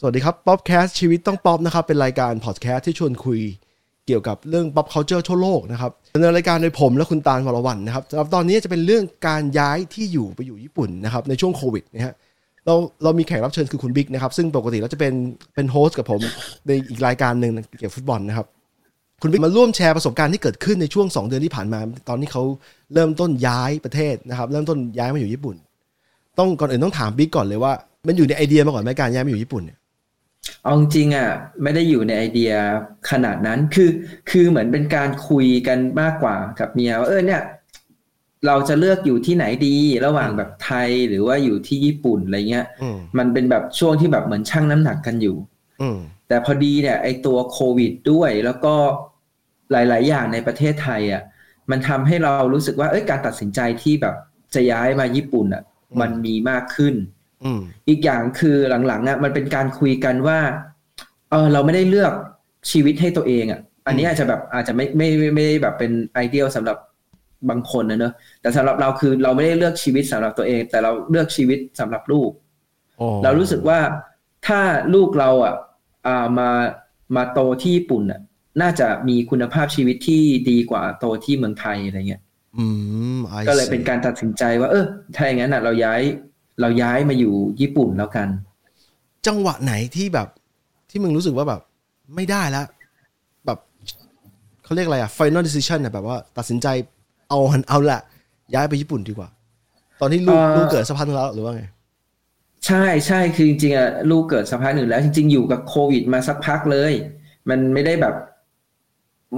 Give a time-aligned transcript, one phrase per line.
[0.00, 3.40] สวัสดีครับ Popcast ชีวิตต้องป๊อปนะครับ เป็นรายการพอดแคสต์ที่ชวนคุย
[4.06, 12.14] เกี่ยวกับเรื่อง pop culture ทั่วโลกนะครับดำเนินรายการโดยผมและคุณตาลวรวันนะครับสำหรับตอนนี้จะเป็นเรื่องการย้ายที่อยู่ไปอยู่ญี่ปุ่นนะครับในช่วงโควิดนะฮะ
[12.66, 15.14] เราเรามีแขกรับเชิญคือคุณบิ๊กนะครับ ซึ่งปกติแล้วจะเป็น
[15.54, 16.20] เป็น host กับผม
[16.66, 18.46] ในอีกรายการหนึ่งเกี่ยวกับฟุตบอลนะครับ
[19.22, 22.42] คุณบิ๊กมาร่วมแชร์ประสบการณ์ที่เกิดขึ้นในช่วง 2 เดือนที่ผ่านมา ตอนที่เขา
[22.94, 25.56] เริ่มต้นย้ายประเทศนะครับ เริ่มต้นย้ายมาอยู่ญี่ปุ่น
[26.38, 27.72] ต้องก่อนอื่นต้องถามบิ๊กก่อนเลยว่า
[28.06, 29.78] มันอยู่ในไอเดียมาก่อนไหมการย้ายมาอยู่ญี่ปุ่นเนี่ย
[30.64, 31.30] เอาจริงๆอะ
[31.62, 32.52] ไม่ได้อยู่ในไอเดีย
[33.10, 33.90] ขนาดนั้นคือ
[34.30, 37.42] คือเหมือนเป็นการคุยกันมากกว่ากับเมียว่าเออเนี่ย
[38.46, 45.36] เราจะเลือกอยู่ที่ไหนดีระหว่างแบบไทยหรือว่าอยู่ที่ญี่ปุ่นอะไรเงี้ยอืมมันเป็นแบบช่วงที่แบบเหมือนชั่งน้ำหนักกันอยู่
[45.82, 48.74] อืมแต่พอดีเนี่ยไอตัวโควิดด้วยแล้วก็
[49.72, 51.22] หลาย ๆ อย่างในประเทศไทยอะ
[51.70, 54.14] มันทำให้เรารู้สึกว่าเอ้ยการตัดสินใจที่แบบ
[54.54, 55.62] จะย้ายมาญี่ปุ่นอะ
[56.00, 56.94] มันมีมากขึ้น
[57.44, 58.56] อืมอีกอย่างคือ
[58.86, 60.38] หลังๆอะมันเป็นการคุยกันว่า
[61.30, 62.12] เออเราไม่ได้เลือก
[62.70, 66.76] ชีวิตให้ตัวเองอะ อันนี้อาจจะแบบอาจจะไม่ไม่ไม่ไม่ได้แบบเป็นไอเดียลสำหรับ
[67.50, 72.30] บางคนนะเนอะแต่สำหรับเราคือเราไม่ได้เลือกชีวิตสำหรับตัวเอง แต่เราเลือกชีวิตสำหรับลูก
[73.00, 73.80] อ๋อเรารู้สึกว่า
[74.46, 74.60] ถ้า
[74.94, 75.54] ลูกเราอะ
[76.06, 76.50] อ่ามา
[77.16, 78.20] มาโตที่ญี่ปุ่นอะ
[78.62, 82.22] น่าจะมีคุณภาพชีวิตที่ดีกว่าโตที่เมืองไทยอะไรเงี้ย
[82.58, 82.66] อื
[83.16, 86.00] ม I ก็เลย see เป็นการตัดสินใจว่า เออถ้าอย่างนั้นอะ เราย้าย
[86.60, 88.28] เราย้ายมาอยู่ญี่ปุ่นแล้วกัน
[89.26, 90.28] จังหวะไหนที่แบบ
[90.90, 91.60] ที่มึงรู้สึกว่าแบบ
[92.14, 92.66] ไม่ได้แล้ว
[93.46, 93.58] แบบ
[94.64, 96.66] เขาเรียกอะไรอะ final decision อะแบบว่าตัดสินใจ
[97.28, 98.00] เอาหันเอาละ
[98.54, 99.28] ย้ายไปญี่ปุ่นดีกว่า
[100.00, 101.64] ตอนที่ลูกเอ่อลูกเกิดสักพักหนึ่งแล้วหรือว่าไง
[102.66, 106.92] ใช่ใช่คือจริงๆอะลูกเกิดสักพักหนึ่งแล้ว จริง ๆ อยู่กับโควิดมาสักพักเลย
[107.48, 108.14] มันไม่ได้แบบ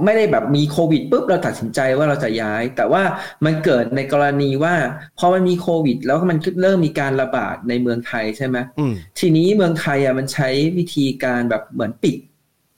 [0.03, 3.03] ไม่ได้แบบมีโควิดปุ๊บเราตัดสินใจว่าเราจะย้าย แต่ว่า
[3.45, 4.73] มันเกิดในกรณีว่า
[5.19, 12.15] พอมันมีโควิด แล้วมันก็เริ่มมีการระบาดในเมืองไทยใช่ไหมอืมทีนี้เมืองไทยอะมันใช้วิธีการแบบเหมือนปิด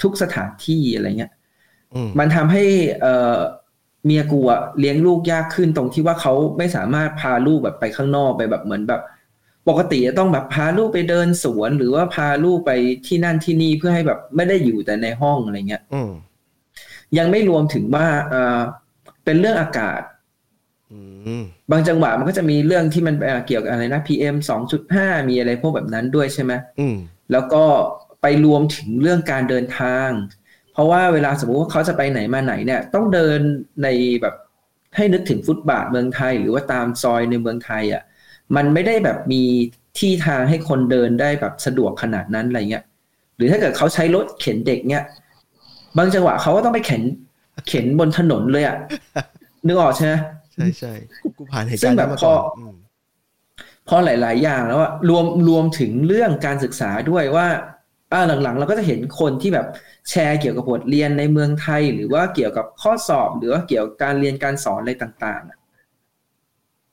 [0.02, 1.31] ทุกสถานที่อะไรเงี้ย
[1.94, 2.64] อืมมันทำให้
[3.02, 3.39] เอ่อ
[4.06, 9.02] เมียกูอะเลี้ยงลูกยากขึ้นตรงที่ว่าเขาไม่สามารถพาลูกแบบไปข้างนอกไปแบบเหมือนแบบ
[9.69, 12.72] ปกติจะต้องแบบพาลูกไปเดินสวน หรือว่าพาลูกไป
[13.07, 16.12] ที่นั่นที่นี่เพื่อให้แบบไม่ได้อยู่แต่ในห้องอะไรเงี้ยอืม
[17.18, 18.62] ยังไม่รวมถึงว่าเอ่อ
[19.25, 20.01] เป็นเรื่องอากาศ
[20.91, 21.00] อื
[21.41, 26.96] มบางจังหวะมันก็จะมีเรื่องที่มันเอ่อเกี่ยวกับอะไรนะ PM 2.5 มีอะไรพวกแบบนั้นด้วยใช่ไหมอืม
[27.31, 27.63] แล้วก็
[28.22, 30.09] ไปรวมถึงเรื่องการเดินทาง
[30.73, 33.40] เพราะว่าเวลาสมมุติว่าเขาจะไปไหนมาไหนเนี่ย ต้องเดิน
[33.84, 33.88] ใน
[34.22, 34.35] แบบ
[34.96, 38.03] ให้นึกถึงฟุตบาทเมืองไทย หรือว่าตามซอยในเมืองไทยอะ
[38.56, 39.44] มันไม่ได้แบบมี
[39.97, 42.84] ที่ทางให้คนเดินได้แบบสะดวกขนาดนั้นอะไรเงี้ย
[43.38, 45.03] หรือถ้าเกิดเขาใช้รถเข็นเด็กเนี่ย
[45.98, 47.04] บางจังหวะเขาก็ต้องไปเข็น
[47.68, 48.78] เข็นบนถนนเลยอะ
[49.68, 50.14] นึกออกใช่ไหม
[50.54, 50.94] ใช่ใช่
[51.38, 52.76] กูผ่านเหตุซึ่การงณ์แบนั้บนมาพก่ออนอืม
[53.86, 57.48] เพราะหลาย ๆ อย่างแล้วอะรวมรวมถึงเรื่องการศึกษาด้วยว่า
[58.14, 59.68] อ่าหลัง ๆ เราก็จะเห็นคนที่แบบ
[60.09, 65.58] แชร์เกี่ยวกับบทเรียนในเมืองไทย หรือว่าเกี่ยวกับข้อสอบ หรือว่าเกี่ยวกับการเรียนการสอนอะไรต่างๆอะ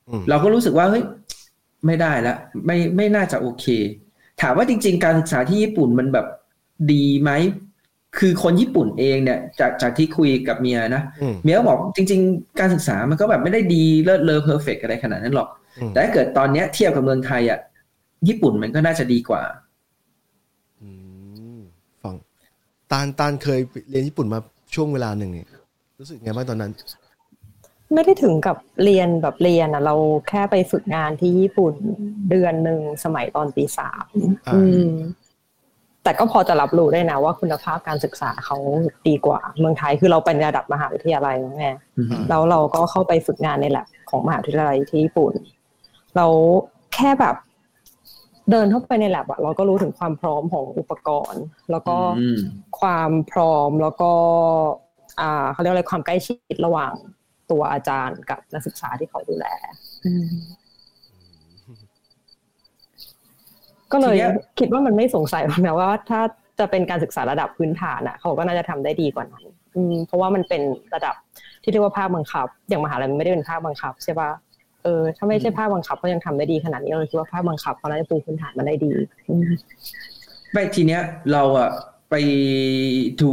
[0.09, 1.03] อืมเราก็รู้สึกว่าเฮ้ย
[1.85, 2.35] ไม่ได้ละ
[2.65, 3.65] ไม่ไม่น่าจะโอเค
[4.41, 6.27] ถามว่าจริง ๆ การศึกษาที่ญี่ปุ่นมันแบบ
[6.91, 7.31] ดีไหม
[8.17, 15.49] คือคนญี่ปุ่นเองเนี่ยจากจากที่คุยกับเมียนะอืมเมียก็บอกจริง ๆ การศึกษามันก็แบบไม่ได้ดีเลิศเลอ perfect อะไรขนาดนั้นหรอก
[15.79, 17.59] อืมแต่ถ้าเกิดตอนเนี้ยเทียบกับเมืองไทยอะ
[18.27, 19.43] ญี่ปุ่นมันก็น่าจะดีกว่า
[20.81, 20.89] อื
[21.57, 21.59] ม
[22.03, 22.15] ฟัง
[22.91, 24.39] ตาลตาลเคยไปเรียนญี่ปุ่นมา
[24.75, 25.47] ช่วงเวลาหนึ่งเนี่ย
[25.99, 26.71] รู้สึกไงบ้างตอนนั้น
[27.93, 29.95] ไม่ได้ถึงกับเรียนแบบเรียนอะเรา
[30.29, 31.73] แค่ไปฝึกงานที่ญี่ปุ่น
[32.29, 34.05] เดือนหนึ่งสมัยตอนปีสาม
[34.47, 34.91] อ่าอืม
[36.03, 38.57] แต่ก็พอจะรับรู้ได้นะว่าคุณภาพการศึกษาเขา
[39.07, 45.33] ดีกว่า เมืองไทยคือเราเป็นระดับมหาวิทยาลัยแล้วไงอืมแล้วเราก็เข้าไปฝึกงานในแลบของมหาวิทยาลัยที่ญี่ปุ่น
[46.15, 46.25] เรา
[46.95, 47.35] แค่แบบ
[48.51, 52.39] เดินเข้าไปในแลบอะเราก็รู้ถึงความพร้อมของอุปกรณ์ แล้วก็อืม
[52.79, 54.11] ความพร้อมแล้วก็
[55.21, 56.93] อ่าเขาเรียกอะไรความใกล้ชิดระหว่าง
[57.51, 59.45] ตัวอาจารย์กับนักศึกษาที่เขาดูแล
[63.91, 66.21] ก็เลยทีเนี้ยคิดว่ามันไม่สงสัยนะว่าถ้า
[66.59, 69.43] จะเป็นการศึกษาระดับพื้นฐานอะ เขาก็น่าจะทำได้ดีกว่านั้น
[69.75, 70.61] อืมเพราะว่ามันเป็น
[70.95, 71.15] ระดับ
[71.63, 74.29] ที่เรียกว่าภาคบังคับ อย่างมหาลัยมันไม่ได้เป็นภาคบังคับใช่ป่ะ
[74.83, 78.93] เออถ้าไม่ใช่ภาคบังคับเขายังทำได้ดีขนาดนี้เราคิดว่าภาคบังคับเขาน่าจะปูพื้นฐานมันได้ดี
[79.29, 79.49] อืม
[80.51, 81.01] ไม่ทีเนี้ย
[81.31, 81.69] เราอะ
[82.11, 82.15] ไป
[83.21, 83.31] ดู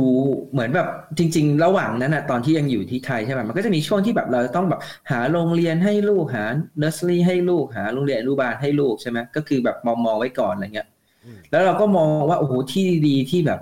[0.52, 0.88] เหมือนแบบ
[1.18, 4.80] จริง ๆ ระหว่างนั้นอะตอนที่ยังอยู่ที่ไทยใช่ไหมมันก็จะมีช่วงที่แบบเราต้องแบบ
[5.10, 6.44] หาโรงเรียนให้ลูกหา
[6.78, 10.88] เนอร์สรี่ให้ลูกหาโรงเรียนอนุบาลให้ลูกใช่ไหมก็คือแบบมองมองไว้ก่อนอะไรเงี้ย
[11.24, 13.60] อืมแล้วเราก็มองว่าโอ้โหที่ดีๆที่แบบ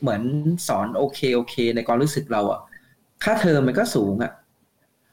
[0.00, 0.22] เหมือน
[0.68, 2.60] สอนโอเคโอเค ในความรู้สึกเราอะ
[3.24, 4.32] ค่าเทอมมันก็สูงอะ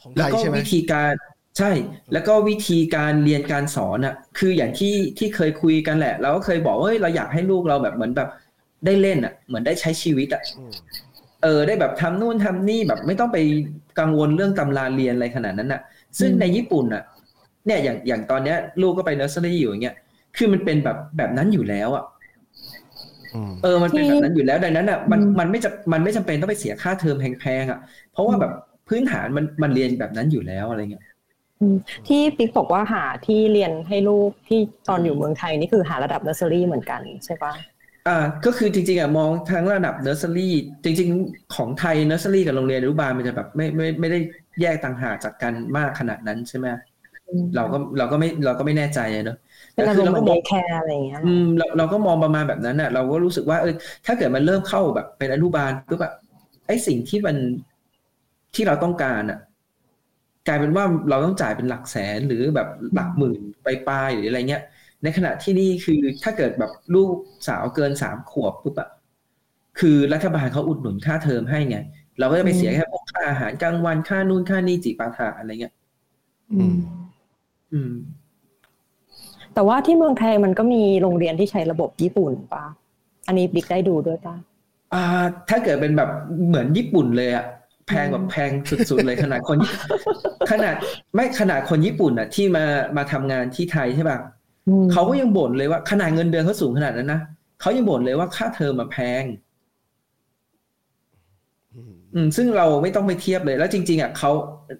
[0.01, 1.13] ของแล้ไทวยก็ใช่ไหมวิธีการ
[1.57, 1.71] ใช่
[2.13, 8.29] แล้วก็วิธีการเรียนการสอนอะคืออย่างที่ที่เคยคุยกันแหละ เราก็เคยบอกว่าเฮ้ยเราอยากให้ลูกเราแบบเหมือนแบบ
[8.85, 10.75] ได้เล่นอะ เหมือนได้ใช้ชีวิตอะอืม
[11.43, 13.37] เออได้แบบทำนู่นทำนี่แบบไม่ต้องไป
[13.99, 15.81] กังวลเรื่องตำราเรียนอะไรขนาดนั้นน่ะ
[16.19, 17.03] ซึ่งอืมในญี่ปุ่นอะ
[17.65, 19.95] เนี่ยอย่างอย่างตอนเนี้ย ลูกก็ไปเนอร์เซอรี่อยู่อย่างเงี้ย
[20.37, 22.03] คือมันเป็นแบบแบบนั้นอยู่แล้วอะ
[23.33, 27.79] อืมเออ มันเป็นแบบนั้นอยู่แล้วดังนั้นอะ มันอืมมันไม่จะมันไม่จำเป็นต้องไปเสียค่าเทอมแพงๆอะ
[28.11, 28.51] เพราะว่าแบบ
[28.87, 31.05] พื้นฐานมันมันเรียนแบบนั้นอยู่แล้วอะไรเงี้ย
[31.59, 31.75] อืม
[32.07, 37.53] ที่บิ๊กบอกว่าหาที่เรียนให้ลูกที่ตอนอยู่เมืองไทยนี่คือหาระดับเนอร์เซอรี่เหมือนกันใช่ปะ
[38.07, 40.53] อ่าก็คือจริงๆอะมองทั้งระดับเนอร์เซอรี่
[40.83, 44.19] จริง ๆ ของไทยเนอร์เซอรี่กับโรงเรียนอนุบาลมันจะแบบไม่ไม่ไม่ได้
[44.61, 46.67] แยกต่างหากจากกันมากขนาดนั้นใช่ไหม
[47.27, 49.37] อืมเราก็เราก็ไม่เราก็ไม่แน่ใจอะเนอะ
[49.75, 53.73] เป็นแต่อารคืมอณ์เราเหมืก็อนมองเดย์แคร์อะไรอย่างเงี้ยอืมเราเราก็มองประมาณแบบนั้นอะ เราก็รู้สึกว่าเออ
[54.05, 56.13] ถ้าเกิดมันเริ่มเข้าแบบเป็นอนุบาลปุ๊บอะ
[56.67, 57.37] ไอสิ่งที่มัน
[58.53, 59.39] ที่เราต้องการอะ
[60.47, 64.63] กลายเป็นว่าเราต้องจ่ายเป็นหลักแสนหรือแบบหลักหมื่นไปปลายๆหรืออะไรเงี้ย
[65.05, 67.09] ในขณะที่นี่คือถ้าเกิดแบบลูก
[67.47, 68.89] สาวเกินสามขวบปุ๊บอะ
[69.79, 71.77] คือรัฐบาลเขาอุดหนุนค่าเทอมให้ไง
[72.19, 75.73] เราก็จะไปเสียแค่พวกค่าอาหารกลางวันค่านู่นค่านี่จิปาถะอะไรเงี้ย
[76.53, 76.75] อืม
[77.73, 77.93] อืม
[79.53, 82.65] แต่ว่าที่เมืองไทยมันก็มีโรงเรียนที่ใช้ระบบญี่ปุ่นปะ
[83.27, 84.35] อันนี้บิ๊กได้ดูด้วยปะ
[84.93, 85.03] อ่า
[85.49, 86.09] ถ้าเกิดเป็นแบบ
[86.47, 87.45] เหมือนญี่ปุ่นเลยอะ
[87.87, 88.49] แพงแบบอืมแพง
[88.89, 89.57] สุดๆเลยขนาดคน
[90.51, 90.75] ขนาด
[91.15, 92.65] ไม่ขนาดคนญี่ปุ่นอะที่มา
[92.97, 94.34] มาทำงานที่ไทยใช่ป่ะอืม
[94.91, 97.21] เขาก็ยังบ่นเลยว่าขนาดเงินเดือนเขาสูงขนาดนั้นนะ
[97.61, 99.23] เขายังบ่นเลยว่าค่าเทอมมาแพง
[101.73, 104.31] อืมอืมซึ่งเราไม่ต้องไปเทียบเลย แล้วจริง ๆอะเขา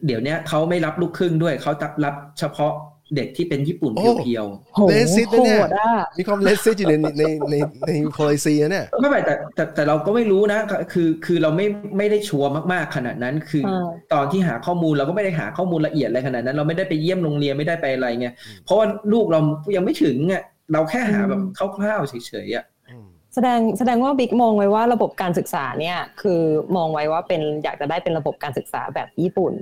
[0.05, 1.71] เดี๋ยวเนี้ยเขาไม่รับลูกครึ่งด้วยเขา
[2.05, 2.73] รับเฉพาะ
[3.15, 7.55] เด็กที่เป็นญี่ปุ่นโอ้เพียวโหเลสิตโหนะเนี่ยดอะมีความเลสซิอยู่ในในใน
[7.87, 10.59] ใน policy นะเนี่ยๆไม่เป็นไรแต่แต่แต่เราก็ไม่รู้นะ
[10.93, 11.67] คือคือเราไม่
[11.97, 18.27] ไม่ได้ชัวร์มากๆขนาดนั้น คืออาตอนที่หาข้อมูลเราก็ไม่ได้หาข้อมูลละเอียดอะไรขนาดนั้น เราไม่ได้ไปเยี่ยมโรงเรียนไม่ได้ไปอะไรไง
[18.65, 19.39] เพราะว่าลูกเรา
[19.75, 20.43] ยังไม่ถึงอะ
[20.73, 22.13] เราแค่หาแบบคร่าวๆเฉ
[22.45, 26.41] ยๆอะอืมแสดงแสดงว่าบิ๊กมองไว้ว่าระบบการศึกษาเนี่ยคือ
[26.75, 29.53] มองไว้ว่าเป็นอยากจะได้เป็นระบบการศึกษาแบบญี่ปุ่น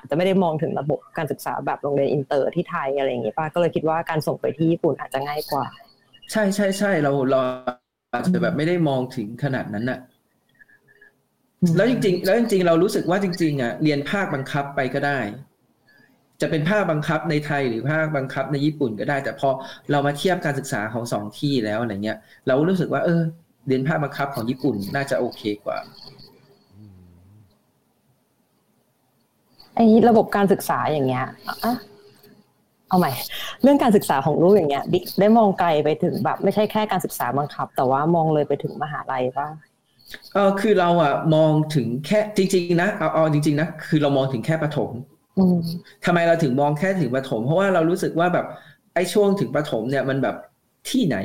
[0.00, 5.64] อาจจะไม่ได้มองถึงระบบการศึกษาแบบโรงเรียนอินเตอร์ที่ไทยอะไรอย่างงี้ป่ะก็เลยคิดว่าการส่งไปที่ญี่ปุ่นอาจจะง่ายกว่า
[6.30, 7.40] ใช่ใช่ใช่เราเรา
[8.14, 9.98] อาจจะแบบไม่ได้มองถึงขนาดนั้นน่ะ
[11.76, 15.18] แล้วจริง ๆ แล้วจริง ๆ เรารู้สึกว่าจริง ๆอะเรียนภาคบังคับไปก็ได้
[16.40, 19.48] จะเป็นภาคบังคับในไทยหรือภาคบังคับในญี่ปุ่นก็ได้ แต่พอ
[19.90, 23.20] เรามาเทียบการศึกษาของสองที่แล้วอะไรเงี้ย เรารู้สึกว่า เออ
[23.68, 25.78] เรียนภาคบังคับของญี่ปุ่นน่าจะโอเคกว่า
[29.76, 31.24] ไอ้ระบบการศึกษาอย่างเงี้ย
[31.64, 31.74] อะ
[32.88, 33.12] เอาใหม่
[33.62, 39.48] เรื่องการศึกษาของลูกอย่างเงี้ยบิ๊กได้มองไกลไปถึงแบบ ไม่ใช่แค่การศึกษาบังคับ แต่ว่ามองเลยไปถึงมหาลัยป่ะ
[40.34, 44.90] เออคือเราอะมองถึงแค่จริง ๆ นะเอาเอาจริง ๆ นะคือเรามองถึงแค่ประถม
[45.38, 45.56] อืม
[46.04, 48.46] ทำไมเราถึงมองแค่ถึงประถม เพราะว่าเรารู้สึกว่าแบบ
[48.94, 50.36] ไอ้ช่วงถึงประถมเนี่ยมันแบบ
[50.88, 51.16] ที่ไหน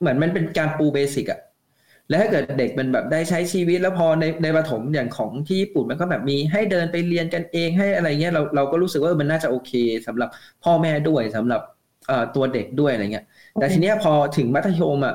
[0.00, 1.40] เหมือนมันเป็นการปูเบสิกอะ
[2.08, 9.72] แล้วถ้าเกิดเด็กมันแบบได้ใช้ชีวิตแล้วพอในในประถมอย่างของที่ญี่ปุ่นมันก็แบบมีให้เดินไปเรียนกันเองให้อะไรเงี้ยเราเราก็รู้สึกว่ามันน่าจะโอเค
[10.06, 10.28] สำหรับ
[10.64, 11.60] พ่อแม่ด้วยสำหรับ
[12.08, 13.24] เอ่อตัวเด็กด้วยอะไรเงี้ย
[13.58, 15.14] แต่ทีเนี้ยพอถึงมัธยมอะ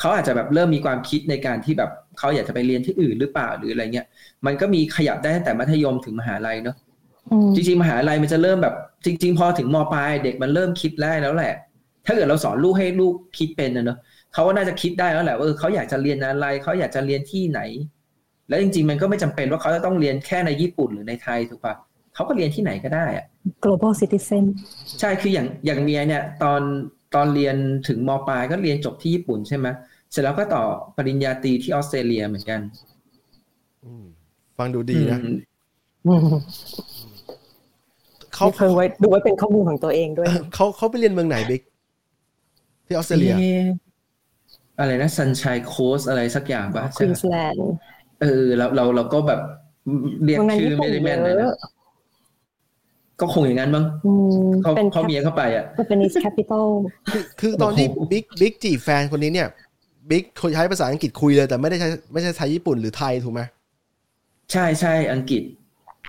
[0.00, 4.06] เขาอาจจะแบบเริ่มมีความคิดในการที่แบบเขาอยากจะไปเรียนที่อื่นหรือเปล่าหรืออะไรเงี้ย
[4.46, 6.76] มันก็มีขยับได้ตั้งแต่มัธยมถึงมหาลัยเนาะ
[7.30, 11.52] อืมจริงๆมหาลัยมันจะเริ่มแบบ จริง ๆ พอถึงมปลายเด็กมันเริ่มคิดได้แล้วแหละ
[12.06, 13.98] ถ้าเกิดเราสอนลูกให้ลูกคิดเป็นนะเนอะ
[14.38, 17.60] เขาก็น่าจะคิดได้แล้วแหละว่าเออเขาอยากจะเรียนอะไรเขาอยากจะเรียนที่ไหน
[18.48, 21.74] แล้วจริง ๆ มันก็ไม่จำเป็นว่าเขาจะต้องเรียนแค่ในญี่ปุ่นหรือในไทยถูกปะ
[22.14, 23.26] เขาก็เรียนที่ไหนก็ได้อะ
[23.64, 24.44] global citizen
[25.00, 26.60] ใช่คืออย่างอย่างเมียเนี่ย ตอน
[27.14, 27.56] ตอนเรียน
[27.88, 29.66] ถึงมปลายก็เรียนจบที่ญี่ปุ่นใช่ไหม
[30.10, 30.62] เสร็จแล้วก็ต่อ
[30.96, 32.60] ปริญญาตรีที่ออสเตรเลียเหมือนกัน
[33.84, 34.04] อืม
[34.58, 35.38] ฟังดูดีนะอืม
[36.06, 36.40] อืม
[38.34, 41.62] เขามีเพิ่งไว้ดูไว้เป็นข้อมูลของตัวเองด้วยเขาเขาไปเรียนเมืองไหนบิ๊ก
[42.86, 43.34] ที่ออสเตรเลีย
[44.78, 47.60] อ๊ะอะไรนะ Sunshine Coast อะไรสักอย่างปะควีนส์แลนด์
[48.20, 49.40] เออเราเราเราก็แบบ
[50.24, 51.52] เรียกเมืองนั้นชื่อญี่ปุ่ไม่นได้เยแม่นเลยอะนะ
[53.20, 54.12] ก็คงอย่างนั้นมั้งอื
[54.48, 56.66] มเขาเป็นเขาเมียเข้าไปอะเป็น capital
[57.12, 59.48] คือคือตอนที่โอ้โหบิ๊กบิ๊กจีบแฟนคนนี้เนี่ย
[60.10, 63.40] บิ๊กใช้ภาษาอังกฤษคุยเลย แต่ไม่ได้ใช้ไม่ใช่ใช้ญี่ปุ่นหรือไทยถูกไหม
[64.52, 65.42] ใช่ใช่อังกฤษ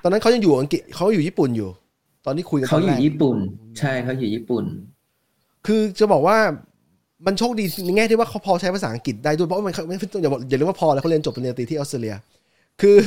[0.04, 1.70] ตอนนั้นเขายังอยู่อังกฤษเขาอยู่ญี่ปุ่นอยู่
[2.26, 3.38] ตอนที่คุยกันตเขาอนอแรยู่กญี่ปุ่น
[3.80, 4.64] ใช่เขาอยู่ญี่ปุ่น
[5.68, 6.38] คือจะบอกว่า
[7.26, 12.16] มันโชคดีในแง่ที่ว่าเขาพอใช้ภาษาอังกฤษได้ด้วยเพราะว่ามันไม่อย่าบอกอย่าลืมว่าพอแล้วเขาเรียนจบปริญญาตรีที่ออสเตรเลีย
[12.82, 12.98] คือ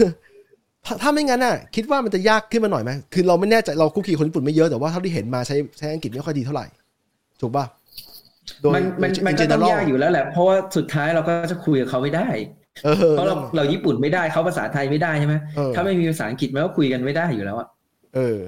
[0.87, 6.67] ถ้าถ้าไม่งั้นน่ะ คิดว่ามันจะยากขึ้นมาหน่อยไหมคือเราไม่แน่ใจเราคุกคีคนญี่ปุ่นไม่เยอะแต่ว่าเท่าที่เห็นมาใช้ใช้อังกฤษไม่ค่อยดีเท่าไหร่
[7.41, 7.65] ถูกป่ะ
[8.61, 12.27] โดยมันมันโดยมัน in ก็ต้อง general ยากอยู่แล้วแหละเพราะว่าสุดท้ายเราก็จะคุยกับเขาไม่ได้
[12.85, 17.69] เออเพราะเราเราญี่ปุ่นไม่ได้เขาภาษาไทยไม่ได้ใช่ไหมเออถ้าไม่มีภาษาอังกฤษมันก็คุยกันไม่ได้อยู่แล้วอะ
[18.15, 18.39] เออ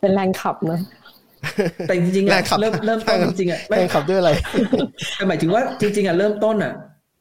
[0.00, 0.80] เป็นแรงขับเนอะ
[1.88, 4.30] แต่จริงๆแรอะงขับเริ่มเริ่มต้นจริงๆอะไม่แรงขับด้วยอะไร
[5.16, 6.72] แต่หมายถึงว่าจริงๆอะเริ่มต้นอะ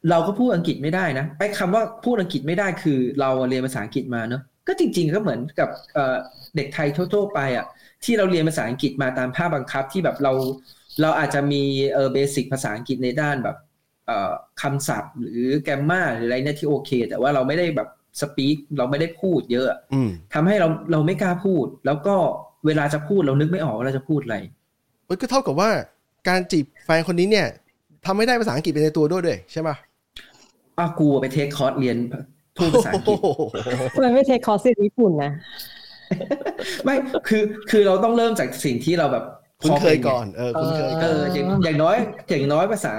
[0.09, 6.15] เราก็พูดอังกฤษไม่ได้นะไอ้คำว่าพูดอังกฤษไม่ได้คือ เราเรียนภาษาอังกฤษมาเนอะก็จริง ๆ ก็เหมือนกับเอ่อ
[6.55, 7.65] เด็กไทยทั่วๆไปอะ
[8.03, 10.33] ที่เราเรียนภาษาอังกฤษมาตามภาคบังคับที่แบบเรา
[11.01, 11.63] เราอาจจะมี
[11.93, 13.57] เออเบสิกภาษาอังกฤษในด้านแบบ
[14.07, 17.89] เอ่อคำศัพท์ หรือแกรมมาหรืออะไรเนี่ยที่โอเค แต่ว่าเราไม่ได้แบบ
[18.21, 22.15] สปีกเราไม่ได้พูดเยอะอืมทำให้เราเราไม่กล้าพูด แล้วก็
[22.65, 24.37] เวลาจะพูดเรานึกไม่ออกว่าเราจะพูดอะไร
[25.05, 25.69] เอ้ยก็เท่ากับว่า
[26.29, 27.47] การจีบแฟนคนนี้เนี่ย
[28.05, 29.69] ทำให้ได้ภาษาอังกฤษเป็นในตัวด้วยด้วยใช่ไหม
[30.79, 31.97] อ้าวกูไปเทคคอร์สเรียน
[32.57, 33.41] พูดภาษาอังกฤษโอ้โห
[33.95, 35.31] ทำไมไม่เทคคอร์สเรียนญี่ปุ่นนะ
[36.83, 36.95] ไม่
[37.27, 39.25] คือคือเราต้องเริ่มจากสิ่งที่เราแบบ
[39.61, 41.97] คุ้นเคยพป็ไงก่อนเออคุ้นเคยเอก่อนออย่างอย่างน้อย
[42.29, 42.93] อย่างน้อยภาษา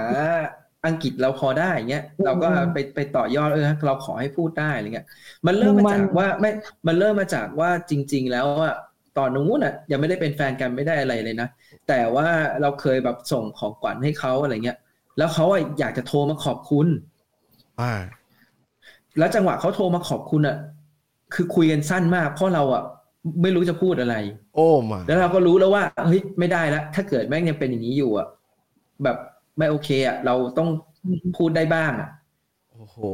[0.85, 5.07] อังกฤษเราพอได้เงี้ยเราก็ไปไปต่อยอดเออเราขอให้พูดได้อะไรเงี้ย
[5.45, 6.51] มันเริ่มมาจากว่าไม่
[6.87, 8.71] มันเริ่มมาจากว่าจริง ๆ แล้วว่า
[9.17, 11.47] ตอนนู้นอะยังไม่ได้เป็นแฟนกันไม่ได้อะไรเลยนะ
[11.87, 12.27] แต่ว่า
[12.61, 14.77] เราเคยแบบส่งของขวัญให้เขาอะไรเงี้ย
[15.17, 16.87] แล้วเขาอะอยากจะโทรมาขอบคุณ
[17.79, 17.91] อ่า
[19.17, 20.57] แล้วจังหวะเขาโทรมาขอบคุณอะ
[21.33, 22.83] คือคุยกันสั้นมากเพราะเราอะ
[23.41, 24.15] ไม่รู้จะพูดอะไร
[24.55, 28.27] โอ้มาแล้วเราก็รู้แล้วว่าเฮ้ยไม่ได้แล้วถ้าเกิดแม่งยังเป็นอย่างนี้อยู่อะ
[29.03, 29.17] แบบ
[29.57, 30.69] ไม่โอเคอะเราต้อง
[31.37, 32.09] พูดได้บ้างอะ
[32.97, 33.09] โอ้โห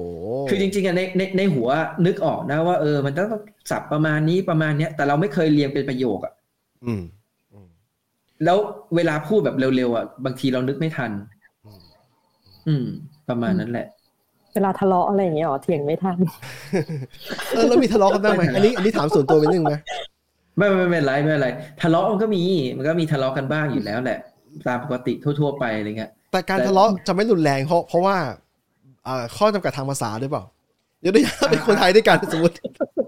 [0.49, 1.69] คือจริงๆอะในในในหัว
[2.05, 3.29] นึกออกนะว่าเออ มันต้อง
[3.71, 6.33] สับประมาณนี้ประมาณเนี้ย แต่เราไม่เคยเรียงเป็นประโยคอะ
[6.85, 7.03] อืม
[8.45, 8.57] แล้ว
[8.95, 11.11] เวลาพูดแบบเร็วๆอะบางทีเรานึกไม่ทัน
[11.65, 11.81] อืม
[12.67, 12.85] อืม
[13.29, 13.87] ประมาณนั้นแหละ
[14.53, 16.17] เวลาทะเลาะอะไรอย่างเงี้ยหรอเถียงไม่ทัน
[17.53, 19.75] เออแล้วมีทะเลาะกันบ้างไหมอันนี้อันนี้ถามส่วนตัวไปนิดนึงไหม
[20.57, 21.49] ไม่ไม่ไม่เป็นไรไม่เป็นไร
[21.81, 22.41] ทะเลาะมันก็มี
[22.77, 24.19] มันก็มีทะเลาะกันบ้างอยู่แล้วแหละ
[24.67, 28.29] ตามปกติทั่ว ๆ ไปอะไรเงี้ยแต่การทะเลาะจะไม่รุนแรงเพราะเพราะว่าอ่า
[29.37, 30.43] ข้อจำกัดทางภาษาด้วยเปล่า
[31.01, 32.55] เดี๋ยวได้เป็นคนไทยด้วยกันสมมติ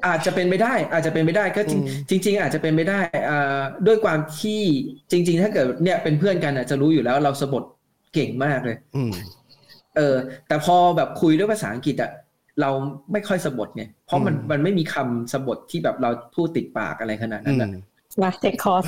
[0.08, 3.00] อาจจะเป็นไปได้ อาจจะเป็นไปได้ก็จริงอืมจริงๆอาจจะเป็นไปได้
[3.30, 4.62] อ่าด้วยความที่
[5.12, 7.64] จริง ๆ ถ้าเกิดเนี่ยเป็นเพื่อนกันอะจะรู้อยู่แล้วเราสะบด
[8.14, 9.14] เก่งมากเลย อืม
[9.96, 10.16] เออ
[10.48, 12.12] แต่พอแบบคุยด้วยภาษาอังกฤษอะ
[12.62, 12.70] เรา
[13.12, 17.70] ไม่ค่อยสะบดไงเพราะมันอืมมันไม่มีคำสะบดที่แบบเราพูดติดปากอะไรขนาดอืนั้นมอะ
[18.22, 18.86] มาเทคคอร์ส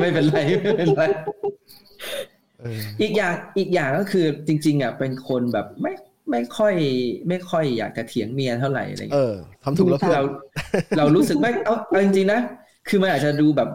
[0.00, 5.92] ไม่เป็นไรไม่เป็นไรเอออีกอย่างอีกอย่างก็คือจริง ๆอะเป็นคนแบบไม่
[6.30, 6.74] ไม่ค่อย
[7.28, 9.34] ไม่ค่อยอยากจะเถียงเมียเท่าไหร่อะไรเอเงี้ยอ
[9.64, 10.24] ทำถูกแล้วเพื่อนเรา
[10.98, 12.40] เรารู้สึกไม่เอาเอาจริงๆนะ
[12.88, 13.68] คือมันอาจจะดูแบบ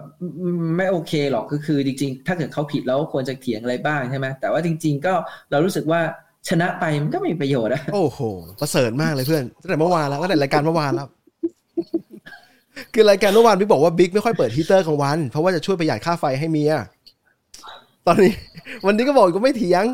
[0.77, 5.13] ไม่โอเคหรอกก็คือจริง ๆ ถ้าเกิดเขาผิดแล้วควรจะเถียงอะไรบ้างใช่ไหมแต่ว่าจริง ๆ ก็
[5.51, 6.01] เรารู้สึกว่า
[6.49, 8.19] ชนะไปมันก็ไม่มีประโยชน์อะโอ้โห
[8.59, 11.07] ประเสริฐมากเลยเพื่อนตั้งแต่เมื่อวานแล้วตั้งแต่รายการเมื่อวานแล้ว
[12.93, 16.73] คือรายการเมื่อวานบิ๊กบอกว่าบิ๊กไม่ค่อยเปิดฮีเตอร์กลางวัน เพราะว่าจะช่วยประหยัดค่าไฟให้เมีย
[18.07, 18.33] ตอนนี้
[18.85, 19.85] วันนี้ก็บอกก็ไม่เถียง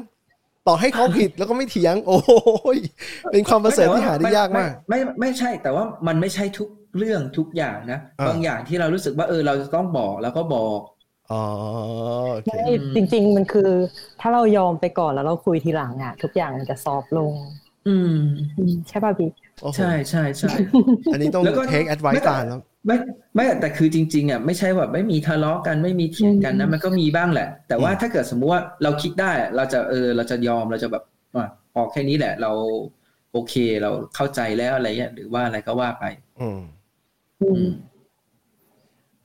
[0.68, 2.80] ต่อให้เขาผิดแล้วก็ไม่เถียง โอ้ย
[3.32, 10.80] เป็นความประเสริฐที่หาได้ยากมาก ไม่ไม่ไม่ใช่แต่ว่ามันไม่ใช่ทุกเรื่องทุกอย่างนะอ่าบางอย่างที่เรารู้สึกว่าเออเราจะต้องบอกแล้วก็บอก
[11.32, 11.44] อ๋อ
[12.32, 13.70] โอเคไม่จริง ๆ มันคือ
[14.22, 17.34] ถ้าเรายอมไปก่อนแล้วเราคุยทีหลังอะ ทุกอย่างมันจะซอฟต์ลง
[17.88, 18.18] อืม
[18.58, 20.54] อืม ใช่ป่ะพี่โอ้โห ใช่ใช่ใช่
[21.12, 22.96] อันนี้ต้องแล้วก็เทคแอดไวไม่ซ์แต่ตามแล้วไม่
[23.36, 31.04] ไม่แต่คือจริงๆอะไม่ใช่แบบไม่มีทะเลาะกันไม่มีเถียงกันนะอืมมันก็มีบ้างแหละ แต่ว่าอืมถ้าเกิดสมมุติว่าเราคิดได้อะเราจะเออเราจะยอมเราจะแบบ
[31.36, 32.52] อะพอแค่นี้แหละ เรา
[33.32, 36.06] โอเคเราเข้าใจแล้วอะไรเงี้ยหรือว่าอะไรก็ว่าไป
[36.40, 36.60] อืม
[37.42, 37.64] อืม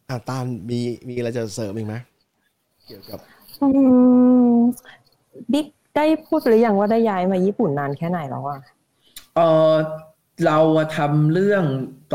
[0.08, 1.94] อ่าตามมีมีอะไรจะเสริมอีกไหม
[2.86, 3.20] เกี่ยวกับ
[3.60, 3.66] อื
[4.54, 4.58] ม
[5.52, 8.58] บิ๊กได้พูดไปหรือยังว่าได้ย้ายมาญี่ปุ่นนานแค่ไหนแล้วอะ
[9.34, 9.74] เออ
[10.46, 11.64] เราอะทำเรื่อง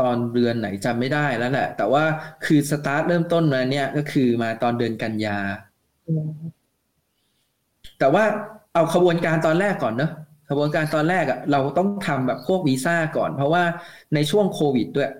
[0.00, 2.04] ตอนเดือนไหนจำไม่ได้แล้วแหละ แต่ว่า
[2.44, 5.38] คือสตาร์ทเริ่มต้นมาเนี่ยก็คือมาตอนเดือนกันยา
[6.06, 6.58] อืม
[7.98, 8.24] แต่ว่า
[8.74, 10.10] เอาขบวนการตอนแรกก่อนเนอะ
[10.50, 13.62] ขบวนการตอนแรกอะเราต้องทำแบบพวกวีซ่าก่อน เพราะว่า
[14.14, 15.10] ในช่วงโควิดด้วย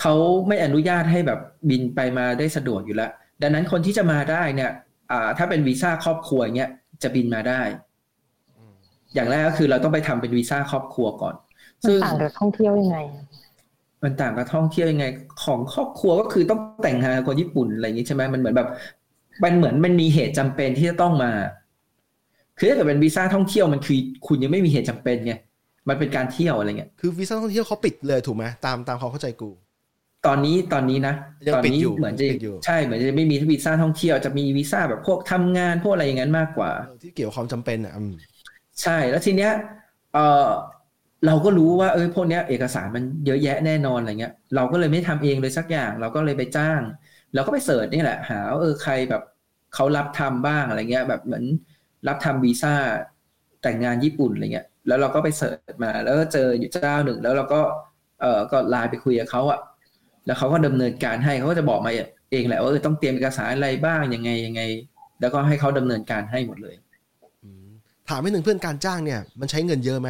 [0.00, 0.14] เขา
[0.48, 3.10] ไม่อนุญาตให้แบบบินไปมาได้สะดวกอยู่แล้ว
[3.42, 4.70] ดังนั้นคนที่จะมาได้เนี่ย
[5.10, 6.70] อ่าถ้าเป็นวีซ่าครอบครัวเงี้ย
[7.02, 7.60] จะบินมาได้
[9.14, 11.34] อย่างแรกก็คือเราต้องไปทำเป็นวีซ่าครอบครัวก่อน
[11.84, 13.24] มันซึ่งต่างกับท่องเที่ยวยังไงอะ
[14.02, 15.06] มันต่างกับท่องเที่ยวยังไง
[15.44, 18.68] ของครอบครัวก็คือต้องแต่งงานกับคนญี่ปุ่นอะไรอย่างนี้ใช่ไหมมันเหมือนแบบ
[19.44, 21.32] มันเหมือนมันมีเหตุจำเป็นที่จะต้องมา
[22.58, 25.34] คือถ้าเกิดเป็นวีซ่าท่องเที่ยวมันคือ คุณยังไม่มีเหตุจำเป็นไง
[25.88, 29.50] มันเป็นการเที่ยวอะไรเงี้ย คือวีซ่าท่องเที่ยวเขาปิดเลยถูกไหมตามตามความเข้าใจกู
[30.26, 31.14] ตอนนี้ตอนนี้นะ
[31.46, 38.12] ยังตอนปิดนี้อยู่เหมือนจะปิดอยู่ใช่เหมือนจะไม่มีวีซ่าท่องเที่ยวจะมีวีซ่าแบบพวกทำงานพวกอะไรอย่างนั้นมากกว่าเออที่เกี่ยวกับความจำเป็นอะอืม
[38.82, 39.52] ใช่แล้วทีเนี้ย
[40.14, 40.48] เออ
[41.26, 46.80] เราก็รู้ว่าเออพวกนี้เอกสารมันเยอะแยะแน่นอนอะไรเงี้ย เราก็เลยไม่ทำเองเลยสักอย่าง เราก็เลยไปจ้าง
[47.34, 49.22] เราก็ไป search นี่แหละ หาเออใครแบบ
[49.74, 51.44] เขารับทำบ้างอะไรเงี้ย แบบเหมือน
[52.08, 52.74] รับทำวีซ่า
[53.62, 57.60] แต่งงานญี่ปุ่นอะไรเงี้ย แล้วเราก็ไป search มา แล้วก็เจออยู่เจ้าหนึ่ง แล้วเราก็
[58.20, 59.60] เออก็ไลน์ไปคุยกับเขาอะ
[60.26, 61.90] แล้วเขาก็ดำเนินการให้เขาก็จะบอกมา
[62.30, 64.62] เองแหละว่าเออต้องเตรียมเอกสารอะไรบ้างยังไงยังไง
[65.20, 66.74] แล้วก็ให้เขาดำเนินการให้หมดเลย
[68.08, 70.08] ถามให้หนึ่งเพื่อนการจ้างเนี่ย มันใช้เงินเยอะไหม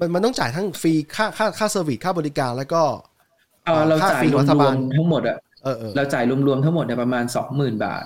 [0.00, 2.82] มันมันต้องจ่ายทั้ง fee ค่าค่าค่า service ค่าบริการแล้วก็
[3.64, 8.04] เออเราค่าจ่าย fee รัฐบาลรวมๆทั้งหมดอะเออเออเราจ่ายรวมๆทั้งหมดเนี่ยประมาณสองหมื่นบาท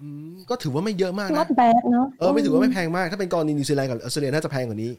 [0.00, 4.92] อืมก็ถือว่าไม่เยอะมาก not นะ bad เนาะเออไม่ถือว่าไม่แพงมาก ถ้าเป็นกรณีนิวซีแลนด์กับออสเตรเลียน่าจะแพงกว่านี้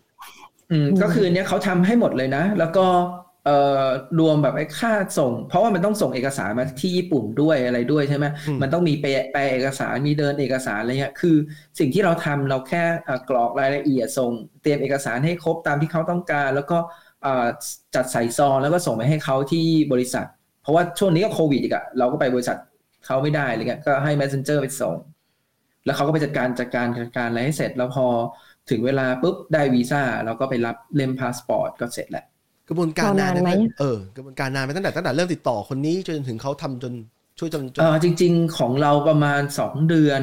[0.71, 2.85] อืมก็คือเนี่ยเขาทำให้หมดเลยนะ แล้วก็
[3.45, 3.85] เอ่อ
[4.19, 11.35] รวมแบบไอ้ค่าส่ง เพราะว่ามันต้องส่งเอกสารมาที่ญี่ปุ่นด้วยอะไรด้วยใช่ไหมอืมมันต้องมีแปลแปลเอกสารมีเดินเอกสารอะไรเงี้ยคือ
[11.79, 14.31] สิ่งที่เราทำเราแค่เอ่อกรอกรายละเอียดส่ง
[14.61, 16.77] เตรียมเอกสารให้ครบตามที่เขาต้องการ แล้วก็
[17.23, 17.47] เอ่อ
[17.95, 20.25] จัดใส่ซองแล้วก็ส่งไปให้เขาที่บริษัท
[20.61, 22.57] เพราะว่าช่วงนี้ก็โควิดอีกอะเราก็ไปบริษัท
[23.05, 24.95] เขาไม่ได้อะไรเงี้ยก็ให้ messenger ไปส่ง
[25.85, 28.05] แล้วเขาก็ไปจัดการจัดการจัดการอะไรให้เสร็จแล้วพอ
[28.69, 32.25] ถึงเวลาปุ๊บได้วีซ่าเราก็ไปรับเล่มพาสปอร์ตก็เสร็จแหละ
[32.69, 36.93] กระบวนการนานรอนานไหมเออกระบวนการนานไปตั้งแต่ตั้งแต่เริ่มติดต่อคนนี้จนถึงเขาทำจน
[37.39, 40.21] ช่วยจนจนเออจริง ๆ ของเราประมาณสองเดือน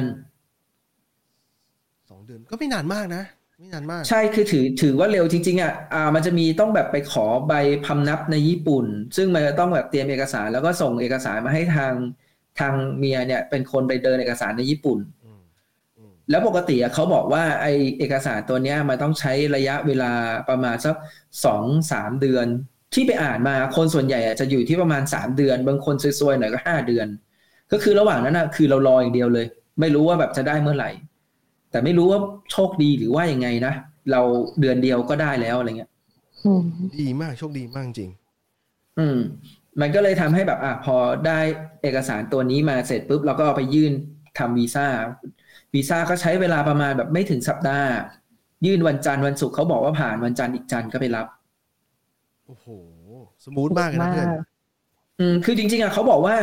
[2.09, 3.23] สองเดือนก็ไม่นานมากนะ
[3.59, 7.53] ไม่นานมาก ใช่คือถือถือว่าเร็วจริง ๆอะอ่ามันจะมีต้องแบบไปขอใบ
[7.85, 8.85] พำนับในญี่ปุ่น
[9.17, 11.93] ซึ่งมันจะต้องแบบเตรียมเอกสาร แล้วก็ส่งเอกสารมาให้ทาง
[12.59, 15.16] ทางเมียเนี่ย เป็นคนไปเดินเอกสารในญี่ปุ่นอืมอืม
[16.29, 17.67] แล้วปกติอะเขาบอกว่าไอ
[17.99, 20.11] เอกสารตัวเนี้ยมันต้องใช้ระยะเวลา
[20.49, 20.95] ประมาณสัก
[21.45, 22.47] สองสามเดือน
[22.93, 27.07] ที่ไปอ่านมาคนส่วนใหญ่อะจะอยู่ที่ประมาณสามเดือน บางคนซวยๆหน่อยก็ห้าเดือน
[27.71, 29.45] ก็คือระหว่างนั้นอะคือเรารออย่างเดียวเลย
[29.79, 30.91] ไม่รู้ว่าแบบจะได้เมื่อไหร่
[31.71, 32.19] แต่ไม่รู้ว่า
[32.51, 33.73] โชคดีหรือว่ายังไงนะ
[34.11, 34.21] เรา
[34.59, 35.91] เดือนเดียวก็ได้แล้วอะไรเงี้ย
[36.45, 36.61] อืม
[37.01, 38.11] ดีมากโชคดีมากจริง
[38.99, 39.17] อืม
[39.81, 40.95] มันก็เลยทำให้แบบอะพอ
[41.27, 41.39] ได้
[41.81, 43.93] เอกสารตัวนี้มาเสร็จปุ๊บเราก็เอาไปยื่น
[44.37, 44.87] ทำวีซ่า
[45.73, 47.91] วีซ่าก็ใช้เวลาประมาณแบบไม่ถึงสัปดาห์
[48.65, 51.27] ยื่นวันจันทร์วันศุกร์เขาบอกว่าผ่านวันจันทร์อีกจันทร์ก็ไปรับ
[52.45, 52.67] โอ้โห
[53.43, 54.27] smooth มากเลยนะเพื่อน
[55.19, 56.35] อืมคือจริง ๆอะเขาบอกว่า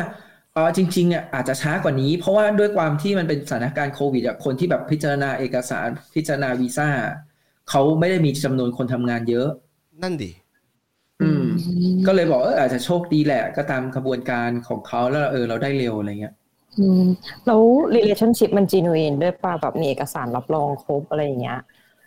[0.54, 6.88] เออจริงๆอะอาจจะช้ากว่านี้ เพราะว่าด้วยความที่มันเป็นสถานการณ์โควิดอะคนที่แบบพิจารณาเอกสารพิจารณาวีซ่า
[7.71, 9.49] เขาไม่ได้มีจำนวนคนทำงานเยอะ
[10.02, 10.31] นั่นดิ
[11.22, 11.44] อืม
[12.07, 16.35] ก็เลยบอกเอออาจจะโชคดีแหละ ก็ตามกระบวนการของเขาแล้วเออเราได้เร็วอะไรเงี้ย
[16.78, 17.02] อืม
[17.46, 17.62] แล้ว
[17.96, 21.58] relationship มัน genuine ด้วยป่ะแบบมีเอกสารรับรองครบอะไรอย่างเงี้ย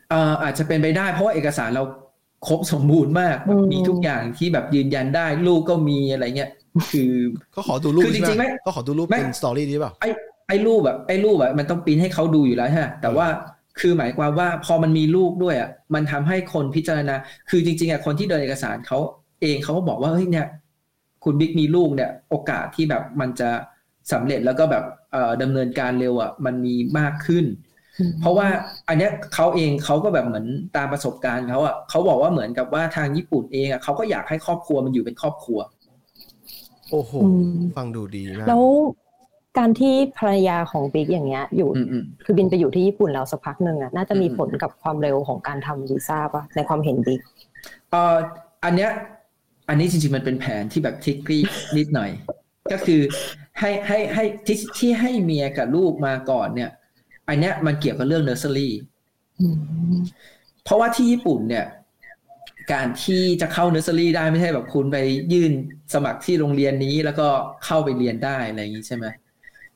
[0.09, 1.83] เอ่ออาจจะเป็นไปได้เพราะว่าเอกสารเรา
[2.47, 6.49] ครบสมบูรณ์มากอืมมีทุกอย่างที่แบบยืนยันได้ลูกก็มีอะไรเงี้ย
[6.91, 7.11] คือ
[7.55, 10.09] ก็ขอดูรูปคือจริงๆใช่ไหมไม่ก็ขอดูรูปไม่เป็นสตอรี่ดีเปล่าไอ้
[10.47, 13.27] ไอ้รูปแบบไอ้รูปแบบมันต้องปริ้นให้เขาดูอยู่แล้วใช่ไหมแต่ว่า
[13.79, 17.15] คือหมายความว่าพอมันมีลูกด้วยอะมันทำให้คนพิจารณา
[17.49, 18.99] คือจริงๆอะคนที่เดินเอกสารเขา
[19.41, 20.47] เองเขาก็บอกว่าเฮ้ยเนี่ย
[21.23, 23.49] คุณบิ๊กมีลูกเนี่ย โอกาสที่แบบมันจะ
[24.11, 27.45] สำเร็จแล้วก็แบบเอ่อดำเนินการเร็วอะมันมีมากขึ้น
[28.21, 28.47] เพราะว่า
[28.87, 30.45] อันเนี้ยเขาเองเขาก็แบบเหมือน
[30.77, 35.59] ตามประสบการณ์เขาอะเขาบอกว่าเหมือนกับว่าทางญี่ปุ่นเองอะเขาก็อยากให้ครอบครัวมันอยู่เป็นครอบครัว
[36.91, 38.63] โอ้โหอืมฟังดูดีมากแล้ว
[39.57, 47.19] การที่ภรรยาของบิ๊กอย่างเงี้ย อยู่อืมอืมคือบินไปอยู่ที่ญี่ปุ่นแล้วสักพักหนึ่งอะน่าจะมีผลกับความเร็วของการทำวีซ่าป่ะในความเห็นบิ๊ก
[47.91, 48.17] เอ่อ
[48.63, 48.89] อันเนี้ย
[49.69, 51.41] อันนี้จริงๆมันเป็นแผนที่แบบ tricky
[51.77, 52.09] นิดหน่อย
[52.71, 53.01] ก็คือ
[53.59, 56.69] ให้ให้ให้ที่ที่ให้เมียกับลูกมาก่อนเนี่ย
[57.29, 58.73] อันเนี้ยมันเกี่ยวกับเรื่องเนอร์เซอรี่
[60.63, 61.65] เพราะว่าที่ญี่ปุ่นเนี่ย
[62.73, 64.97] การที่จะเข้าเนอร์เซอรี่ได้ไม่ใช่แบบคุณไป
[65.33, 65.51] ยื่น
[65.93, 67.27] สมัครที่โรงเรียนนี้แล้วก็
[67.65, 69.05] เข้าไปเรียนได้อะไรอย่างนี้ใช่ไหม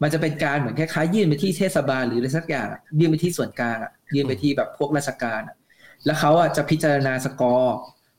[0.02, 2.67] มันจะเป็นการเหมือนคล้ายๆยื่นไปที่เทศบาลหรืออะไรสักอย่าง
[3.00, 5.56] ยื่นไปที่ส่วนกลางอะยื่นไปที่แบบพวกราชการอะ
[6.06, 7.76] แล้วเขาอะจะพิจารณาสกอร์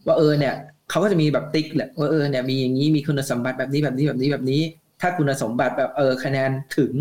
[0.06, 0.54] ว่าเออเนี่ย
[0.90, 4.62] เขาก็จะมีแบบติ๊กแหละว่าเออเนี่ยมีอย่างนี้มีคุณสมบัติแบบนี้แบบนี้แบบนี้แบบนี้
[5.02, 6.92] ถ้าคุณสมบัติแบบเออคะแนนถึง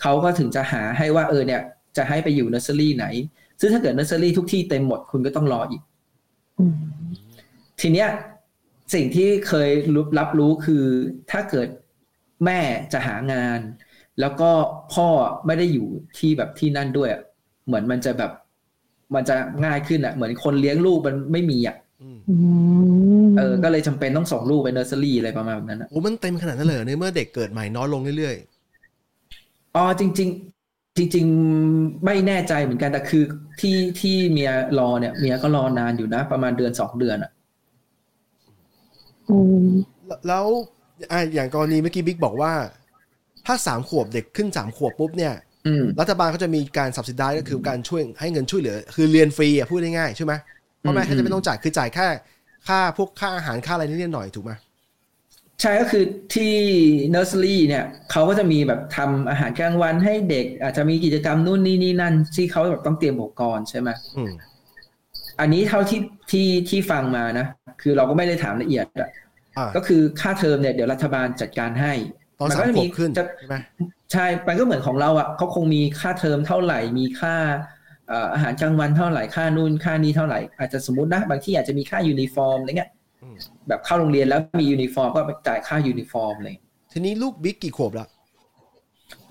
[0.00, 1.60] เขาก็ถึงจะหาให้ว่าเออเนี่ย
[1.96, 3.06] จะให้ไปอยู่เนอร์เซอรี่ไหน
[3.60, 5.82] ซึ่งถ้าเกิดเนอร์เซอรี่ทุกที่เต็มหมดคุณก็ต้องรออีก
[6.58, 6.74] อืม
[7.80, 8.08] ทีเนี้ย
[8.94, 10.84] สิ่งที่เคยรู้รับรู้คือ
[11.30, 11.68] ถ้าเกิด
[12.44, 12.60] แม่
[12.92, 13.60] จะหางาน
[14.20, 14.50] แล้วก็
[14.94, 15.08] พ่อ
[15.46, 17.22] ไม่ได้อยู่ที่แบบที่นั่นด้วยอะ
[17.66, 18.32] เหมือนมันจะแบบ
[19.14, 22.34] มันจะง่ายขึ้นอะ เหมือนคนเลี้ยงลูกมันไม่มีอะอืมอื
[23.27, 28.36] ม เออ ก็เลยจำเป็นต้องส่งลูกไปเนอร์เซอรี่อะไรประมาณนั้นอะโอ้มันเต็มขนาดนั้นเลยเหรอในเมื่อเด็กเกิดใหม่น้อยลงเรื่อย
[29.76, 30.28] อ๋อจริง
[30.64, 31.26] ๆ จริง
[31.64, 33.24] ๆ ไม่แน่ใจเหมือนกันแต่คือ
[33.60, 37.30] ที่ที่เมียรอเนี่ยเมียก็รอนานอยู่นะ ประมาณเดือนสองเดือนอะ
[39.30, 40.46] อืมๆแล้ว
[41.12, 42.52] อะอย่างกรณีเมื่อกี้บิ๊กบอกว่า
[43.46, 45.34] ถ้าสามขวบเด็กขึ้นสามขวบปุ๊บเนี่ย
[45.66, 50.32] อืมรัฐบาลเขาจะมีการสับสิดายก็คือการช่วยให้เงินช่วยเหลือ คือเรียนฟรีอะพูดง่ายๆใช่ไหม
[50.84, 52.06] พ่อแม่อืมเขาจะไม่ต้องจ่ายคือจ่ายแค่
[52.68, 54.52] ค่าพวกค่าอาหารค่าอะไรนิดๆหน่อยๆถูกไหม
[55.62, 56.04] ใช่ก็คือ
[56.34, 56.52] ที่
[57.10, 64.32] เนอร์เซอรี่เนี่ยเขาก็จะมีแบบทำอาหารกลางวันให้เด็ก อาจจะมีกิจกรรมนู่นนี่นี่นั่น ที่เขาแบบต้องเตรียมอุปกรณ์ใช่ไหมอืม
[65.40, 66.00] อันนี้เท่าที่
[66.30, 67.46] ที่ที่ฟังมานะ
[67.82, 69.10] คือเราก็ไม่ได้ถามละเอียดอะ
[69.58, 71.92] อ่าก็คือค่าเทอมเนี่ยเดี๋ยวรัฐบาลจัดการให้
[72.38, 73.56] ตอนมันก็จะมีสามขวบขึ้นจะใช่ไหม
[74.12, 77.34] ใช่มันก็เหมือนของเราอะเขาคงมีค่าเทอมเท่าไหร่มีค่า
[77.77, 82.90] เอ่ออาหารกลางวันเท่าไหร่ค่านู่นค่านี้เท่าไหร่อาจจะสมมตินะบางที่อาจจะมีค่ายูนิฟอร์มอะไรเงี้ย
[83.22, 83.36] อืม
[83.68, 88.06] แบบเข้าโรงเรียนแล้วมียูนิฟอร์มก็ไปจ่ายค่ายูนิฟอร์มอะไรเงี้ยทีนี้ลูกบิ๊กกี่ขวบละ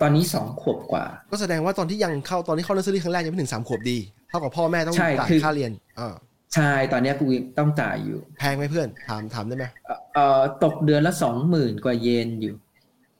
[0.01, 3.97] ตอนนี้สองขวบกว่า ก็แสดงว่าตอนที่ยังเข้าตอนที่เข้าเนอร์เซอรี่ครั้งแรกยังไม่ถึงสามขวบดี
[4.29, 6.13] เท่ากับพ่อแม่ต้องใช่จ่ายคือค่าเรียนอ่า
[6.55, 7.25] ใช่ตอนเนี้ยกู
[7.59, 12.55] ต้องจ่ายอยู่ แพงไหมเพื่อนถามถามได้ไหมเอ่อเอ่อตกเดือนละสองหมื่นกว่าเยนอยู่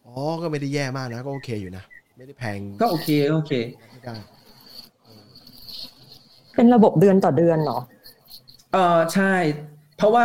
[0.05, 1.83] อ๋อก็ไม่ได้แย่มากนะ ก็โอเคอยู่นะ
[2.17, 3.51] ไม่ได้แพงก็โอเคโอเค
[3.91, 4.15] ไม่ได้
[6.57, 7.79] เป็นระบบเดือนต่อเดือนเหรอ
[8.73, 9.33] เออใช่
[9.97, 10.23] เพราะว่า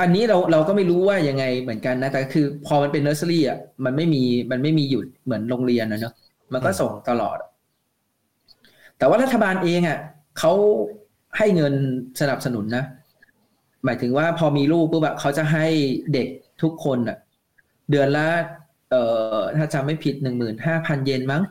[0.00, 6.14] อันนี้เราเราก็ไม่รู้ว่ายังไงเหมือนกันนะ แต่คือพอมันเป็นเนอร์เซอรี่อะมันไม่มีมันไม่มีหยุดเหมือนโรงเรียนนะเนอะ
[6.52, 7.38] มันก็ส่งตลอด
[8.98, 9.98] แต่ว่ารัฐบาลเองอะ
[10.38, 10.52] เขา
[11.38, 11.74] ให้เงิน
[12.20, 12.84] สนับสนุนนะ
[13.84, 15.66] หมายถึงว่าพอมีลูกปุ๊บอะเขาจะให้
[16.14, 16.28] เด็ก
[16.62, 17.16] ทุกคนอะ
[17.90, 18.28] เดือนละ
[18.90, 19.02] เอ่
[19.36, 21.42] อถ้าจำไม่ผิดหนึ่งหมื่นห้าพันเยนมั้ง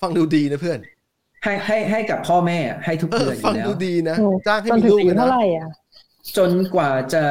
[0.00, 0.78] ฟังดูดีนะเพื่อน
[1.42, 5.68] ให้ให้ให้กับพ่อแม่อะให้ทุกเออเดือนอฟังยู่แล้วดูดีนะโอ้จ้างให้จนมีถึงลูกอาเลยุยนะเท่าไหร่อะ
[6.36, 7.24] จนกว่าจะ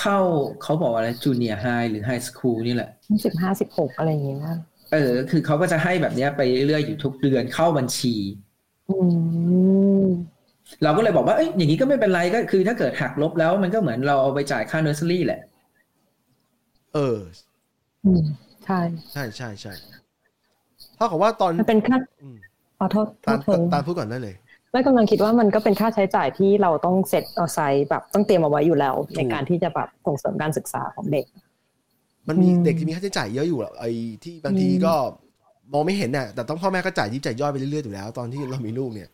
[0.00, 0.18] เข้า
[0.62, 2.90] เขาบอกว่าอะไรจูเนียร์ไฮหรือไฮสคูลนี่แหละ
[3.24, 4.40] สิบห้าสิบหกอะไรอย่างเงี้ย
[4.92, 8.14] เออ คือเขาก็จะให้แบบเนี้ยไปเรื่อยๆอยู่ทุกเดือนเข้าบัญชี
[8.90, 8.96] อื
[10.04, 10.06] ม
[10.82, 15.40] เราก็เลยบอกว่าเอ้ยอย่างนี้ก็ไม่เป็นไรก็คือ ถ้าเกิดหักลบแล้ว มันก็เหมือนเราเอาไปจ่ายค่าเนอร์เซอรี่แหละ
[16.94, 17.18] เออ
[18.04, 18.24] อืม
[18.64, 18.80] ใช่
[19.12, 19.72] ใช่ใช่ใช่
[20.96, 21.96] เท่ากับว่าตอนมันเป็นค่า
[22.78, 24.34] อืมขอโทษโทตาษลเพิ่งตาลพูดก่อนได้เลย
[24.72, 27.58] ไม่กำลังคิดว่ามันก็เป็นค่าใช้จ่ายที่เราต้องเซตเอาไซ
[27.90, 31.26] แบบต้องเตรียมเอาไว้อยู่แล้ว ในการที่จะแบบส่งเสริมการศึกษาของเด็ก
[32.28, 33.90] มันมีอืมเด็กที่มีค่าใช้จ่ายเยอะอยู่อะไอ้
[34.24, 34.94] ที่บางทีอืมก็
[35.72, 39.08] มองไม่เห็นน่ะ แต่ต้องพ่อแม่ก็จ่ายยิบจ่ายย่อยไปเรื่อยๆอยู่แล้ว ตอนที่เรามีลูกเนี่ย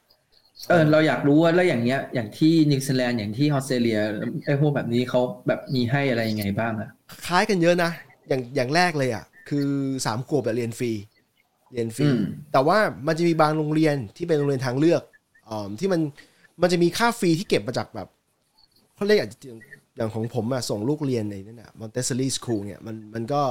[0.69, 3.99] เออเราอยากรู้ว่าแล้วอย่างเงี้ย อย่างที่นิวซีแลนด์อย่างที่ออสเตรเลีย
[4.45, 6.91] ไอ้พวกแบบนี้เขาแบบมีให้อะไรยังไงบ้างอะ
[7.27, 7.91] คล้ายกันเยอะนะ
[8.29, 9.69] อย่างอย่างแรกเลยอะ คือ
[10.07, 10.93] สามขวบแบบเรียนฟรี
[11.75, 12.21] เรียนฟรีอืม
[12.53, 15.03] แต่ว่ามันจะมีบางโรงเรียนที่เป็นโรงเรียนทางเลือก
[15.49, 16.01] อ่าที่มัน
[16.63, 18.09] มันจะมีค่า fee ที่เก็บมาจากแบบ
[18.95, 19.59] เขาเรียกอย่าง
[19.97, 23.43] อย่างของผมอะส่งลูกเรียนในนั่นอะ Montessori school เนี่ยมันมันก็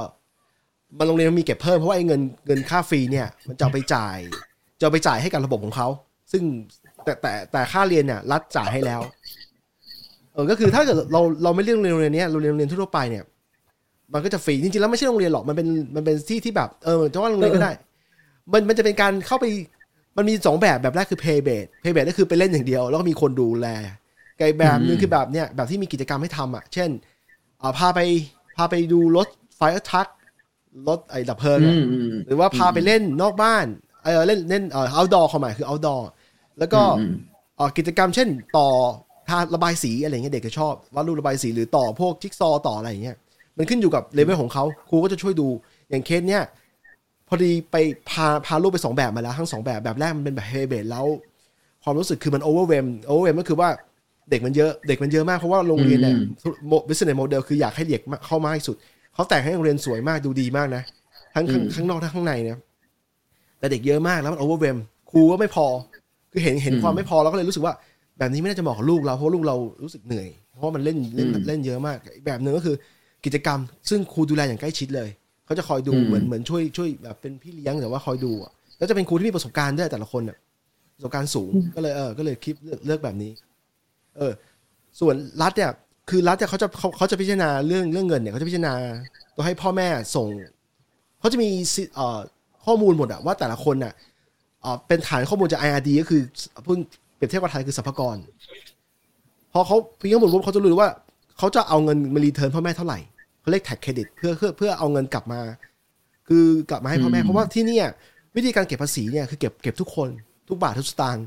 [0.98, 4.18] มันโรงเรียนมันมีเก็บเพิ่มเพราะว่าไอ้เงินเงินค่า fee เนี่ย มันจะเอาไปจ่าย
[4.78, 5.88] จะเอาไปจ่ายให้กับระบบของเขา
[6.32, 6.42] ซึ่ง
[7.04, 9.00] แต่แต่แต่ค่าเรียนเนี่ย รัฐจ่ายให้แล้ว
[10.32, 13.24] เออก็คือถ้าเกิดเราเราไม่เรียนโรงเรียนโรงเรียนเนี้ยโรงเรียนโรงเรียนทั่วๆไปเนี่ย
[14.12, 17.72] มันก็จะฟรีจริงๆแล้วไม่ใช่โรงเรียนหรอกมันเป็นมันเป็นที่ที่แบบเออจะว่าโรงเรียนก็ได้
[18.52, 19.44] มันมันจะเป็นการเข้าไป
[20.16, 23.66] มันมีสองแบบแบบแรกคือ play base play base ก็คือไปเล่นอย่างเดียว แล้วก็มีคนดูแล
[24.38, 26.90] กับอีกแบบหนึงคือแบบเนี้ยแบบที่มีกิจกรรมให้ทำอะ เช่น
[27.62, 28.00] อ่าพาไป
[28.56, 29.60] พาไปดูรถไฟ
[29.92, 30.08] ทัก
[30.88, 33.66] รถไอ้ดับเพลิงอือะมอืมหรือว่าพาไปเล่นนอกบ้าน
[34.04, 36.02] เออเล่นเล่นเอ่อ outdoor ความหมายคือ outdoor
[36.58, 37.04] แล้วก็อืม
[37.56, 38.68] เอ่อกิจกรรมเช่นต่อ
[39.28, 43.16] ทาระบายสีอะไรเงี้ยเด็กจะชอบวาดรูประบายสีหรือต่อพวกจิ๊กซอว์ต่ออะไรอย่างเงี้ย
[43.58, 45.48] มันขึ้นอยู่กับเลเวลของเขาครูก็จะช่วยดู
[45.90, 46.63] อย่างเคสเนี้ยพ
[47.34, 47.76] อดีไป
[48.10, 51.06] พาพาลูกไปสองแบบมาแล้วทั้งสองแบบแบบแรกมันเป็นแบบเฮเบดแล้ว
[51.84, 53.68] ความรู้สึกคือมัน overwhelm overwhelm ก็คือว่า
[54.30, 56.16] เด็กมันเยอะเด็กมันเยอะมากเพราะว่าโรงเรียนเนี่ย
[56.88, 58.76] business model คืออยากให้เด็กเข้ามากที่สุด
[59.14, 60.82] เขาแต่งให้โรงเรียนสวยมากดูดีมากนะ
[61.34, 62.58] ทั้งข้างอืมข้างนอกทั้งข้างในเนี่ย
[63.58, 64.76] แต่เด็กเยอะมากแล้วมัน overwhelm
[65.10, 65.66] ครูก็ไม่พอ
[66.32, 67.74] คือเห็นเห็นความไม่พอเราก็เลยรู้สึกว่า
[68.18, 72.76] แบบนี้ไม่น่าจะเหมาะกับลูกเราเพราะลูกเรารู้สึกเหนื่อย เพราะว่ามันเล่นเล่นอืมเล่นเยอะมากอีกแบบหนึ่งก็คือ
[73.24, 75.08] กิจกรรม ซึ่งครูดูแลอย่างใกล้ชิดเลย
[75.44, 80.38] เขาจะคอยดูอืมเหมือนเหมือนช่วยช่วยแบบเป็นพี่เลี้ยงแต่ว่าคอยดูอะแล้วจะเป็นครูที่มีประสบการณ์ด้วยแต่ละคนเนี่ย
[80.96, 83.30] ประสบการณ์สูงก็เลยเออก็เลยคิดเลือกเลือกแบบนี้
[84.16, 84.32] เออ
[85.00, 85.70] ส่วนรัฐเนี่ย
[86.10, 88.74] คือรัฐเนี่ยเขาจะเขาเขาจะพิจารณาเรื่องเรื่องเงินเนี่ยเขาจะพิจารณา
[89.34, 90.28] ตัวให้พ่อแม่ส่ง
[91.20, 92.18] เขาจะมีสิเอ่อ
[92.66, 93.92] ข้อมูลหมดอะว่าแต่ละคนน่ะ
[94.62, 96.20] เอ่อเป็นฐานข้อมูลจาก IRD ก็คือ
[96.66, 96.76] พูด
[97.16, 98.16] เปรียบเทียบกับไทยคือสรรพากร
[99.52, 100.90] พอเขาพิมพ์ข้อมูลปุ๊บเขาจะรู้เลยว่า
[101.38, 102.98] เขาจะเอาเงินมารีเทิร์นพ่อแม่เท่าไหร่
[103.44, 105.40] เขาเรียกแท็กเครดิตเพื่อเพื่อเพื่อเอาเงินกลับมา
[106.28, 107.86] คือกลับมาให้พ่อแม่อืมเพราะว่าที่เนี่ย
[108.36, 110.08] วิธีการเก็บภาษีเนี่ยคือเก็บเก็บทุกคน
[110.48, 111.26] ทุกบาททุกสตางค์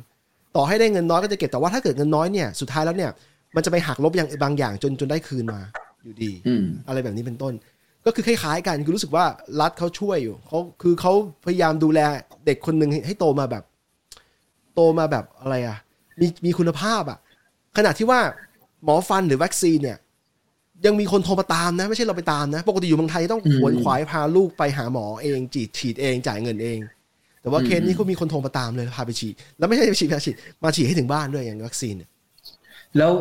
[0.56, 3.12] ต่อให้ได้เงินน้อยก็จะเก็บแต่ว่าถ้าเกิดเงินน้อยเนี่ยสุดท้ายแล้วเนี่ย
[3.56, 5.60] มันจะไปหักลบอย่างบางอย่างจนจนได้คืนมา
[6.04, 7.54] อยู่ดีอืมอะไรแบบนี้เป็นต้น
[8.06, 9.26] ก็คือคล้ายๆกันคือรู้สึกว่า
[9.62, 11.14] รัฐเขาช่วยอยู่เขาคือเขา
[11.46, 12.00] พยายามดูแล
[12.46, 13.64] เด็กคนหนึ่งให้ให้โตมาแบบ
[14.76, 15.78] โตมาแบบอะไรอะ
[16.22, 17.18] มีมีคุณภาพอะ
[17.78, 18.20] ขณะที่ว่า
[18.84, 19.98] หมอฟันหรือวัคซีนเนี่ย
[20.86, 26.80] ยังมีคนโทรมาตามนะ ไม่ใช่เราไปตามนะ ปกติอยู่เมืองไทยต้องอืมขวนขวายพาลูกไปหาหมอเองจีดฉีดเองจ่ายเงินเอง
[27.42, 32.10] แต่ว่าอืมเคสนี้เขามีคนโทรมาตามเลยพาไปฉีดแล้วไม่ใช่ไปฉีดพาฉีดมาฉีดให้ถึงบ้านด้วยอย่างวัคซีนเนี่ย
[32.98, 33.12] แล้ว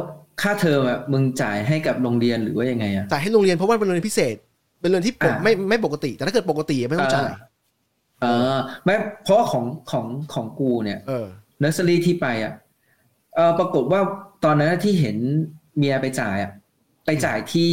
[0.42, 4.36] ค่าเทอมอะมึงจ่ายให้กับโรงเรียนหรือว่ายังไงอะจ่ายให้โรงเรียนเพราะว่าเป็นโรงเรียนพิเศษ
[4.80, 7.30] เป็นโรงเรียนที่ปกอ่าไม่ไม่ปกติ แต่ถ้าเกิดปกติไม่ต้องจ่าย
[8.22, 11.26] เออไม่เพราะว่าของของของกูเนี่ยเออ
[11.60, 12.52] เนอร์เซอรี่ที่ไปอะ
[13.34, 14.00] เออปรากฏว่า
[14.44, 15.16] ตอนนั้นที่เห็น
[15.76, 16.52] เมียไปจ่ายอะ
[17.06, 17.70] ไปจ่ายที่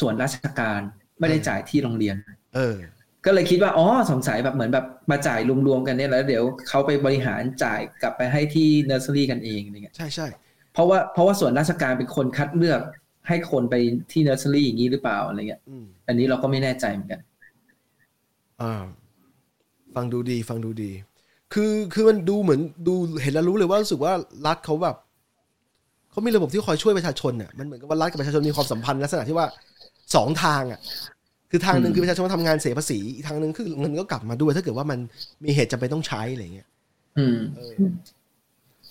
[0.00, 0.80] ส่วนราชการ
[1.18, 2.16] ไม่ได้จ่ายที่โรงเรียน
[2.54, 2.76] เออ
[3.26, 10.26] ก็เลยคิดว่าอ๋อสงสัยแบบเหมือนแบบมาจ่ายรวมๆกันเนี่ยแล้วเดี๋ยวเขาไปบริหารจ่ายกลับไปให้ที่เนอร์เซอรี่กันเองอะไรเงี้ยใช่ใช่
[10.72, 12.80] เพราะว่าเพราะว่าส่วนราชการเป็นคนคัดเลือก
[13.28, 13.74] ให้คนไป
[14.12, 17.20] ที่เนอร์เซอรี่อย่างนี้หรือเปล่าอะไรเงี้ยอืมอันนี้เราก็ไม่แน่ใจเหมือนกัน
[18.62, 18.82] อ่า
[19.94, 20.92] ฟังดูดี ฟังดูดี
[21.54, 24.12] คือคือมันดูเหมือนดูเห็นแล้วรู้เลยว่ารู้สึกว่า
[24.46, 24.96] รัฐเขาแบบ
[26.16, 29.46] เขามีระบบที่คอยช่วยประชาชนเนี่ยมันเหมือนกับว่ารัฐกับประชาชนมีความสัมพันธ์ลักษณะที่ว่า
[30.14, 30.80] สองทางอะ
[31.50, 34.98] คือทางหนึ่งอืมคือประชาชนทำงานเสียภาษีอีกทางหนึ่งคือเงินก็กลับมาด้วย ถ้าเกิดว่ามัน
[35.44, 36.68] มีเหตุจำเป็นต้องใช้อะไรเงี้ย
[37.18, 37.72] อืมเออ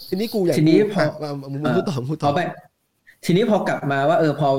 [0.10, 2.42] ทีนี้กูอยากทีนี้พออะอะมึงพูดต่อพูดพต่ออไป
[3.26, 4.50] ทีนี้พอกลับมาว่า เออพอ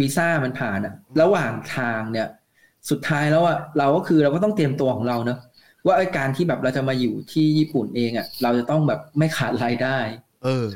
[0.00, 2.28] วีซ่ามันผ่านอะระหว่างทางเนี่ย
[2.90, 5.38] สุดท้ายแล้วอะเราก็คือเราก็ต้องเตรียมตัวของเราเนอะ
[5.86, 9.98] ว่าไอ้การที่แบบเราจะมาอยู่ที่ญี่ปุ่นเองอะเราจะต้องแบบไม่ขาดรายได้
[10.44, 10.68] เออ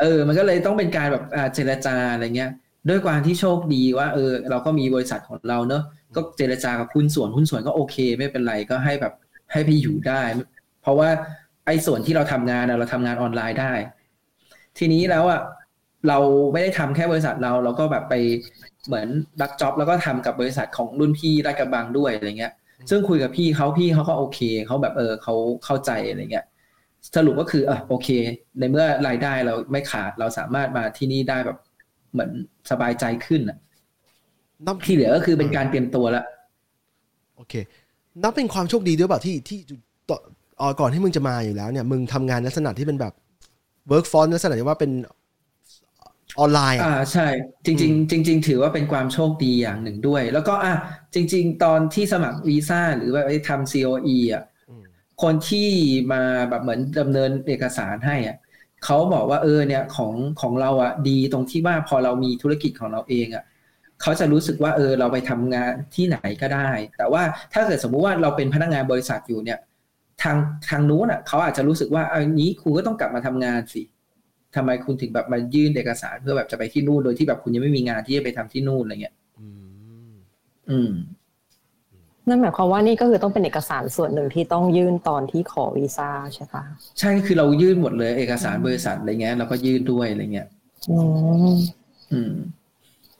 [0.00, 2.50] เออ มันก็เลยต้องเป็นการแบบเจรจาอะไรเงี้ย
[2.88, 5.82] ด้วยความที่โชคดีว่า เออ เราก็มีบริษัทของเราเนอะ
[6.16, 9.12] ก็เจรจากับหุ้นส่วนหุ้นส่วนก็โอเค ไม่เป็นไรก็ให้แบบ
[9.52, 10.22] ให้ไปอยู่ได้
[10.82, 11.08] เพราะว่า
[11.66, 13.72] ไอ้ส่วนที่เราทำงานเราทำงานออนไลน์ได้
[14.78, 15.40] ทีนี้แล้วอะ
[16.08, 16.18] เรา
[16.52, 18.14] ไม่ได้ทำแค่บริษัทเรา เราก็แบบไป
[18.86, 19.08] เหมือน
[19.42, 22.52] รักจ็อบแล้วก็ทำกับบริษัทของรุ่นพี่ราชกระบังด้วยอะไรเงี้ย
[22.90, 26.46] ซึ่งคุยกับพี่เขาพี่เขาก็โอเคเขาแบบเออเขาเข้าใจอะไรเงี้ย
[27.16, 28.08] สรุปก็คือเออโอเค
[28.58, 31.58] ในเมื่อรายได้เราไม่ขาดเราสามารถมาที่นี่ได้แบบ
[32.12, 32.30] เหมือน
[32.70, 33.58] สบายใจขึ้นอะ
[34.66, 36.24] นับที่เหลือก็คือเป็นการเตรียมตัวละ
[37.36, 37.54] โอเค
[38.22, 39.58] นับเป็นความโชคดีด้วยเปล่าที่ที่
[40.08, 40.16] ต่อ
[40.58, 43.12] เอ่อก่อนที่มึงจะมาอยู่แล้วเนี่ย มึงทำงานลักษณะที่เป็นแบบ
[43.90, 44.90] work f o r ลักษณะที่ว่าเป็น
[46.38, 47.22] ออนไลน์อ่าอะใช่
[47.66, 50.72] จริง ๆ จริง ๆ ถือว่าเป็นความโชคดีอย่างหนึ่งด้วย แล้วก็อะ
[51.14, 54.53] จริง ๆ ตอนที่สมัครวีซ่าหรือว่าไอ้ทำ COE อะอืม
[55.22, 55.68] คนที่
[56.12, 58.36] มาแบบเหมือนดำเนินเอกสารให้อะ
[58.84, 63.44] เขาบอกว่าเออเนี่ยของของเราอะดีตรงที่ว่าพอเรามีธุรกิจของเราเองอะ
[64.02, 67.22] เขาจะรู้สึกว่าเออเราไปทำงานที่ไหนก็ได้ แต่ว่า
[67.52, 69.58] ถ้าเกิดสมมุติว่าเราเป็นพนักงานบริษัทอยู่เนี่ย
[70.22, 70.36] ทาง
[70.68, 73.82] ทางนู้นอะเขาอาจจะรู้สึกว่าอันนี้คุณก็ต้องกลับมาทำงานสิ
[74.56, 79.48] ทำไมคุณถึงแบบมายื่นเอกสารเพื่อแบบจะไปที่นู่นโดยที่แบบคุณยังไม่มีงานที่จะไปทำที่นู่นอะไรเงี้ยอื
[80.10, 80.12] ม
[80.70, 80.92] อืม
[82.28, 86.62] นั่นหมายความว่านี่ก็คือต้องเป็นเอกสารส่วนหนึ่งที่ต้องยื่นตอนที่ขอวีซ่าใช่ปะ
[86.98, 90.48] ใช่คือเรายื่นหมดเลย เอกสารบริษัทอะไรเงี้ยเราก็ยื่นด้วยอะไรเงี้ย
[90.90, 90.98] อื
[91.54, 91.56] ม
[92.12, 92.32] อืม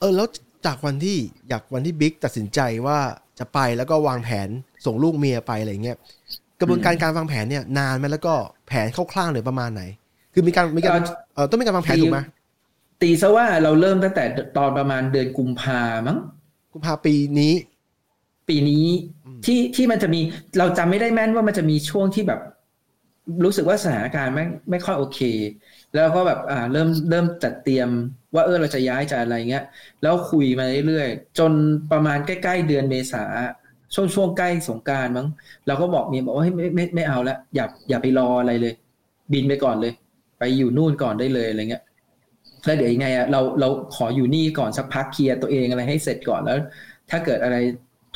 [0.00, 0.26] เออแล้ว
[0.66, 1.16] จากวันที่
[1.48, 2.98] อยากวันที่บิ๊กตัดสินใจว่า
[3.38, 4.48] จะไปแล้วก็วางแผน
[4.86, 5.96] ส่งลูกเมียไปอะไรเงี้ย
[6.60, 8.34] กระบวนการการวางแผนเนี่ยนานไหมแล้วก็
[8.68, 9.82] แผนคร่าวๆเลยประมาณไหน
[10.34, 11.02] คือมีการมีการเอ่อ
[11.34, 12.20] เออต้องมีการวางแผนถูกไหม
[13.02, 14.24] ตีซะว่าเราเริ่มตั้งแต่
[14.56, 16.18] ตอนประมาณเดือนกุมภามั้ง
[16.72, 17.52] กุมภาปีนี้
[18.48, 18.86] ปีนี้
[19.26, 20.20] อืมที่ที่มันจะมี
[20.58, 22.40] เราจำไม่ได้แม่นว่ามันจะมีช่วงที่แบบ
[23.44, 25.20] รู้สึกว่าสถานการณ์ไม่ไม่ค่อยโอเค
[25.94, 27.88] แล้วก็แบบอ่าเริ่มเริ่มจัดเตรียม
[28.34, 29.64] ว่าเออเราจะย้ายจะอะไรเงี้ย
[30.02, 31.52] แล้วคุยมาเรื่อยๆ จน
[31.92, 33.24] ประมาณใกล้ๆเดือนเมษา
[33.94, 35.26] ช่วงช่วงใกล้สงกรารมั้ง
[35.66, 38.74] เราก็บอกเมียบอกว่าเฮ้ยไม่ไม่ไม่เอาละอย่าอย่าไปรออะไรเลย
[39.32, 39.92] บินไปก่อนเลย
[40.38, 41.82] ไปอยู่นู่นก่อนได้เลยอะไรเงี้ย
[42.64, 46.58] แล้วเดี๋ยวยังไงอะเราเราขออยู่นี่ก่อนสักพักเคลียร์ตัวเองอะไรให้เสร็จก่อนแล้ว
[47.10, 47.56] ถ้าเกิดอะไร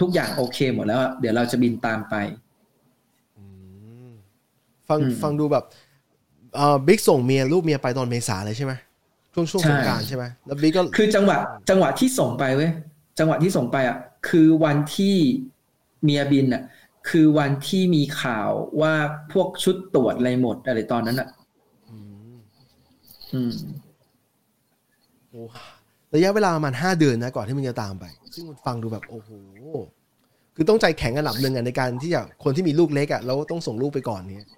[0.00, 2.14] ทุกอย่างโอเคหมดแล้วอะเดี๋ยวเราจะบินตามไป
[3.38, 3.44] อื
[4.08, 4.10] ม
[4.88, 5.64] ฟังอืมฟังดูแบบ
[6.54, 8.72] เออบิ๊กส่งเมียลูกเมียไปตอนเมษาเลยใช่ไหม
[9.34, 12.70] ช่วงช่วงใช่สงกรารใช่ไหมแล้วบิ๊กก็คือจังหวะจังหวะที่ส่งไปเว้ย
[13.18, 13.96] จังหวะที่ส่งไปอะ
[14.28, 15.16] คือวันที่
[16.04, 16.62] เมียบินอะ
[17.08, 18.94] คือวันที่มีข่าวว่า
[19.32, 21.28] พวกชุดตรวจอะไรหมดอะไรตอนนั้นอะ
[21.90, 21.96] อื
[22.34, 22.36] ม
[23.34, 23.52] อืม
[25.30, 25.42] โอ้
[26.14, 29.30] ระยะเวลาประมาณห้าเดือนนะก่อนที่มึงจะตามไป ซึ่งมันฟังดูแบบโอ้โห
[30.56, 34.48] คือต้องใจแข็งระดับหนึ่งอะในการที่จะคนที่มีลูกเล็กอะแล้วต้องส่งลูกไปก่อนเนี่ย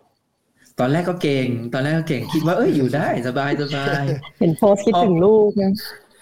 [0.78, 4.04] ตอนแรกก็เก่ง ตอนแรกก็เก่งคิดว่าเอ้ยอยู่ได้สบายสบาย
[4.38, 5.72] เห็นโพสต์คิดถึงลูกนะ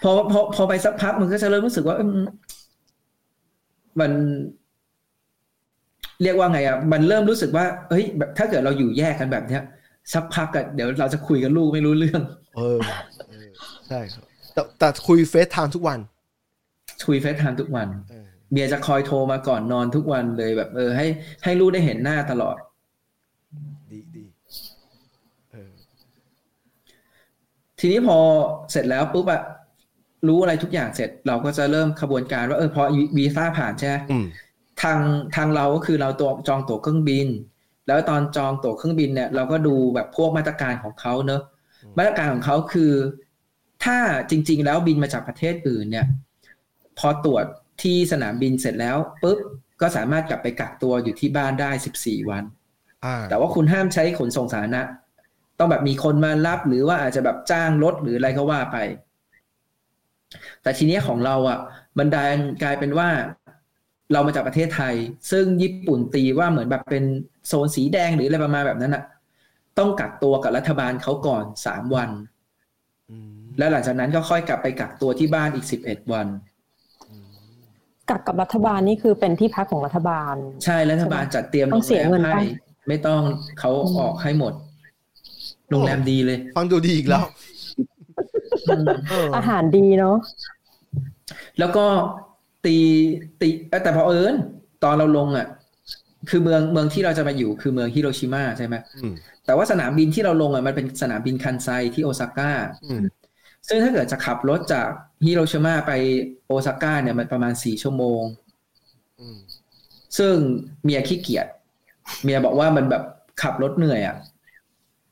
[0.02, 2.10] พอพอพอไปสักพักมันก็จะเริ่มรู้สึกว่าเอม
[4.00, 4.12] มัน
[6.22, 9.62] เรียกว่าไงอะมันเริ่มรู้สึกว่าเฮ้ย แบบถ้าเกิดเราอยู่แยกกันแบบเนี้ย
[10.14, 12.22] สักพักอะเดี๋ยวเราจะคุยกับลูกไม่รู้เรื่อง
[12.56, 12.78] เออ
[13.28, 13.50] เออ
[13.88, 15.98] ใช่ครับแต่แต่คุย FaceTime ทุกวัน
[17.06, 21.06] คุย FaceTime ทุกวันเออเมียจะคอยโทรมาก่อนนอนทุกวันเลยแบบ เออ ให้
[21.44, 22.56] ให้ลูกได้เห็นหน้าตลอด
[23.90, 24.24] ดีดี
[25.52, 25.70] เออ
[27.78, 28.18] ทีนี้พอ
[28.70, 29.42] เสร็จแล้วปุ๊บอะ
[30.28, 32.82] รู้อะไรทุกอย่างเสร็จ เราก็จะเริ่มขบวนการว่าเออพอ
[33.16, 34.26] วีซ่าผ่านใช่ไหมอืม
[34.82, 34.98] ทาง
[35.36, 37.28] ทางเราก็คือเราตัวจองตั๋วเครื่องบิน
[37.86, 41.42] แล้วตอนจองตั๋วเครื่องบินเนี่ย เราก็ดูแบบพวกมาตรการของเขาเนอะ
[41.98, 42.92] มาตรการของเขาคือ
[43.84, 43.98] ถ้า
[44.30, 46.06] จริง ๆ แล้วบินมาจากประเทศอื่นเนี่ย
[46.98, 47.44] พอตรวจ
[47.82, 49.38] ที่สนามบินเสร็จแล้วปุ๊บ
[49.80, 52.44] ก็สามารถกลับไปกักตัวอยู่ที่บ้านได้ 14 วัน
[53.04, 54.82] อ่าแต่ว่าคุณห้ามใช้ขนส่งสาธารณะ
[55.58, 58.76] ต้องแบบมีคนมารับหรือว่าอาจจะแบบจ้างรถหรืออะไรก็ว่าไป
[60.62, 61.58] แต่ทีเนี้ยของเราอะ
[61.98, 63.08] มันดันกลายเป็นว่า
[64.12, 64.94] เรามาจากประเทศไทย
[65.30, 67.04] ซึ่งญี่ปุ่นตีว่าเหมือนแบบเป็น
[67.46, 69.04] โซนสีแดงหรืออะไรประมาณแบบนั้นอะ
[69.78, 72.10] ต้องกักตัวกับรัฐบาลเขาก่อนสามวัน
[73.10, 76.26] อืมแล้วหลังจากนั้นก็ค่อยกลับไปกักตัวที่บ้านอีกสิบเอ็ดวัน
[78.10, 83.20] กักกับรัฐบาลนี่คือเป็นที่พักของรัฐบาล ใช่รัฐบาลจัดเตรียมต้องเสียเงินโรแรมให้ปะไม่ต้อง
[83.58, 84.52] เขาออกให้หมด
[85.70, 87.24] โรงแรมดีเลย ฟังดูดีอีกแล้ว
[89.10, 90.16] เอออาหารดีเนาะ
[91.58, 91.84] แล้วก็
[92.64, 92.76] ตี
[93.40, 94.34] ตีเอ้ยแต่พอเอิญ
[94.84, 95.46] ตอนเราลงอะ
[96.30, 99.14] คือเมืองเมืองที่เราจะมาอยู่คือเมืองฮิโรชิมาใช่ไหมอืม
[99.46, 102.50] แต่ว่าสนามบินที่เราลงอะมันเป็นสนามบินคันไซที่โอซาก้า
[102.84, 103.02] อืม
[103.68, 104.88] ซึ่งถ้าเกิดจะขับรถจาก
[105.24, 105.92] ฮิโรชิมาไป
[106.46, 108.22] โอซาก้าเนี่ยมันประมาณสี่ชั่วโมง
[109.20, 109.38] อืม
[110.18, 110.34] ซึ่ง
[110.84, 111.46] เมียขี้เกียจ
[112.24, 113.02] เมียบอกว่ามันแบบ
[113.42, 114.16] ขับรถเหนื่อยอะ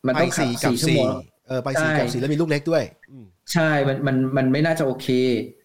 [0.06, 1.14] มันไปต้องขับสี่กับสี่ชั่วสี่โมง
[1.48, 5.08] เออไปสี่ใช่กับสี่แล้วมีลูกเล็กด้วยอืมใช่มันมันมันไม่น่าจะโอเค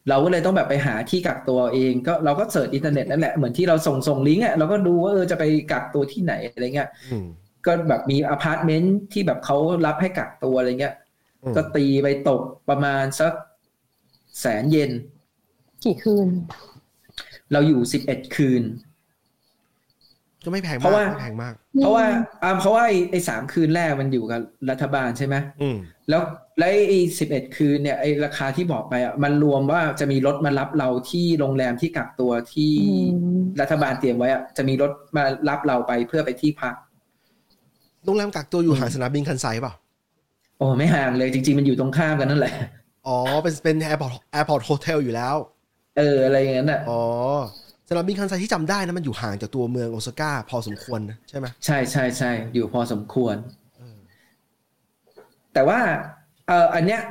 [0.09, 7.25] เราก็เลยต้องแบบไปหาที่กักตัวเอง ก็เราก็ search อินเทอร์เน็ตนั่นแหละเหมือนที่เราส่งส่งลิงก์อะเราก็ดูว่าเออจะไปกักตัวที่ไหนอะไรเงี้ยอืม
[7.65, 11.10] ก็แบบมีอพาร์ตเมนต์ที่แบบเขารับให้กักตัวอะไรเงี้ยอืม
[11.55, 13.33] ก็ตีไปตกประมาณสัก
[14.39, 14.91] แสนเยน
[15.85, 16.27] กี่คืน
[17.51, 18.63] เราอยู่สิบเอ็ดคืน
[20.45, 22.05] ก็ไม่แพงเพมากราะว่าไม่แพงมาก เพราะว่า
[22.43, 25.77] อ่าเพราะว่าไอ้ไอ้สามคืนแรกมันอยู่กับรัฐบาลใช่ไหมอืม
[26.09, 26.21] แล้ว
[26.59, 36.75] แล้วไอ้สิบเอ็ดคืนเนี่ยไอ้ราคาที่บอกไปอะมันรวมว่าจะมีรถมารับเราที่โรงแรมที่กักตัวที่อืมรัฐบาลเตรียมไว้อะจะมีรถมารับเราไปเพื่อไปที่พัก
[38.05, 39.73] โรงแรมกักตัวอยู่ห่างสนามบินคันไซเปล่า
[40.61, 42.55] โอ้ไม่ห่างเลยจริง ๆ มันอยู่ตรงข้ามกันนั่นแหละ
[43.07, 45.35] อ๋อ เป็นเป็น airport airport hotel อยู่แล้ว
[45.97, 47.03] เออ อะไรอย่างนั้นอะอ๋อ
[47.89, 53.35] สนามบินคันไซที่จำได้นะมันอยู่ห่างจากตัวเมืองโอซาก้าพอสมควรนะใช่ไหมใช่ใช่ใช่อยู่พอสมควร
[55.53, 55.79] แต่ว่า
[56.47, 57.01] เอออันเนี้ย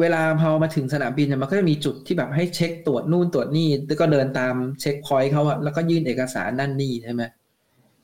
[0.00, 7.22] เวลาพอมาถึงสนามบินเนี่ยมันก็จะมีจุดที่แบบให้เช็คตรวจนู่นตรวจนี่แล้วก็เดินตามเช็คพอยต์เขาอะแล้วก็ยื่นเอกสารนั่นนี่ใช่ไหม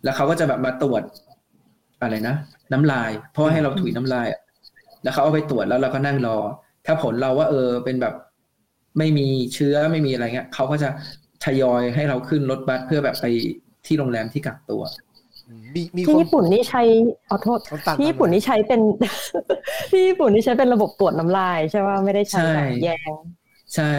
[0.04, 1.02] แล้วเขาก็จะแบบมาตรวจ
[2.02, 2.36] อะไรนะ
[2.72, 4.40] น้ำลาย เพราะว่าให้เราถุยน้ำลายอะ
[5.02, 6.36] แล้วเขาเอาไปตรวจแล้วเราก็นั่งรอ
[6.86, 8.14] ถ้าผลเราว่า เออ เป็นแบบ
[8.98, 10.88] ไม่มีเชื้อไม่มีอะไรเงี้ยเขาก็จะ
[11.44, 13.26] ทยอยให้เราขึ้นรถบัสเพื่อแบบไป
[13.86, 14.82] ที่โรงแรมที่กักตัว
[15.74, 16.82] มีมีที่คนญี่ปุ่นนี่ใช้
[17.28, 18.80] ขอโทษเอาตัดที่ญี่ปุ่นนี่ใช้เป็น
[19.90, 23.12] ที่ญี่ปุ่นนี่ใช้เป็นระบบตรวจน้ำลาย ใช่ว่าไม่ได้ใช้แบบใช่แยง
[23.74, 23.92] ใช่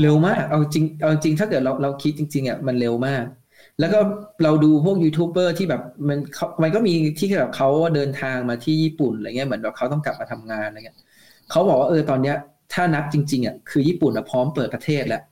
[0.00, 3.24] เร็วมาก เอาจริง เอาจริงถ้าเกิดเราเราคิดจริงๆอะมันเร็วมาก
[3.80, 3.98] แล้วก็
[4.42, 10.98] เราดูพวกยูทูบเบอร์ที่แบบมันเขามันก็มีที่แบบเขาเดินทางมาที่ญี่ปุ่นอะไรเงี้ยเหมือนแบบเขาต้องกลับมาทำงานอะไรเงี้ย
[11.50, 12.36] เขาบอกว่าเออตอนเนี้ย
[12.72, 15.22] ถ้านับจริงๆอะคือญี่ปุ่นอะพร้อมเปิดประเทศแล้ว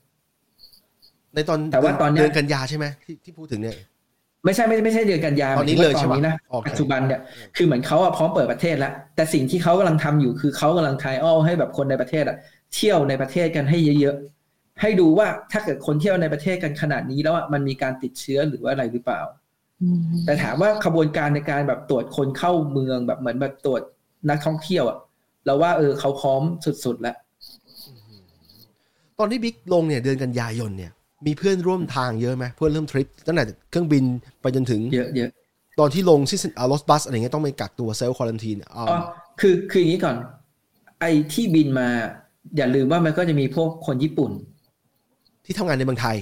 [1.35, 3.75] ในตอนแต่ว่าตอนเนี้ยเดือนกันยาใช่ไหมที่ที่พูดถึงเนี่ย
[4.45, 7.21] ไม่ใช่ไม่ไม่ใช่เดือนกันยาตอนนี้หมายถึงว่าเลยใช่ตปะอนนี้นะโอเคปัจจุบันเนี่ย
[7.57, 12.37] คือเหมือนเขาอะพร้อมเปิดประเทศแล้ว แต่สิ่งที่เขากำลังทำอยู่คือเขากำลังทายอ้อให้แบบคนในประเทศอะ
[12.75, 14.38] เที่ยวในประเทศกันให้เยอะๆ
[14.81, 19.21] ให้ดูว่าถ้าเกิดคนเที่ยวในประเทศกันขนาดนี้แล้วอะมันมีการติดเชื้อหรือว่าอะไรหรือเปล่า
[20.25, 23.83] แต่ถามว่าขบวนการในการแบบตรวจคนเข้าเมืองแบบเหมือนแบบตรวจ
[24.31, 24.99] นักท่องเที่ยวอะ
[25.45, 26.43] เราว่าเออเขาพร้อม
[26.85, 27.17] สุดๆแล้ว
[29.19, 30.93] ตอนที่บิ๊กลงเนี่ยเดือนกันยายนเนี่ย
[31.27, 34.05] มีเพื่อนร่วมทางเยอะไหมเพื่อนเริ่มทริปตั้งแต่เครื่องบิน
[34.43, 35.31] ไปจนถึงเยอะเยอะ
[35.79, 36.39] ตอนที่ลงที่
[36.73, 38.99] รถบัสอะไรเงี้ยต้องไปกักตัวเซลล์ควอลันทีนอ่าอ๋อ
[39.41, 40.17] คือคืออย่างนี้ก่อน
[41.01, 41.89] ไอ้ที่บินมา
[42.57, 44.31] อย่าลืมว่ามันก็จะมีพวกคนญี่ปุ่น
[45.49, 46.17] ที่ทำงานในเมืองไทย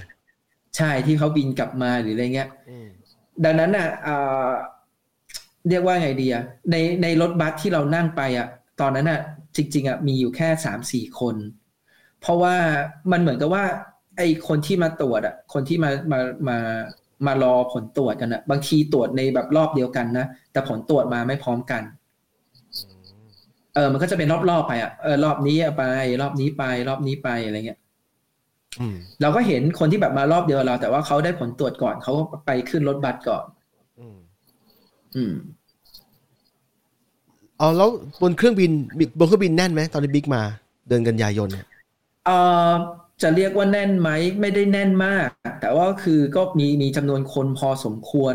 [0.76, 2.88] ใช่ที่เขาบินกลับมาหรืออะไรเงี้ยอืม
[3.44, 4.48] ดังนั้นอะเอ่อ
[5.68, 8.48] เรียกว่าไงดีอะในในรถบัสที่เรานั่งไปอะ
[8.80, 9.20] ตอนนั้นอะ
[9.56, 11.36] จริง ๆอะมีอยู่แค่สามสี่คน
[12.20, 12.56] เพราะว่า
[13.12, 13.64] มันเหมือนกับว่า
[14.16, 16.58] ไอ้คนที่มาตรวจอะ คนที่มามามา
[17.26, 21.82] มารอผลตรวจกันอะ บางทีตรวจในแบบรอบเดียวกันนะแต่ผลตรวจมาไม่พร้อมกัน
[23.74, 25.82] เออมันก็จะเป็นรอบๆไปอะเออรอบนี้ไป
[26.22, 27.85] รอบนี้ไปรอบนี้ไปอะไรเงี้ยอืม
[29.20, 33.44] เราก็เห็นคนที่แบบมารอบเดียวเรา แต่ว่าเขาได้ผลตรวจก่อนเขาก็ไปขึ้นรถบัสก่อน
[33.98, 34.16] อืม
[35.16, 35.32] อืม
[37.58, 37.90] เอาแล้ว
[38.22, 38.70] บนเครื่องบิน
[39.18, 40.42] บนเครื่องบินแน่นไหมตอนที่บิ๊กมา
[40.88, 41.66] เดือนกันยายนเนี่ย
[42.26, 42.38] เอ่
[42.70, 42.72] อ
[43.22, 44.10] จะเรียกว่าแน่นไหม
[44.40, 45.28] ไม่ได้แน่นมาก
[45.60, 48.34] แต่ว่าคือก็มีมีจำนวนคนพอสมควร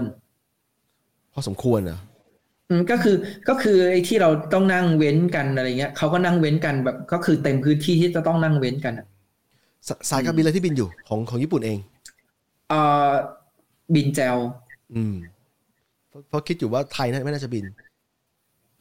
[1.34, 1.99] พอสมควรเหรอ
[2.70, 3.16] อืมก็คือ
[3.49, 9.07] ก็คือไอ้ที่เราต้องนั่งเว้นกันอะไรเงี้ยเขาก็นั่งเว้นกันแบบ ก็คือเต็มพื้นที่ที่จะต้องนั่งเว้นกันอะ
[9.88, 11.79] สสายการบินอะไรที่บินอยู่ของของญี่ปุ่นเอง
[12.69, 13.11] เอ่อ
[13.95, 14.38] บินแจว
[14.95, 15.15] อืม
[16.09, 17.65] เพราะเพราะคิดอยู่ว่าไทยน่าไม่น่าจะบิน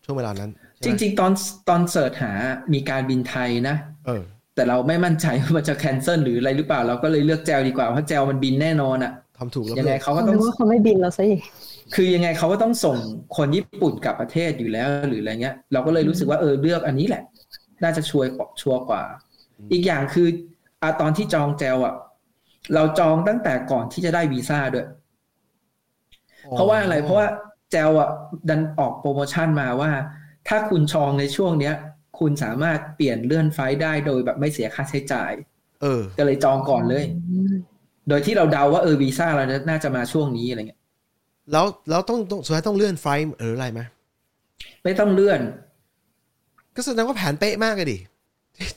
[0.04, 0.50] ช่วงเวลานั้น
[0.84, 1.32] จริง ๆ ตอน
[1.68, 2.32] ตอนเสิร์ชหา
[2.72, 4.22] มีการบินไทยนะๆเออ
[4.54, 11.40] แต่เราไม่มั่นใจว่ามันจะแคนเซิลหรืออะไรหรือเปล่า เราก็เลยเลือกแจวดีกว่าเพราะแจวมันบินแน่นอนอะทำถูกแล้วยังไงเพื่อนเขาก็เขาต้องว่าเขาไม่บินแล้วซะอีก
[11.94, 12.96] คือยังไงเขาก็ต้องส่ง
[13.36, 17.22] คนญี่ปุ่นกลับประเทศอยู่แล้วหรืออะไรเงี้ย เราก็เลยรู้สึกว่าเออเลือกอันนี้แหละ
[17.82, 19.02] น่าจะชัวร์กว่าชัวร์กว่า
[19.72, 20.28] อีกอย่างคือ
[20.82, 21.94] อะตอนที่จองแจวอะ
[22.74, 24.86] เราจองตั้งแต่ก่อนที่จะได้วีซ่าด้วย
[26.52, 27.26] เพราะว่าอะไร เพราะว่า
[27.72, 28.08] แจวอะ
[28.48, 29.90] ดันออกโปรโมชั่นมาว่า
[30.48, 31.74] ถ้าคุณจองในช่วงเนี้ย
[32.18, 35.32] คุณสามารถเปลี่ยนเลื่อนไฟล์ได้โดยแบบไม่เสียค่าใช้จ่าย
[35.82, 37.04] เออ ก็เลยจองก่อนเลย
[38.08, 40.80] โดยที่เราเดาว่าเออวีซ่าเราน่าจะมาช่วงนี้อะไรเงี้ย
[41.52, 43.80] แล้วแล้วต้องต้องสุดท้ายต้องเลื่อนไฟล์หรืออะไรไหม
[44.84, 45.40] ไม่ต้องเลื่อน
[46.76, 47.98] ก็แสดงว่าแผนเป๊ะมากเลยดิ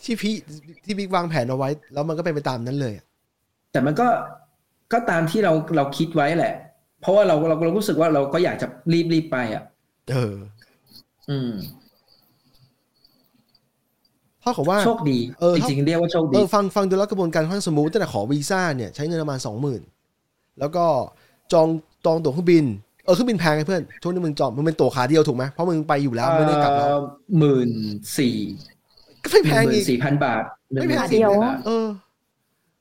[0.03, 0.33] ที่พี่
[0.83, 3.05] ที่บิ๊กวางแผนเอาไว้ แล้วมันก็เป็นไปตามนั้นเลยอะ
[3.71, 4.07] แต่มันก็
[4.93, 6.53] ก็ตามที่เราเราคิดไว้แหละ
[7.01, 9.63] เพราะว่าเราเราเรารู้สึกว่าเราก็อยากจะรีบรีบไปอะ
[10.11, 10.35] เออ
[11.29, 11.51] อืม
[14.41, 19.81] เท่ากับว่าโชคดีเออจริงๆเรียกว่าโชคเอดีอฟังฟังดูแล้วกระบวนการค่อนข้าง smooth ตั้งแต่ขอวีซ่าเนี่ยใช้เงินประมาณสองหมื่น
[20.59, 20.85] แล้วก็
[21.53, 21.67] จอง
[22.05, 22.65] จองตั๋วเครื่องบิน
[23.05, 26.99] เออเครื่องบินแพงไงเพื่อนช่วงนี้มึงจองมึงเป็นตั๋วขาเดียวถูกไหมเพราะมึงไปอยู่แล้วไม่ได้กลับแล้ว
[27.39, 27.71] หมื่น
[28.17, 28.37] สี่
[29.23, 31.87] ก็ไม่หแพงมื่อีนกสี่พันบาทไม่แพงเดียวบาทเออ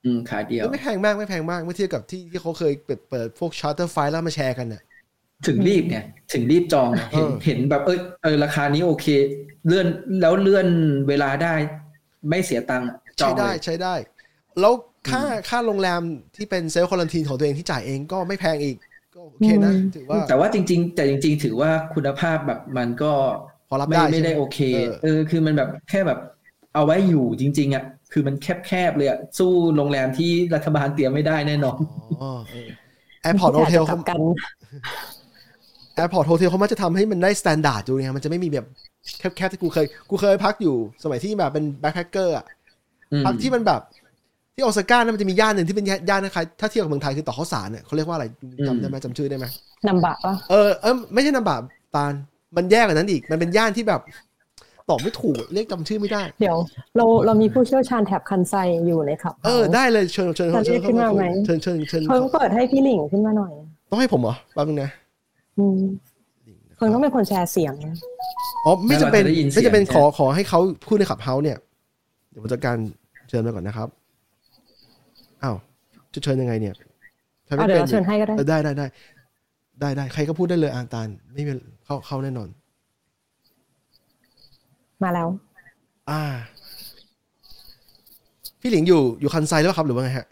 [0.05, 4.83] อืมขาเดียวไม่แพงมากไม่แพงมากเมื่อเทียบกับที่ที่เขาเคยเปิดเปิดพวกชาร์เตอร์ไฟล์แล้วมาแชร์กันเนี่ย
[5.47, 5.97] ถึงรีบไง
[6.33, 9.07] ถึงรีบจองไงเห็นเออเห็นแบบเออเออราคานี้โอเค
[9.67, 9.87] เลื่อน
[10.21, 10.67] แล้วเลื่อน
[11.07, 11.53] เวลาได้
[12.29, 13.95] ไม่เสียตังค์อะจอใช้งได้เลยใช้ได้
[14.59, 14.73] แล้ว
[15.09, 16.01] ค่าค่าโรงแรม
[16.35, 18.77] ที่เป็น self quarantine ของตัวเองที่จ่ายเองก็ไม่แพงอีก
[19.15, 23.13] ก็โอเคนะอืมถือว่าแต่ว่าจริง ๆ แต่จริง ๆ ถือว่าคุณภาพแบบมันก็
[23.69, 26.19] พอรับไม่ได้ไม่ได้ใช่หโอเคเออเออคือมันแบบแค่แบบ
[26.73, 31.77] เอาไว้อยู่จริง ๆอะคือมันแคบๆเลยอะสู้โรงแรมที่รัฐบาลเตรียมไม่ได้แน่นอน
[32.21, 32.31] อ๋อ
[33.21, 34.19] airport hotel กเขาลับกัน
[35.95, 38.67] airport hotel เขามักจะทำให้มันได้ standard อยู่ไงมันจะไม่มีแบบ
[39.35, 42.45] แคบๆที่กูเคย กูเคยพักอยู่สมัยที่แบบเป็นแบ็คแพคเกอร์อะ
[43.11, 43.81] อืมพักที่มันแบบ
[44.55, 48.25] ที่โอซาก้านะมันจะมีย่านหนึ่งที่เป็นย่านนะคะถ้าเทียบกับเมืองไทยคือต่อข้าวสารเนี่ยเขาเรียกว่าอะไร
[48.67, 49.45] จำได้ไหมจำชื่อได้ไหม
[49.87, 51.57] นำบะปะเออเออไม่ใช่นามบา
[51.95, 52.13] ปาน
[52.57, 54.01] มันแย่กว่านั้นอีก มันเป็นย่านที่แบบ
[54.89, 56.57] ตอบไม่ถูกเรียกจำชื่อไม่ได้ เดี๋ยว
[56.97, 58.55] เราเรามีผู้เชี่ยวชาญแถบคันไซ
[58.87, 63.53] อยู่ในครับเออได้เลยเชิญเชิญจะเรียกขึ้นมาไหมเชิญเชิญเชิญเพิ่งเปิดให้พี่หลิงขึ้นมาหน่อย
[63.89, 64.91] ต้องให้ผมเหรอแป๊บนึงนะ
[65.57, 65.79] อืม
[66.75, 67.73] เพิ่งต้องเป็นคนแชร์เสียง
[68.65, 71.57] อ๋อไม่จำเป็นแล้วเราจะได้ยินเสียงไม่จำเป็นใช่ขอขอให้เขาพูดในขับเฮาส์เนี่ย
[72.31, 72.77] เดี๋ยวผมจัดการ
[73.29, 73.87] เชิญมาก่อนนะครับ
[75.43, 75.55] อ้าว
[76.13, 76.73] จะเชิญยังไงเนี่ย
[77.45, 78.85] ใช้เอาไม่เดี๋ยวเป็นเราเชิญให้ก็ได้เออได้ได้ได้
[79.79, 81.53] ได้ได้ใครก็พูดได้เลยอ่านตาลไม่มี
[81.85, 82.49] เข้าเข้าแน่นอน
[85.03, 85.27] มาแล้ว
[86.09, 86.21] อ่า
[88.61, 90.27] พี่หลิงอยู่อยู่คันไซหรือเปล่าครับ หรือว่าไงฮะ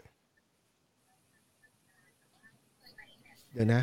[3.52, 3.82] เดี๋ยวนะ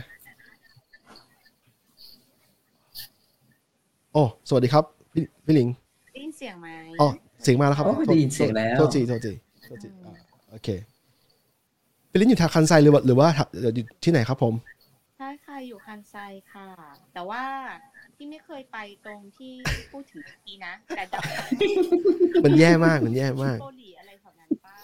[4.14, 4.84] โอ้สวัสดีครับ
[5.14, 5.68] พี่พี่หลิง
[6.14, 6.68] ได้ยินเสียงไหม
[7.01, 7.07] อ๋อ
[7.43, 9.34] เสียงมาแล้วครับโอ้ได้ยินเสียงแล้วโทษทีโทษที
[9.66, 10.14] โทษทีอ่า
[10.51, 10.68] โอเค
[12.10, 13.28] พี่หลิงอยู่ทางคันไซหรือว่าหรือว่า
[13.60, 14.78] เดี๋ยวอยู่ที่ไหนครับผมใช่
[15.45, 16.15] ค่ะอยู่คันไซ
[16.51, 16.67] ค่ะ
[17.13, 17.43] แต่ว่า
[18.15, 19.53] ที่ไม่เคยไปตรงที่
[19.91, 21.23] พูดถึงเมื่อกี้นะ แต่ดับ
[22.45, 24.75] มันแย่มากมันแย่มากโกหลีอะไรแถวนั้นป้า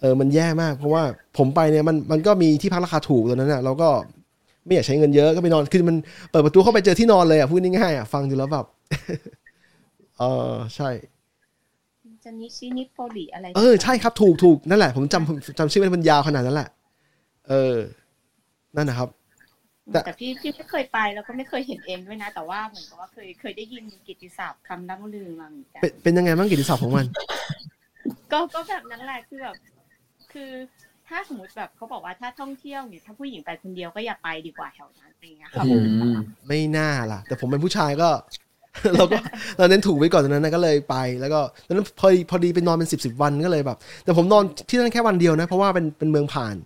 [0.00, 1.02] เออมันแย่มาก เพราะว่า
[1.38, 3.88] ผมไปเนี่ยมันมันก็มีที่พักราคาถูกตอนนั้นน่ะเราก็
[4.64, 5.96] ไม่อยากใช้เงินเยอะก็ไปนอนคือมัน
[6.30, 8.66] เปิดประตูเข้าไปเจอที่นอนเลยอะพูดง่ายๆอะฟังดูแล้วแบบ
[10.18, 10.90] เออใช่
[12.24, 16.68] จะนิชินิโปลีอะไรเออใช่ครับถูกถูกนั่นแหละ ผมจำจำชื่อไม่ได้มันยาวขนาดนั้นแหละ
[17.48, 17.76] เออ
[18.76, 19.08] นั่นนะครับ
[19.92, 27.06] แต่แต่พี่พี่ไม่เคยไปแล้วก็ไม่เคยเห็นเองด้วยนะ แต่ว่าเหมือนกับว่าเคยเคยได้ยินกิตติศัพท์คำล่ำลือมาเหมือนกันเป็นเป็นยังไงบ้างกิจศัพท์ของมัน
[28.32, 29.56] ก็ก็แบบนั้นแหละคือแบบ
[30.32, 30.50] คือ
[31.08, 35.76] ถ้าสมมติแบบเขาบอกว่าถ้าท่องเที่ยวเนี่ยถ้าผู้หญิงไปคนเดียวก็อย่าไปดีกว่าแถวนั้นอะไรอย่างเงี้ยค่ะอื
[36.14, 36.16] ม
[36.48, 38.08] ไม่น่าล่ะ แต่ผมเป็นผู้ชายก็
[38.96, 39.18] เราก็
[39.58, 46.56] เราเน้นถูกไว้ก่อนตอนนั้นนะก็เลยไปแล้วก็ตอนนั้นพอดีพอดีไปนอนเป็นสิบสิบวันก็เลยแบบ แต่ผมนอนที่นั่นแค่วันเดียวนะ เพราะว่าเป็นเป็นเมืองผ่าน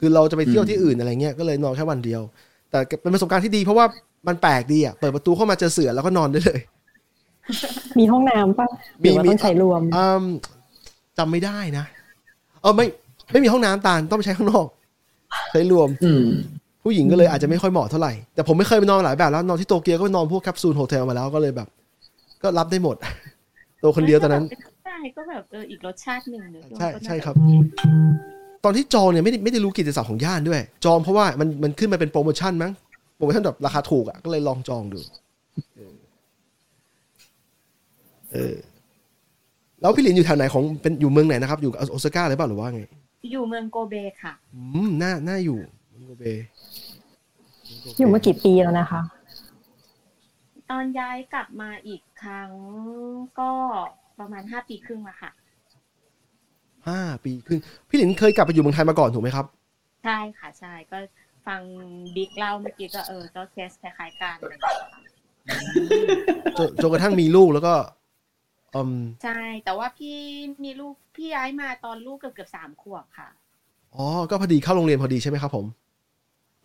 [0.00, 2.22] คือเราจะไปเที่ยวที่อื่นอะไรเงี้ยก็เลยนอนแค่วันเดียว
[2.72, 3.86] แต่เป็นประสบการณ์ที่ดีเพราะว่า
[4.28, 6.60] มันแปลกดีอะเปิดประตูเข้ามาเจอเสือแล้วก็นอนได้เลย
[7.98, 8.66] มีห้องน้ำปะ
[9.00, 10.24] หมีรือว่ามีต้องใช้รวมอืม
[11.18, 11.84] จำไม่ได้นะ
[12.62, 12.86] เออไม่
[13.32, 14.66] ไม่มีห้องน้ำตาลต้องไปใช้ข้างนอก
[15.50, 16.24] ใช้รวม อืม
[16.84, 21.68] ผู้หญิงก็เลยอาจจะไม่ค่อยเหมาะเท่าไหร่ แต่ผมไม่เคยไปนอนหลายแบบแล้ว นอนที่โตเกียวก็ไปนอนพวกแคปซูลโฮเทลมาแล้วก็เลยแบบ
[22.42, 22.96] ก็รับได้หมด
[23.82, 24.44] ตัวคนเดียวตอนนั้น
[24.84, 27.34] ใช่ก็แบบเอออีกรสชาติหนึ่งเนอะใช่ก็น่าจะใช่ครับ
[28.64, 32.72] ตอนที่จองเนี่ยไม่ได้ไม่ได้รู้กิจศัพท์ของย่านด้วย จองเพราะว่ามันมันขึ้นมาเป็นโปรโมชั่นมั้ง
[33.16, 35.00] โปรโมชั่นแบบราคาถูกอะก็เลยลองจองดู
[35.76, 35.94] เออ
[38.32, 38.56] เออ
[39.80, 42.82] แล้วพี่หลินอยู่แถวไหนของเป็นอยู่เมืองไหนนะครับ อยู่โอซาก้าหรือเปล่าหรือว่าไง
[43.32, 45.58] อยู่เมืองโกเบค่ะ อืมน่าน่าอยู่
[45.90, 46.24] เมืองโกเบ
[47.98, 49.02] อยู่มากี่ปีแล้วนะคะ
[50.70, 52.50] ตอนย้ายกลับมาอีกครั้ง
[53.40, 53.50] ก็
[54.18, 55.30] ประมาณห้าปีครึ่งละค่ะ
[56.88, 59.46] ห้าปีครึ่งพี่หลินเคยกลับไปอยู่เมืองไทยมาก่อนถูกไหมครับ
[60.04, 60.98] ใช่ค่ะใช่ก็
[61.46, 61.60] ฟัง
[62.16, 64.98] บิ๊กเล่าเมื่อกี้ก็เออก็เคสคล้ายๆกันอะไรอย่างเงี้ยค่ะ
[66.58, 67.74] จนจนกระทั่งมีลูกแล้วก็
[68.74, 70.16] อืมใช่ แต่ว่าพี่
[70.64, 73.28] มีลูกพี่ย้ายมาตอนลูกเกือบเกือบสามขวบค่ะ
[73.96, 75.66] อ๋อก็พอดีเข้าโรงเรียนพอดีใช่ไหมครับ ผม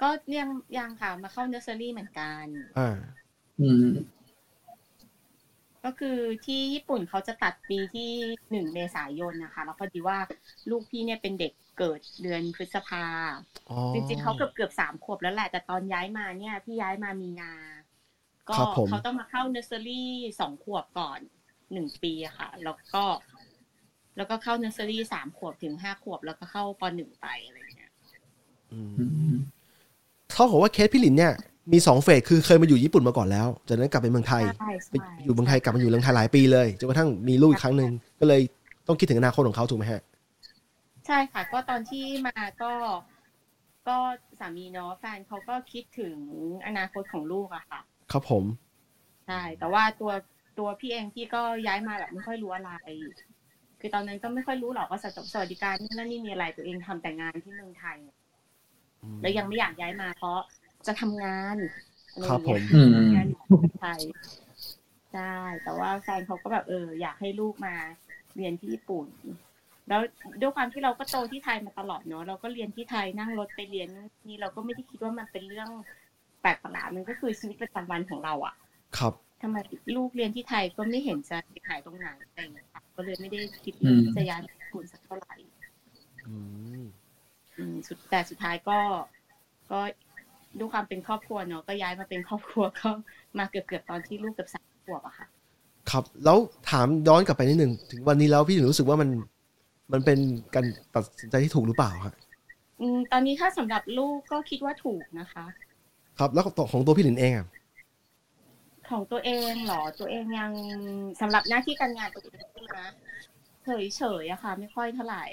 [0.01, 2.45] ก็ยังยังค่ะมาเข้าเนอร์เซอรี่เหมือนกัน
[2.77, 2.89] อ่า
[3.59, 3.87] อืม
[5.87, 8.11] ก็คือที่ญี่ปุ่นเขาจะตัดปีที่
[8.51, 10.17] หนึ่งเมษายนนะคะแล้วพอดีว่า
[10.69, 13.05] ลูกพี่เนี่ยเป็นเด็กเกิดเดือนพฤษภา
[13.69, 17.53] อ๋อจริงๆเขาเกือบเกือบสามขวบแล้วแหละ แต่ตอนย้ายมาเนี่ยพี่ย้ายมามีนา
[18.49, 21.19] ก็ครับผมเขาต้องมาเข้าเนอร์เซอรี่สองขวบก่อน
[21.73, 23.03] หนึ่งปีอะค่ะ แล้วก็
[24.17, 27.91] แล้วก็เข้าเนอร์เซอรี่สามขวบถึงห้าขวบ แล้วก็เข้าปหนึ่งไปอะไรอย่างเงี้ย
[28.71, 29.35] อืมอืม
[30.29, 31.33] เท่ากับว่าเคสพี่หลินเนี่ย
[31.73, 38.41] มีสอง phase คือเคยมาอยู่ญี่ปุ่นมาก่อนแล้วจากนั้นกลับไปเมืองไทยใช่ไปใช่อยู่เมืองไทยกลับมาอยู่เมืองไทยหลายปีเลยจนกระทั่งมีลูกอีกครั้งหนึ่งก็เลย
[38.87, 40.01] ต้องคิดถึงอนาคตของเขาถูกไหมฮะ
[41.07, 42.71] ใช่ค่ะ ก็ตอนที่มาก็
[43.87, 43.97] ก็
[44.39, 46.15] สามีเนาะแฟนเขาก็คิดถึง
[46.67, 48.43] อนาคตของลูกอะค่ะ ครับผม
[49.27, 50.11] ใช่แต่ว่าตัว
[50.59, 52.71] ตัวพี่เองพี่ก็ย้ายมาแบบไม่ค่อยรู้อะไร
[53.79, 54.99] คือตอนนั้นก็ไม่ค่อยรู้หรอกว่า
[55.33, 57.97] สวัสดิการนี่นั่นนี่มีอะไรตัวเองทำแต่งานที่เมืองไทย
[59.21, 60.39] แล้วยังไม่อยากย้ายมาเพราะ
[60.85, 61.55] จะทำงาน
[62.11, 64.01] อะไอย่างเงี้ยอืมทำงานอยู่ที่เมืองไทย
[65.13, 67.75] ใช่แต่ว่าแฟนเขาก็แบบเออ อยากให้ลูกมา
[68.35, 69.05] เรียนที่ญี่ปุ่น
[69.89, 70.01] แล้ว
[70.41, 73.87] ด้วยความที่เราก็โตที่ไทยมาตลอดเนาะเราก็เรียนที่ไทยนั่งรถไปเรียน
[74.27, 75.69] นี่เราก็ไม่ได้คิดว่ามันเป็นเรื่อง
[76.41, 78.55] แปลกประหลาดมันก็คือชีวิตประจำวันของเราอะ
[78.97, 79.57] ครับทำไม
[79.95, 85.35] ลูกเรียนที่ไทยก็ไม่เห็นจะขายตรงไหนอะไรอย่างเงี้ยค่ะก็เลยไม่ได้คิดอืมที่จะย้ายไปญี่ปุ่นสักเท่าไหร่
[86.27, 86.35] อื
[86.81, 86.85] ม
[87.57, 88.79] อืมสุดแต่สุดท้ายก็
[89.71, 89.79] ก็
[90.59, 92.89] ด้วยความเป็นครอบครัวเนาะก็ย้ายมาเป็นครอบครัวก็
[93.37, 95.27] มาเกือบเกือบๆตอนที่ลูกเกือบสามขวบอะค่ะ
[95.91, 96.37] ครับ แล้ว
[96.69, 99.09] ถามย้อนกลับไปนิดหนึ่งถึงวันนี้แล้วพี่ถึงรู้สึกว่ามัน
[99.93, 100.19] มันเป็น
[100.55, 102.13] การตัดสินใจที่ถูกหรือเปล่าครับ
[102.81, 105.45] อืมตอนนี้ถ้าสำหรับลูกก็คิดว่าถูกนะคะ
[106.19, 107.47] ครับแล้วของตัวพี่หลินเองอะ
[108.89, 110.51] ของตัวเองเหรอตัวเองยัง
[111.21, 112.79] สำหรับหน้าที่การงานตัวเองใช่ไหม
[113.63, 115.23] เฉยเฉยๆอะค่ะ ไม่ค่อยเท่าไหร่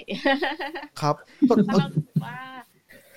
[1.01, 1.15] ครับ
[1.49, 2.37] ก็ถ้าเราถือว่า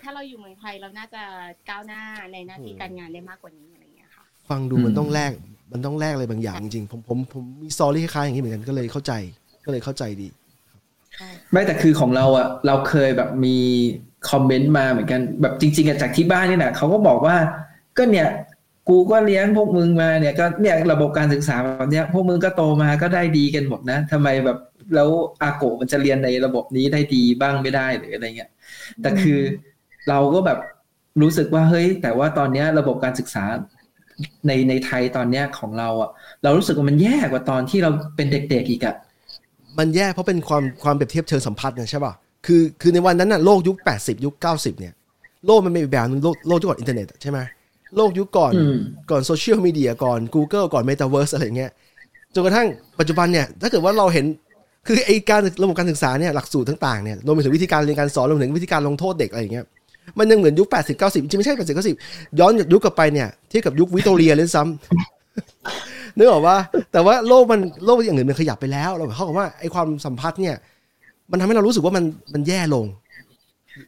[0.09, 1.23] ถ้าเราอยู่เมืองไทยเราน่าจะ
[1.69, 2.03] ก้าวหน้า
[2.33, 5.33] ในหน้าที่การงานได้มากกว่านี้อะไรอย่างเงี้ยค่ะ ฟังดูอืมมันต้องแลก
[5.73, 9.13] มันต้องแลกอะไรบางอย่างจริงๆผมผมผมมีสตอรี่คล้ายๆอย่างนี้เหมือนกันก็เลยเข้าใจ
[9.65, 10.29] ก็เลยเข้าใจดี
[11.15, 13.57] ใช่ไม่แต่คือของเราอะเราเคยแบบมี
[14.31, 17.37] คอมเมนต์มาเหมือนกันแบบจริงๆอะจากที่บ้านนี่แหละเขาก็บอกว่า
[17.97, 18.29] ก็เนี่ย
[18.89, 24.59] กูก็เลี้ยงพวกมึงมาเนี่ยก็เนี่ยระบบการศึกษาแบบเนี้ยพวกมึงก็โตมาก็ได้ดีกันหมดนะทำไมแบบ
[24.95, 25.09] แล้ว
[25.43, 28.51] อาโกะมันจะเรียนในระบบนี้ได้ดีบ้างไม่ได้หรืออะไรเงี้ย
[29.03, 29.41] แต่คือ
[30.09, 30.59] เราก็แบบ
[31.23, 33.45] รู้สึกว่าเฮ้ย แต่ว่าตอนเนี้ยระบบการศึกษา
[34.47, 36.11] ในในไทยตอนเนี้ยของเราอะ
[36.43, 38.95] เรารู้สึกว่ามันแย่กว่าตอนที่เราเป็นเด็กๆอีกอะ
[39.79, 42.13] มันแย่เพราะเป็นความความเปรียบเทียบเชิงสัมพัทธ์นะใช่ป่ะ
[42.47, 44.93] คือคือในวันนั้นน่ะโลกยุค 80 ยุค 90 เนี่ย
[45.47, 47.39] โลกมันเป็นอีกแบบนึงโลกโลกยุคก่อนอินเทอร์เน็ตอะใช่ไหม
[47.97, 48.77] โลกยุคก่อนอืม
[49.11, 51.71] ก่อนโซเชียลมีเดียก่อน Google ก่อน Metaverse อะไรเงี้ย
[52.35, 52.67] จนกระทั่ง
[52.99, 54.27] ปัจจุบันเนี่ย ถ้าเกิดว่าเราเห็น
[54.87, 59.67] คือไอการระบบการศึกษาเนี่ยหลักสูตรต่างๆเนี่ยรวมไปถึงวิธีการเรียนการสอนรวมถึงวิธีการลงโทษเด็กอะไรอย่างเงี้ย
[60.19, 66.57] มันยังเหมือนยุค 80 90 จริงๆไม่ใช่ 80 90 ย้อนยุคกลับไปเนี่ยเทียบกับยุควิกตอเรียเลยซ้ำนึกออกว่า
[66.93, 70.57] แต่ว่าโลกมันโลกอย่างอื่นมันขยับไปแล้วเราเขาบอกว่าไอความสัมพัทธ์เนี่ย
[71.31, 72.05] มันทำให้เรารู้สึกว่ามัน
[72.35, 72.87] มันแย่ลง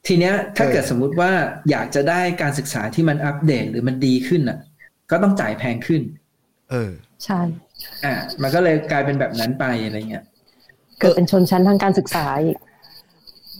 [0.07, 1.31] ทีเนี้ยถ้าเกิดสมมุติว่า
[1.71, 4.59] อยากจะได้การศึกษาที่มันอัปเดตหรือมันดีขึ้นอะ
[5.11, 6.03] ก็ต้องจ่ายแพงขึ้น
[6.71, 6.93] เออ
[7.25, 7.41] ใช่
[8.05, 10.25] อ่ามันก็เลยกลายเป็นแบบนั้นไปอะไรเงี้ย
[11.01, 12.59] เกิดเป็นชนชั้นทางการศึกษาอีก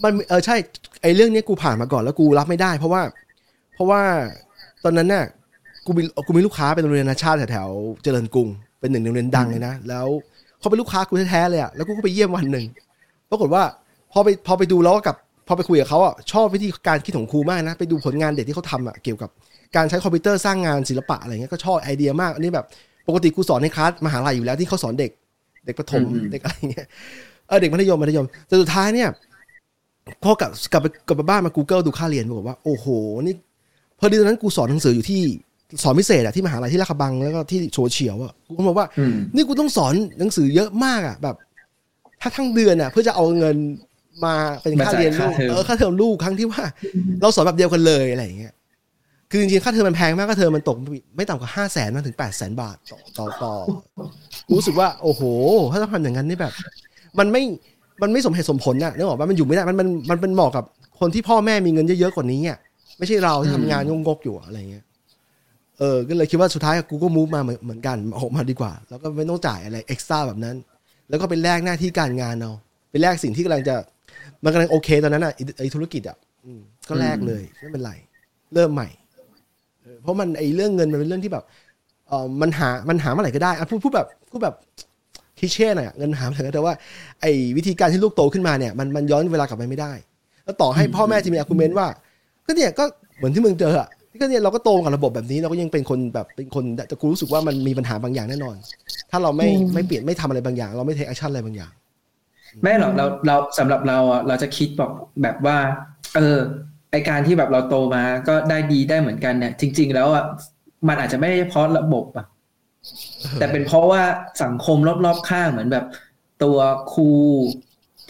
[0.03, 0.55] มันเออใช่
[1.01, 3.01] ไอเรื่องเนี้ยกูผ่านมาก่อนแล้วกูรับไม่ได้ เพราะว่า
[3.75, 4.01] เพราะว่า
[4.83, 5.25] ตอนนั้นน่ะ
[5.85, 8.47] กูมีกูมีลูกค้าเป็นโรงเรียนนานาชาติแถวๆเจริญกรุง
[8.79, 10.07] เป็นหนึ่งในโรงเรียนดังเลยนะแล้ว
[10.59, 12.65] เขาเป็นลูกค้ากูแท้ๆเลยอะแล้วกูก็ไปเยี่ยมวันหนึ่ง
[13.29, 13.63] ปรากฏว่า
[14.11, 15.15] พอไปพอไปดูแล้วก็กับ
[15.47, 19.29] พอไปคุยกับเขาอะชอบวิธีการคิดของครูมากนะ ไปดูผลงานเด็กที่เขาทำอะเกี่ยวกับ
[19.75, 22.65] การใช้คอมพิวเตอร์สร้างงานศิลปะอะไรเงี้ยก็ชอบไอเดียมากอันนี้แบบ
[23.07, 25.11] ปกติกูสอนในคลาสมหาลัยอยู่แล้วที่เขาสอนเด็ก
[25.65, 26.87] เด็กประถมอืมเด็กอะไรเงี้ย
[27.47, 29.09] เออเด็กมัธยมมัธยมแต่สุดท้ายเนี่ย
[30.23, 32.85] พอกลับกลับไปกลับไปบ้านมา Google ดูค่าเรียนบอกว่าโอ้โห
[33.23, 33.35] นี่
[33.99, 35.21] พอดีตอนนั้นกูสอนหนังสืออยู่ที่
[35.83, 41.35] สอนพิเศษอะที่มหาลัยที่ลาดกระบังแล้วก็ที่หัวเฉียวอะกูก็บอกว่าอืมนี่กูต้องสอนหนังสือเยอะมากอะแบบ
[42.21, 43.57] ถ้าทั้งเดือนอะเพื่อจะเอาเงิน
[44.25, 46.63] มาเป็นค่าเรียนลูกมาจ่ายค่าเทอมเออค่าเทอมลูกครั้งที่ว่า
[47.21, 48.53] เราสอนแบบเดียวกันเลยอะไรอย่างเงี้ย
[49.31, 50.77] คือจริงๆค่าเทอมมันแพงมากค่าเทอมมันตก
[51.15, 53.53] ไม่ต่ำกว่าห้าแสนมาถึงแปดแสนบาทต่อต่อต่อ
[54.53, 55.21] รู้สึกว่า โอ้โห
[55.71, 56.53] ถ้าต้องทำอย่างนั้นนี่แบบ
[57.19, 57.43] มันไม่
[58.01, 60.63] มันไม่สมเหตุสมผลน่ะนึกออกว่ามันอยู่ไม่ได้มันมันมันเป็นเหมาะกับ
[60.99, 62.57] คนที่พ่อแม่มีเงินเยอะๆกว่านี้อะ
[62.97, 64.85] ไม่ใช่เราที่ทำงานงกๆอยู่อะไรเงี้ย
[65.79, 70.55] เออก็เลยคิดว่าสุดท้ายกูก็มูฟมาเหมือนกันออกมาดีกว่า แล้วก็ไม่ต้องจ่ายอะไรเอ็กซ์ตร้าแบบนั้น
[71.09, 72.51] แล้วก็เป็นแลกหน้าที่การงานเอา
[72.91, 73.75] ไปแลกสิ่งที่กำลังจะ
[74.43, 76.17] มันกำลังโอเคตอนนั้นอะไอธุรกิจอะ
[76.89, 77.91] ก็แลกเลยไม่เป็นไร
[78.53, 78.87] เริ่มใหม่
[80.01, 81.43] เพราะมันไอ้เรื่องเงินมันเป็นเรื่องที่แบบ
[82.07, 84.55] เออมันหามันหาเมื่อไหร่ก็ได้อะพูดพูดแบบพูดแบบ
[85.41, 86.73] ที่เช่หน่อยอะเงินหามาแต่ว่า
[87.21, 89.93] ไอ้วิธีการที่ลูกโตขึ้นมาเนี่ยมันมันย้อนเวลากลับไปไม่ได้
[90.43, 91.87] แล้วต่อให้พ่อแม่จะมีอาร์กุเมนต์ว่า
[92.45, 92.83] ก็เนี่ยก็
[93.17, 93.87] เหมือนที่มึงเจออะ
[94.21, 98.55] ก็เนี่ยเราก็โตกับระบบแบบนี้เราก็ยังเป็นคนแบบเป็นคนแต่กูรู้สึกว่ามันมีปัญหาบางอย่างแน่นอน
[99.11, 101.71] ถ้าเราไม่อืมไม่เปลี่ยนไม่ทำอะไรบางอย่าง เราไม่ take action อะไรบางอย่าง
[102.61, 104.91] ไม่หรอกเราเราสำหรับเราอะเราจะคิดบอก
[105.23, 105.57] แบบว่า
[106.15, 106.37] เออ
[106.91, 110.23] ไอ้การที่แบบเราโตมาก็ได้ดีได้เหมือนกันเนี่ยจริง ๆ แล้วอะ
[110.87, 112.25] มันอาจจะไม่ได้เฉพาะระบบอะ
[113.37, 114.03] แต่เป็นเพราะว่า
[114.43, 115.85] สังคมรอบๆข้างเหมือนแบบ
[116.43, 116.57] ตัว
[116.93, 117.11] ครู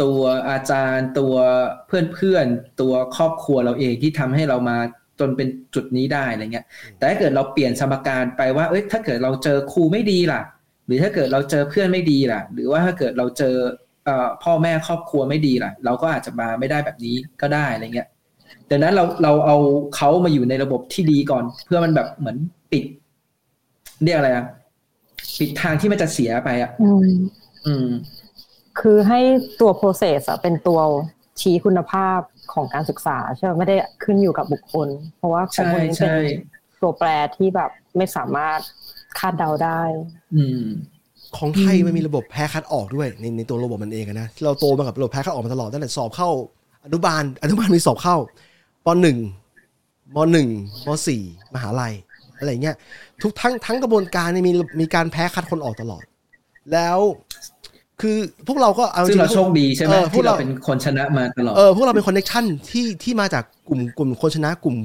[0.02, 0.20] ตัว
[0.50, 1.36] อาจารย์ ตัว
[1.88, 4.78] เพื่อนๆตัวครอบครัวเราเองที่ทำให้เรามา
[5.20, 6.66] จนเป็นจุดนี้ได้อะไรเงี้ย
[6.98, 10.42] แต่ถ้าเกิดเราเปลี่ยนสมการไปว่า เอ้ย ถ้าเกิดเราเจอครูไม่ดีล่ะ
[10.86, 13.56] หรือถ้าเกิดเราเจอเพื่อนไม่ดีล่ะ หรือว่าถ้าเกิดเราเจอ
[14.06, 18.08] เอ่อพ่อแม่ครอบครัวไม่ดีล่ะ เราก็อาจจะมาไม่ได้แบบนี้ก็ได้อะไรเงี้ย
[18.70, 19.58] ดังนั้นเราเราเอา
[19.96, 22.38] เขามาอยู่ในระบบที่ดีก่อน เพื่อมันแบบเหมือน
[22.72, 22.84] ปิด
[24.04, 24.46] เรียกอะไรอะ
[25.40, 27.10] ปิดทางที่มันจะเสียไปอะอืม
[27.68, 27.88] อืม
[28.80, 29.20] คือให้
[29.62, 30.80] ตัว process อะเป็นตัว
[31.42, 32.20] ชี้คุณภาพ
[32.54, 36.18] ของการศึกษาใช่ไหมไม่ได้ขึ้นอยู่กับบุคคล เพราะว่าของใช่คนนี้เป็นใช่
[36.82, 38.60] ตัวแปรที่แบบไม่สามารถ
[39.20, 39.82] คาดเดาได้
[40.36, 40.64] อืม
[41.38, 46.30] ของไทยมันมีระบบแพ้คัดออกด้วยในในตัวระบบมันเองอะนะที่เราโตมากับระบบแพ้คัดออกมาตลอดตั้งแต่สอบเข้า
[46.86, 48.18] อนุบาล อนุบาลมีสอบเข้า
[48.86, 49.18] ปหนึ่ง
[50.16, 50.48] มหนึ่ง
[50.88, 51.22] มสี่
[51.54, 51.94] มหาลัย
[52.42, 52.76] อะไรเงี้ย
[53.22, 56.04] ทุกทั้งทั้งกระบวนการเนี่ยมีมีการแพ้คัดคนออกตลอด
[56.74, 57.00] แล้ว
[58.02, 58.18] คือ
[58.48, 64.76] พวกเราก็เอาซึ่งเราจริโชคดีใช่ไหมเออพวที่กเราเราเป็นคนชนะมาตลอดเออพวกเราเป็นคอนเนคชั่นที่ที่มาจากกลุ่มกลุ่มคนชนะกลุ่ม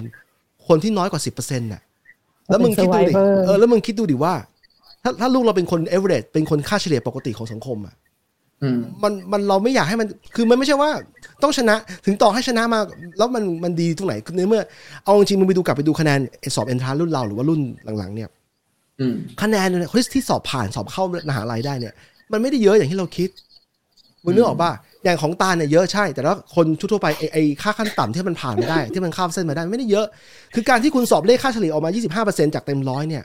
[0.68, 1.80] คนที่น้อยกว่าสิบเปอร์เซ็นต์น่ะ
[2.46, 4.34] แล้วมึงคิดดูดิ survivor เออแล้วมึงคิดดูดิว่า
[5.02, 8.05] ถ้าถ้าลูกเราเป็นคนเอเวอเรสเป็นคนค่าเฉลี่ยปกติของสังคมอะอื
[8.76, 10.90] มมันมันเราไม่อยากให้มันคือมันไม่ใช่ว่า
[11.42, 11.76] ต้องชนะ
[12.06, 12.80] ถึงต่อให้ชนะมา
[13.18, 14.62] แล้วมันมันดีตรงไหนคือในเมื่อ
[15.04, 16.20] เอาจริงๆมึงไปดูกลับไปดูคะแนน
[16.54, 17.60] สอบเอนทรานรุ่นเราหรือว่ารุ่น
[17.98, 18.28] หลังๆ เนี่ย
[19.00, 21.92] อืมคะแนนเนี่ยคนที่สอบผ่านสอบเข้ามหาลัยได้เนี่ย
[22.32, 23.30] มันไม่ได้เยอะอย่างที่เราคิด
[24.24, 24.70] มึงนึกออกป่ะ
[25.04, 30.06] อย่างของตาเนี่ยเยอะใช่ แต่ว่าคนทั่วๆไปไอ้ไอ้ค่าขั้นต่ำที่มันผ่านไม่ได้ ที่มันข้ามเส้นมาได้ไม่ได้เยอะ
[30.54, 33.24] คือการที่คุณสอบเลขค่าเฉลี่ยออกมา 25%จากเต็มร้อยเนี่ย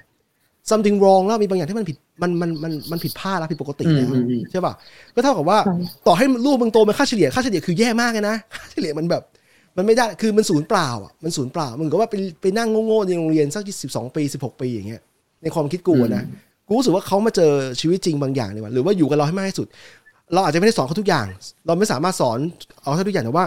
[0.70, 4.74] something wrong แล้วมีบางอย่างที่มันผิดมันมันมันมันผิดพลาดแล้วผิดปกติแล้วอืมอืมอืมใช่ป่ะ
[5.16, 5.74] ก็เท่ากับว่าใช่
[6.08, 9.24] ต่อให้ลูกมึงโตเป็นค่าเฉลี่ยค่าเฉลี่ยคือแย่มากเลยนะค่าเฉลี่ยมันแบบ
[9.78, 15.02] มันไม่ได้คือมันศูนย์เปล่าอะมันศูนย์เปล่ามันก็ว่าไปไปนั่งโง่ๆในโรงเรียนสักสิบสองปีสิบหกปีอย่างเงี้ย
[15.44, 16.24] ในความคิดกูอะนะ
[16.68, 17.52] กูรู้สึกว่าเขามาเจอ
[17.82, 19.68] ชีวิตจริงบางอย่างเลยว่ะหรือว่าอยู่กับเราให้มากที่สุด
[20.34, 21.26] เราอาจจะไม่ได้สอนเขาทุกอย่าง
[21.68, 22.40] เราไม่สามารถสอน
[22.82, 23.46] เอาเขาทุกอย่างแต่ว่า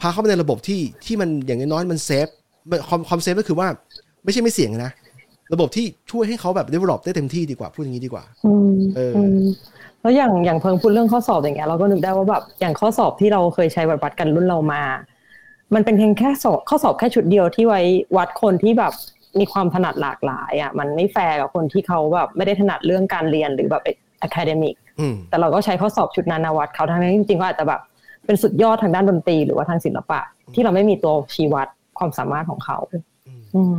[0.00, 2.26] พาเข้าไปในระบบที่ที่มันอย่างน้อยๆมันเซฟ
[2.88, 3.68] ความความเซฟก็คือว่า
[4.24, 4.92] ไม่ใช่ไม่เสี่ยงนะ
[5.52, 9.40] ระบบที่ช่วยให้เขาแบบ develop ได้เต็มที่ดีกว่าพูดอย่างนี้ดีกว่าอืมเอออืม
[10.00, 14.82] แล้วอย่างอย่างเพิ่งพูดเรื่องข้อสอบอย่างเงี้ยเราก็นึกได้ว่าแบบอย่างข้อสอบที่เราเคยใช้วัดวัดกันรุ่นเรามา
[15.74, 17.80] มันเป็นเพียงแค่สอบข้อสอบแค่ชุดเดียวที่ไว้
[18.16, 18.92] วัดคนที่แบบ
[19.38, 23.82] มีความถนัดหลากหลายอะมันไม่แฟร์กับคนที่เขาแบบไม่ได้ถนัดเรื่องการเรียนหรือแบบ
[24.26, 27.80] academic อืมแต่เราก็ใช้ข้อสอบชุดนั้นนะวัดเขาทั้งนั้นจริงๆก็อาจจะแบบ
[28.26, 30.20] เป็นสุดยอดทางด้านดนตรีหรือว่าทางศิลปะ
[30.54, 32.78] ที่เราไม่มีตัวชี้วัดความสามารถของเขา
[33.54, 33.76] อืม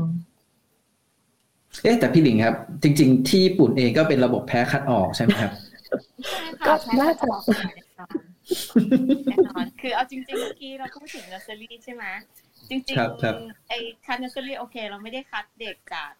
[1.83, 5.51] เอ๊ะแต่พี่หลิงครับ จริง ๆ ที่ญี่ปุ่นเองก็เป็นระบบแพ้คัดออกใช่ไหมครับ
[6.67, 8.07] ก็ใช่น่าค่ะจะใช่ค่ะ
[9.27, 12.05] แน่นอนแน่นอนคือเอาจริงๆเมื่อกี้เราพูดถึงเนอร์เซอรี่ใช่ไหม
[12.69, 16.11] จริงครับครับๆไอ้คัดเนอร์เซอรี่โอเค เราไม่ได้คัดเด็กจาก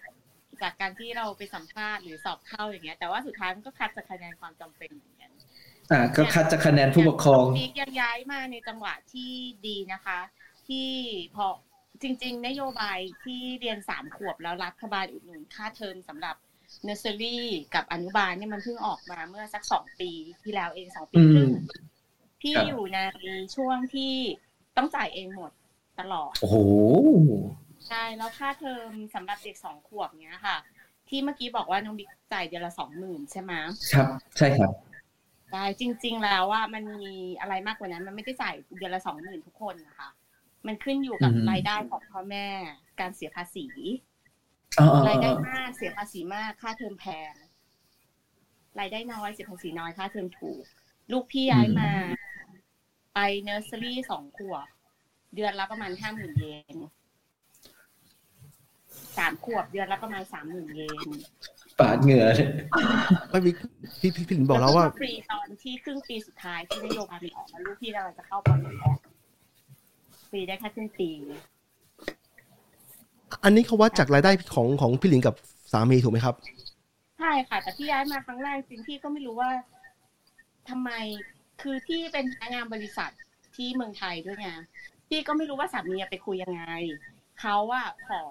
[0.61, 5.31] จากการที่เราไปสัมภาษณ์หรือสอบเข้าอย่างเงี้ย แต่ว่าสุดท้ายมันก็คัดจากคะแนนความจำเป็นเหมือนกัน
[5.91, 9.31] อ่าก็คัดจากคะแนนผู้ปกครองปีกยังย้ายมาในจังหวะที่
[9.67, 10.19] ดีนะคะ
[10.67, 10.89] ที่
[11.35, 11.45] พอ
[12.01, 16.35] จริง ๆ นโยบายที่เรียนสามขวบแล้วรัฐบาลอุดหนุนค่าเทอมสำหรับ
[16.83, 17.45] เนอร์เซอรี่
[17.75, 20.11] กับอนุบาลเนี่ยมันเพิ่งออกมาเมื่อสักสองปี
[20.43, 21.91] ที่แล้วเองสองปีครึ่งอืม
[22.41, 22.99] พี่ครับอยู่ใน
[23.55, 24.13] ช่วงที่
[24.77, 25.51] ต้องจ่ายเองหมด
[25.99, 26.57] ตลอด โอ้โห
[27.87, 30.57] ใช่แล้วค่าเทอมสำหรับเด็กสองขวบเนี้ยค่ะ
[31.09, 33.53] ที่เมื่อกี้บอกว่าน้องบิ๊กจ่ายเดือนละสองหมื่นใช่ไหม
[33.93, 34.73] ครับ ใช่ครับ
[35.51, 40.09] ใช่จริง ๆ แล้วว่ามันมีอะไรมากกว่านั้น มันไม่ได้จ่ายเดือนละสองหมื่นทุกคนนะคะ
[40.68, 42.47] มันขึ้นอยู่กับอืมรายได้ของพ่อแม่
[42.99, 43.68] การเสียภาษี
[44.80, 47.34] อ๋ออ๋อรายได้อ๋อมากเสียภาษีมากค่าเทอมแพง
[48.80, 50.64] รายได้น้อยเสียภาษีน้อยค่าเทอมถูก
[51.12, 51.91] ลูกพี่ย้ายมา
[53.14, 54.68] ไปเนอร์เซอรี่สองขวบ
[55.36, 56.78] เดือนละประมาณห้าหมื่นเยน
[59.18, 61.07] สามขวบเดือนละประมาณสามหมื่นเยน
[61.80, 62.47] ปาดเหงื่อเลย
[63.30, 63.51] ไม่มี
[63.99, 68.95] พี่พี่พี่หลินบอกแล้วว่าก็ฟรีตอนที่ครึ่งปีสุดท้ายที่นโยบายมันออกมาลูกพี่กำลังจะเข้าปหนึ่งแล้ว
[70.32, 71.09] ฟรีได้แค่ครึ่งปี
[73.43, 75.36] อันนี้เขาวัดจากรายได้ของของพี่หลินกับ
[75.71, 76.36] สามีถูกไหมครับ
[77.19, 79.51] ใช่ค่ะ แต่พี่ย้ายมาครั้งแรกจริงพี่ก็ไม่รู้ว่า
[80.69, 80.91] ทำไม
[81.61, 83.11] คือพี่เป็นพนักงานบริษัท
[83.55, 84.49] ที่เมืองไทยด้วยไง
[85.09, 86.63] พี่ก็ไม่รู้ว่าสามีไปคุยยังไง
[87.41, 88.23] เขาอะขอ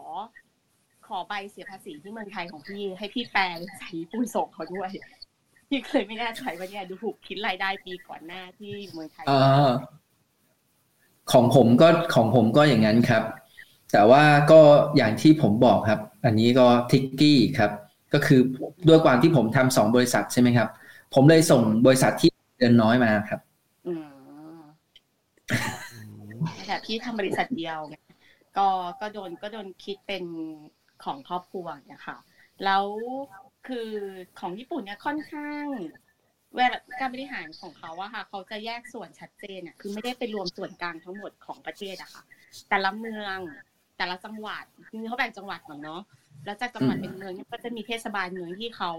[1.07, 4.91] ขอใบเสียภาษีที่เมืองไทยของพี่ ให้พี่แปลเป็นภาษาญี่ปุ่นส่งเขาด้วย
[5.69, 9.71] พี่เคยไม่แน่ใจว่าเนี่ยดูถูกคิดรายได้ปีก่อนหน้าที่เมืองไทยอ่า
[11.33, 13.23] ของผมก็ของผมก็อย่างนั้นครับ
[13.93, 14.61] แต่ว่าก็
[14.97, 17.71] อย่างที่ผมบอกครับ อันนี้ก็ทิกกี้ครับ
[18.15, 18.41] ก็คือ
[18.89, 20.69] ด้วยความที่ผมทำสองบริษัทใช่ไหมครับ
[21.15, 23.41] ผมเลยส่งบริษัทที่เดือนน้อยมาครับ
[23.87, 24.09] อืม
[26.67, 27.79] แต่พี่ทำบริษัทเดียว
[28.59, 28.69] ก็
[29.01, 30.25] ก็โดนก็โดนคิดเป็น
[31.05, 32.17] ของครอบครัวเนี่ยค่ะ
[32.65, 32.85] แล้ว
[33.69, 33.89] คือ
[34.41, 35.65] ของญี่ปุ่นเนี่ยค่อนข้าง
[36.55, 42.23] เวลาการบริหารของเขาอะค่ะ เขาจะแยกส่วนชัดเจนอะคือไม่ได้ไปรวมส่วนกลางทั้งหมดของประเทศอะค่ะ
[42.69, 43.39] แต่ละเมือง
[43.99, 46.03] แต่ละจังหวัดคือเขาแบ่งจังหวัดก่อนเนาะ
[46.45, 48.93] แล้วจากจังหวัดเป็นเมืองเนี่ยก็จะมีเทศบาลเมืองที่เขา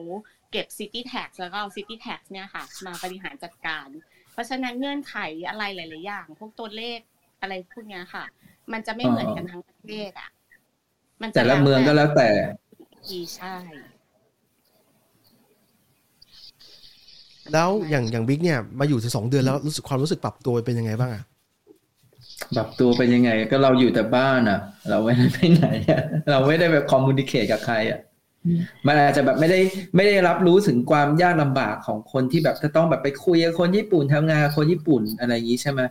[0.52, 3.88] เก็บ city tax แล้วก็เอา city tax เนี่ยค่ะ มาบริหารจัดการ
[4.32, 5.16] เพราะฉะนั้นเงื่อนไข
[5.50, 7.00] อะไรหลาย ๆ อย่าง พวกตัวเลข
[7.42, 8.26] อะไรพวกเนี้ยค่ะ
[8.72, 10.30] มันจะไม่เหมือนกันทั้งประเทศอะ
[11.22, 12.30] มันจแต่ละเมืองก็แล้วแต่
[13.10, 13.56] อีใช่
[17.54, 21.24] แล้วอย่างอย่างบิ๊กเนี่ยมาอยู่ถึงสองเดือนแล้วรู้สึกความรู้สึกปรับตัวเป็นยังไงบ้างอะ
[22.56, 28.00] ปรับตัวเป็นยังไง ก็เราอยู่แต่บ้านอะเราไม่ได้ไปไหนอะเราไม่ได้แบบคอมมูนิเคชกับใครอะ
[28.88, 29.60] มันอาจจะแบบไม่ได้
[29.96, 35.82] ไม่ได้รับรู้ถึงความยากลำบากของคนที่แบบจะต้องแบบไปคุยกับคนญี่ปุ่นทำงานกับคนญี่ปุ่นอะไรอย่างนี้ใช่ไหม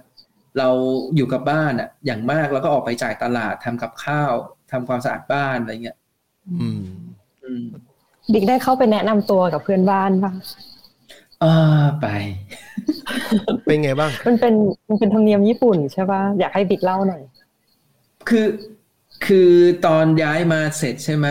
[0.59, 0.69] เรา
[1.17, 4.33] อยู่กับบ้านอะอย่างมากเราก็ออกไปจ่ายตลาดทำกับข้าว
[4.73, 5.97] ทำความสะอาดบ้านอะไรเงี้ย
[6.61, 6.83] อืม
[7.43, 7.65] อืม
[8.33, 10.33] บิ๊กได้เข้าไปแนะนำตัวกับเพื่อนบ้านป่ะ
[11.43, 12.07] อ่าไป
[13.67, 14.55] เป็นไงบ้าง มันเป็น
[14.89, 17.23] มันเป็นธรรมเนียมญี่ปุ่นใช่ป่ะอยากให้บิ๊กเล่าหน่อย
[18.29, 18.47] คือ
[19.27, 19.51] คือ
[19.87, 21.27] ตอนย้ายมาเสร็จใช่ไหม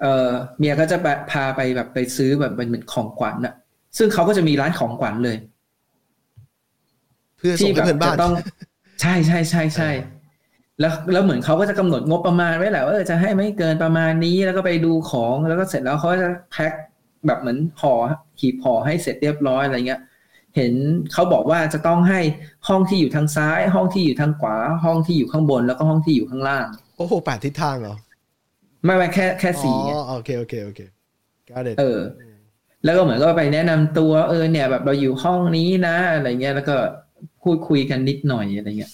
[0.00, 3.54] เออเมียก็จะแบบพาไปแบบไปซื้อแบบเป็นเหมือนของขวัญอะ
[3.98, 5.36] ซึ่งเขาก็จะมีร้านของขวัญเลย
[7.36, 8.32] เพื่อส่งให้เพื่อนบ้านจะต้อง
[9.00, 9.90] ใช่ใช่ใช่ใช่
[10.80, 16.72] แล้วแล้วเหมือนเขาก็จะกำหนดงบประมาณไว้แหละว่าเออจะให้ไม่เกินประมาณนี้แล้วก็ไปดูของแล้วก็เสร็จแล้วเขาก็จะแพ็ค
[17.26, 17.94] แบบเหมือนห่อ
[18.40, 20.00] หีบห่อให้เสร็จเรียบร้อยอะไรเงี้ย
[20.56, 20.72] เห็น
[21.12, 22.20] เขาบอกว่าจะต้องให้
[22.68, 26.66] ห้องที่อยู่ทางซ้าย ห้องที่อยู่ทางขวา ห้องที่อยู่ข้างบนแล้วก็ห้องที่อยู่ข้างล่าง
[26.96, 27.94] โอ้โหแปดทิศทางเหรอ
[28.84, 30.80] ไม่ไม่แค่แค่สี่ไงอ๋อโอเคโอเคโอเค
[31.48, 32.00] ก็เด็ดเออ
[32.84, 36.76] แล้วก็เหมือนก็ไปแนะนำตัวเออเนี่ย แบบเราอยู่ห้องนี้นะอะไรเงี้ยแล้วก็
[37.42, 38.92] พูดคุยกันนิดหน่อยอะไรเงี้ย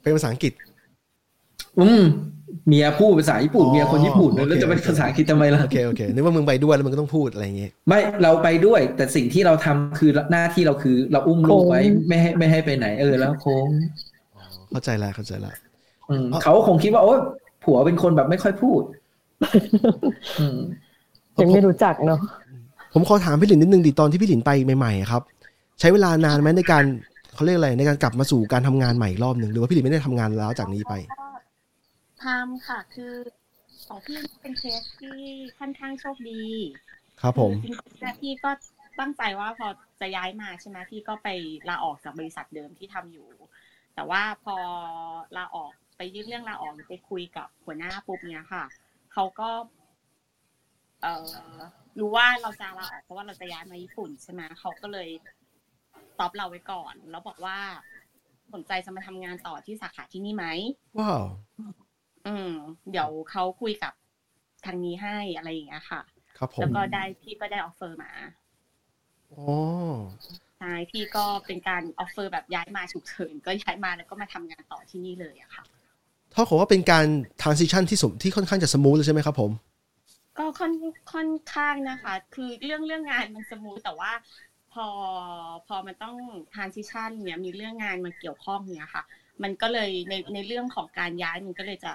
[0.00, 0.52] เป็นภาษาอังกฤษ
[1.80, 2.02] อืม
[2.68, 13.68] เมียพูดภาษาญี่ปุ่นอ๋อเมียคนญี่ปุ่นโอเคแล้วจะเป็นภาษาอังกฤษทำไมล่ะโอเคโอเคนึกว่ามึงไปด้วยแล้วมึงก็ต้องพูดอะไรอย่างเงี้ยไม่เราไปด้วย แต่สิ่งที่เราทำคือหน้าที่เราคือเราอุ้มลูกไว้โค้งไม่ให้ไม่ให้ไปไหนเออแล้วโค้ง
[14.36, 15.54] อ๋อเข้าใจแล้วเข้าใจแล้ว
[16.10, 17.14] อืมอ๋อเขาคงคิดว่าโอ้
[17.64, 18.82] ผัวเป็นคนแบบไม่ค่อยพูด
[20.40, 20.58] อืม
[21.42, 22.20] ยังไม่รู้จักเนาะ
[22.94, 25.22] ผมขอถามพี่หลินนิดนึงดิตอนที่พี่หลินไปใหม่ๆอะครับ
[25.80, 26.84] ใช้เวลานานไหมในการ
[27.34, 30.94] เขาเรียกอะไรในการกลับมาสู่การทำงานใหม่อีกรอบหนึ่งหรือว่าพี่หลินไม่ได้ทำงานแล้วจากนี้ไป
[32.24, 33.14] ทำค่ะ คือ
[33.86, 35.18] ของพี่เป็นเคสที่
[35.58, 36.44] ค่อนข้างโชคดี
[37.20, 38.50] ครับผมคือจริงๆแล้วพี่ก็
[39.00, 39.66] ตั้งใจว่าพอ
[40.00, 41.28] จะย้ายมาใช่ไหมพี่ก็ไป
[41.68, 43.28] ลาออกจากบริษัทเดิมที่ทำอยู่
[43.94, 44.56] แต่ว่าพอ
[45.36, 48.64] ลาออกไปยื่นเรื่องลาออกหรือไปคุยกับหัวหน้าปุ๊บเนี้ยค่ะ
[49.12, 49.50] เขาก็
[51.02, 51.60] เอ่อ
[51.98, 55.08] รู้ว่าเราจะลาออกเพราะว่าเราจะย้ายมาญี่ปุ่นใช่ไหมเขาก็เลย
[56.18, 57.58] ตอบเราไว้ก่อน แล้วบอกว่า
[58.52, 60.46] สนใจจะมาทำงานต่อที่สาขาที่นี่ไหม
[60.98, 61.24] ว้าว
[62.28, 62.52] อืม
[62.90, 63.92] เดี๋ยวเขาคุยกับ
[64.66, 66.00] ทางนี้ให้อะไรอย่างเงี้ยค่ะ
[66.38, 68.12] ครับผมแล้วก็ได้พี่ก็ได้ออฟเฟอร์มา
[69.32, 69.44] อ๋อ
[70.58, 75.64] ใช่พี่ก็เป็นการ offer แบบย้ายมาฉุกเฉินก็ย้ายมาแล้วก็มาทำงานต่อที่นี่เลยอะค่ะ
[76.32, 77.06] เท่ากับว่าเป็นการ
[77.42, 79.50] transition ที่สมที่ค่อนข้างจะ smooth เลยใช่ไหมครับผม
[80.38, 80.72] ก็ค่อน
[81.12, 84.12] ค่อนข้างนะคะ คือเรื่องเรื่องงานมัน smooth แต่ว่า
[84.72, 84.86] พอ
[85.66, 86.16] พอมันต้อง
[86.54, 89.04] transition เนี่ยมีเรื่องงานมาเกี่ยวข้องเนี่ยค่ะ
[89.42, 91.92] มันก็เลยในในเรื่องของการย้ายมันก็เลยจะ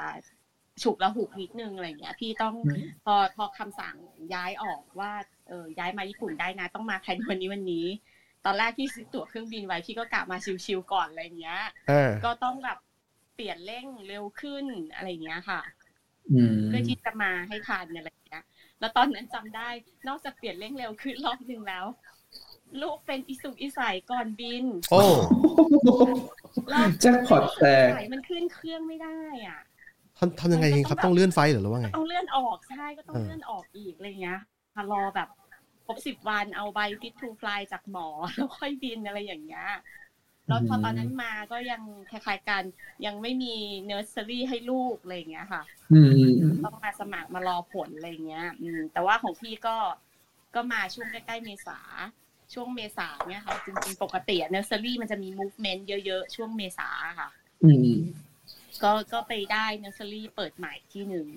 [0.84, 3.96] ฉุกละหุกนิดนึงอะไรอย่างเงี้ย พี่ต้องอืมพอพอคำสั่ง
[4.34, 5.12] ย้ายออกว่า
[5.48, 7.86] เออย้ายมาญี่ปุ่นได้นะ ต้องมาภายในวันนี้วันนี้
[8.46, 12.78] ตอนแรกพี่ซื้อตั๋วเครื่องบินไว้พี่ก็กะมาชิวๆก่อนอะไรเงี้ยอ่าก็ต้องแบบ
[13.36, 15.62] เปลี่ยนเร่งเร็วขึ้นอะไรเงี้ยค่ะ
[16.32, 18.44] อืมเพื่อที่จะมาให้ทันอะไรอย่างเงี้ย
[18.80, 19.70] แล้วตอนนั้นจำได้
[20.08, 21.86] นอกจากเปลี่ยนเร่งเร็วขึ้นรอบหนึ่งแล้ว
[22.82, 25.02] ลูกเป็นอิสุกอิสัยก่อนบิน โอ้
[26.74, 29.60] รอบแจ็คพอตแตกไหนมันขึ้นเครื่องไม่ได้อะ
[30.18, 34.40] ทำทำยังไงครับต้องเลื่อน flight เหรอหรือว่าไงต้องเลื่อนออกใช่ก็ต้องเออเลื่อนออกอีกอะไรเงี้ย
[34.76, 35.30] มารอแบบ
[35.86, 39.68] ครบสิบวันเอาใบ fit to fly จากหมอแล้วค่อยบินอะไรอย่างเงี้ย
[40.48, 42.64] แล้วพอตอนนั้นมาก็ยังคล้ายๆกัน
[43.06, 43.54] ยังไม่มี
[43.86, 45.62] เนอร์เซอรี่ให้ลูกอะไรอย่างเงี้ยค่ะ
[45.94, 46.10] อืม
[46.66, 49.76] ต้องมาสมัครมารอผลอะไรเงี้ยอืมแต่ว่าของพี่ก็
[50.56, 51.80] ก็มาช่วงใกล้ๆเมษา
[52.54, 56.90] ช่วงเมษาเนี่ยค่ะจริงๆปกติเนอร์เซอรี่มันจะมี movement เยอะๆ ช่วงเมษา
[57.20, 57.30] ค่ะ
[57.64, 57.94] อืม
[58.84, 61.28] ก็ก็ไปได้เนอร์เซอรี่เปิดใหม่ที่หนึ่ง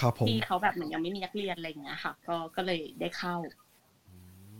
[0.00, 3.36] ครับผมที่เขาแบบเหมือนยังไม่มีนักเรียนอะไรอย่างเงี้ยค่ะ ก็ก็เลยได้เข้า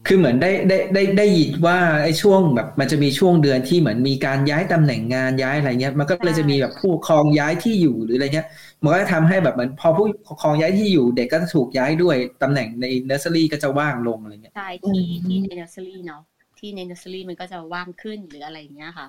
[0.06, 8.46] คือเหมือนได้ได้ได้ได้ยินว่าไอ้ช่วงแบบมันจะมีช่วงเดือนที่เหมือนมีการย้ายตำแหน่งงานย้ายอะไรเงี้ย มันก็เลยจะมีแบบผู้ปกครองย้ายที่อยู่หรืออะไรเงี้ย
[8.82, 10.06] มันก็จะทำให้แบบเหมือนพอผู้ปก
[10.42, 16.22] ครองย้ายที่อยู่เด็กก็จะถูกย้ายด้วยตำแหน่งในเนอร์เซอรี่ก็จะว่างลงอะไรเงี้ยใช่ที่ที่ในเนอร์เซอรี่เนาะ
[16.58, 19.06] ที่ในเนอร์เซอรี่มันก็จะว่างขึ้นหรืออะไรเงี้ยค่ะ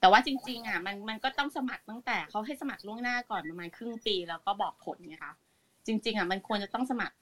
[0.00, 5.32] แต่ว่าจริงๆอะมันมันก็ต้องสมัครตั้งแต่เขาให้สมัครล่วงหน้าก่อนประมาณครึ่งปีแล้วก็บอกผลไงคะ
[5.86, 7.14] จริง ๆอะมันควรจะต้องสมัคร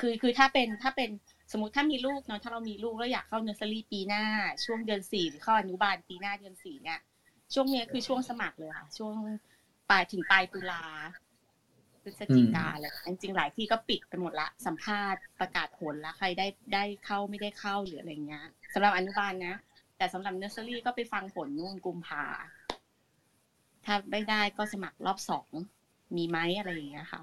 [0.00, 1.10] คือคือถ้าเป็นถ้าเป็น
[1.50, 4.24] สมมติถ้ามีลูกเนาะถ้าเรามีลูกแล้วอยากเข้าเนอร์เซอรี่ปีหน้า
[4.64, 6.98] ช่วงเดือนสี่หรือเข้าอนุบาลปีหน้าเดือนสี่เนี่ย
[7.54, 9.14] ช่วงเนี้ยคือช่วงสมัครเลยค่ะ ช่วง
[9.90, 10.82] ปลายถึงปลายตุลา
[12.02, 19.54] พฤศจิกาแหละจริงๆหลายที่ก็ปิดไปหมดละ สัมภาษณ์ประกาศผลแล้วใครได้ได้เข้าไม่ได้เข้าหรืออะไรเงี้ยสำหรับอนุบาลนะ
[19.96, 22.24] แต่สำหรับเนอร์เซอรี่ก็ไปฟังผลนู่นกุมภา
[23.84, 25.48] ถ้าไม่ได้ก็สมัครรอบสอง
[26.16, 27.20] มีไหมอะไรอย่างเงี้ยค่ะ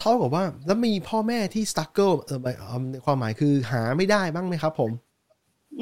[0.00, 4.90] เท่ากับว่าแล้วมีพ่อแม่ที่ struggle เออหมายเอิ่มในความหมายคือหาไม่ได้บ้างไหมครับผม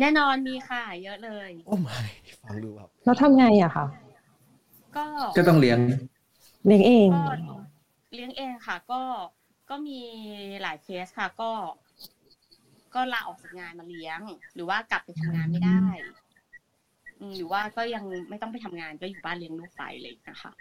[0.01, 2.01] แน่นอนมีค่ะ เยอะเลย โอ้ไม่
[2.43, 3.87] ฟังดูแบบแล้วทำไงอะคะ
[4.97, 5.07] ก็
[5.37, 5.79] ก็ต้องเลี้ยง
[6.67, 7.25] เลี้ยงเองก็
[8.15, 9.01] เลี้ยงเองค่ะ ก็
[9.71, 10.01] ก็มี
[10.63, 11.51] หลายเคสค่ะ ก็
[12.95, 14.21] ก็ลาออกจากงานมาเลี้ยง
[14.55, 15.83] หรือว่ากลับไปทำงานไม่ได้
[17.21, 20.53] อืมหรือว่าก็ยังไม่ต้องไปทำงานก็อยู่บ้านเลี้ยงลูกไปเลยนะคะ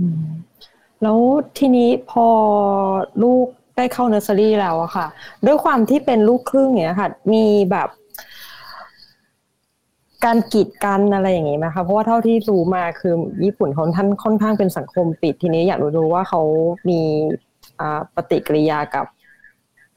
[0.00, 0.24] อืม
[1.02, 1.18] แล้ว
[1.58, 2.26] ทีนี้พอ
[3.22, 3.46] ลูก
[3.76, 5.06] ได้เข้าเนอร์เซอรี่แล้วอะค่ะ
[5.46, 7.88] ด้วยความที่เป็นลูกครึ่งเนี้ยค่ะ มีแบบ
[10.24, 16.40] การกีดกันอะไรอย่างงี้ไหมคะเพราะว่าเท่าที่รู้มาคือญี่ปุ่นเขาท่านค่อนข้างเป็นสังคมปิด ทีนี้อยากรู้ว่าเขา
[16.88, 17.00] มี
[18.14, 19.06] ปฏิกิริยากับ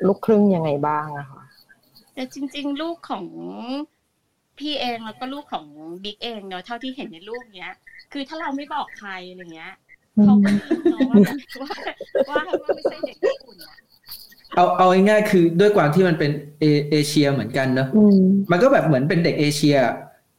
[0.08, 1.42] ลูกครึ่งยังไงบ้างอะค่ะ
[2.14, 3.26] แต่จริง ๆ ลูกของ
[4.60, 5.66] พี่เองแล้วก็ลูกของ
[6.04, 7.74] บิ๊กเองเนาะเท่าที่เห็นในรูปเนี้ย
[8.12, 9.74] คือถ้าเราไม่บอกใครอะไรเงี้ย
[10.22, 11.20] เขาก็ไม่รู้เนาะว่า
[11.60, 11.70] ว่า
[12.28, 13.76] ว่าว่าไม่ใช่เด็กญี่ปุ่นอะ
[14.56, 19.78] เอาเอาง่ายๆคือด้วยความที่มันเป็นเอเอเชียเหมือนกันเนอะอืมมันก็แบบเหมือนเป็นเด็กเอเชีย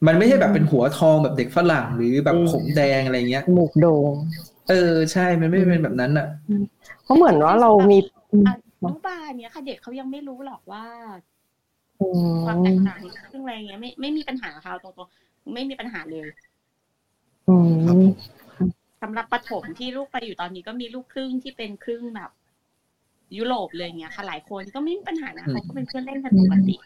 [0.07, 4.13] มันไม่ใช่แบบเป็นหัวทองแบบเด็กฝรั่งหรือแบบอืมผมแดงอะไรเงี้ยหมูกโดง
[4.69, 6.27] เออใช่มันไม่เป็นแบบนั้นอะ
[7.05, 7.99] เพราะเหมือนว่าเรามี
[8.33, 8.49] อืมอ
[8.85, 10.85] นุบาลเนี้ยค่ะเด็กเขายังไม่รู้หรอกว่า
[12.01, 12.05] อื
[12.45, 16.27] ความแตมกต่างเรื่องอะไรเงี้ยไม่ไม่มีปัญหาค่ะตรงๆไม่มีปัญหาเลย
[17.47, 17.53] อื
[17.85, 18.36] ครับผมม
[19.09, 22.31] สำหรับประถมที่ลูกไปอยู่ตอนนี้ก็มีลูกครึ่งที่เป็นครึ่งแบบ
[23.37, 26.77] ยุโรปเลยเงี้ยค่ะหลายคนก็ไม่มีปัญหานะอืมเขาก็เป็นเพื่อนเล่นกันปกติ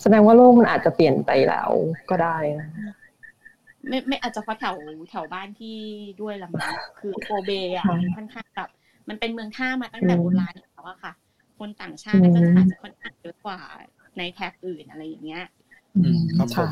[0.00, 1.70] แสดงว่าโลกมันอาจจะเปลี่ยนไปแล้ว
[2.10, 2.68] ก็ได้นะ
[3.88, 4.76] ไม่ไม่อาจจะเพราะแถว
[5.10, 5.76] แถวบ้านที่
[6.20, 8.68] ด้วยละมั้งคือโกเบอะค่ะมันค่อนข้างแบบ
[9.08, 11.12] มันเป็นเมืองท่ามาตั้งแต่อืมโบราณแล้วอะค่ะ
[11.58, 13.60] คนต่างชาติก็อืมอาจจะค่อนข้างเยอะกว่า
[14.18, 15.42] ในแถบอื่นอะไรอย่างเงี้ย
[16.02, 16.70] อืมครับผค่ะม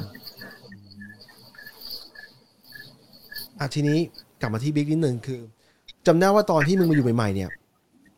[3.61, 3.99] อะทีนี้
[4.41, 5.41] กลับมาที่บิ๊กนิดนึงคือ
[6.07, 7.51] จำได้ว่าตอนที่มึงมาอยู่ใหม่ ๆ เนี่ย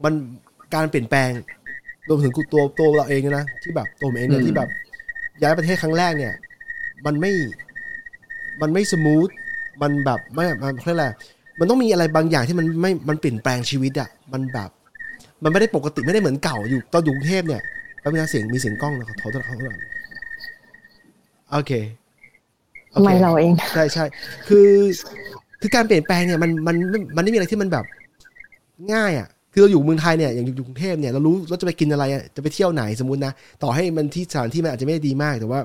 [0.04, 0.12] มัน
[0.74, 1.30] การเปลี่ยนแปลง
[2.08, 4.68] รวมถึงกูตัวตัวเราเองนะที่แบบตัวผมเองเนี่ยอืมที่แบบ
[5.42, 6.34] ย้ายประเทศครั้งแรกเนี่ย
[7.06, 7.32] มันไม่
[8.60, 9.28] มันไม่ smooth
[9.82, 11.08] มันแบบไม่มันเขาเรียกอะไร
[11.58, 14.70] มันต้องมีอะไรบางอย่างที่มันไม่มันเปลี่ยนแปลงชีวิตอะมันแบบ
[15.42, 17.62] มันไม่ได้ปกติไม่ได้เหมือนเก่าอยู่ตอนอยู่กรุงเทพเนี่ย
[18.00, 19.98] แป๊บนึงนะเสียงมีเสียงกล้องนะขอโทษขอโทษขอโทษ
[21.52, 21.97] โอเคโอเค
[23.04, 24.04] ไม่เราเอง ใช่ใช่
[24.48, 24.68] คือ
[25.60, 27.84] คือการเปลี่ยนแปลงเนี่ยมันมันมันมันไม่มีอะไรที่มันแบบ
[28.92, 33.32] ง่ายอะ คือเราอยู่เมืองไทยเนี่ยอย่างอยู่กรุงเทพเนี่ยเรารู้เราจะไปกินอะไรอะจะไปเที่ยวไหนสมมตินะ
[33.62, 35.60] ต่อให้มันที่สถานที่มันอาจจะไม่ได้ดีมากแต่ว่า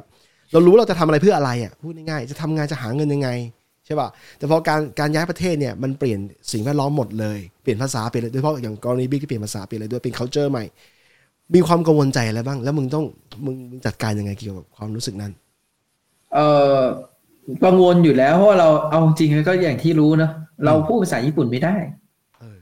[0.51, 3.29] เรารู้ว่าเราจะทำอะไรเพื่ออะไรอะพูดง่ายๆจะทำงานจะหาเงินยังไง
[3.85, 4.07] ใช่ป่ะ
[4.37, 6.19] แต่พอการการย้ายประเทศเนี่ยมันเปลี่ยน
[6.51, 10.63] สิ่งแวดล้อมหมดเลยเปลี่ยนภาษาเปลี่ยนเลยโดยเฉพาะอย่างกรณีบิ๊กที่เปลี่ยนภาษาเปลี่ยนเลยด้วยเป็น culture ใหม่
[11.55, 13.05] มีความกังวลใจอะไรบ้าง แล้วมึงต้อง
[13.45, 15.31] มึงมึงจัดการยังไงเกี่ยวกับความรู้สึกนั้น
[16.33, 16.39] เอ
[16.81, 16.83] อ
[17.65, 20.31] กังวลอยู่แล้วเพราะว่าเราเอาจริงๆก็อย่างที่รู้เนอะ
[20.65, 21.75] เราพูดภาษาญี่ปุ่นไม่ได้
[22.39, 22.57] เออ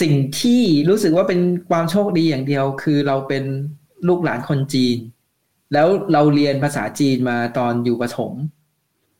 [0.00, 1.40] สิ่งที่รู้สึกว่าเป็น
[1.70, 3.44] ความโชคดีอย่างเดียว คือเราเป็น
[4.08, 4.96] ลูกหลานคนจีน
[5.72, 8.32] แล้วเราเรียนภาษาจีนมาตอนอยู่ประถม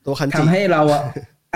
[0.07, 1.03] ตัวคันทำจิให้เราอะ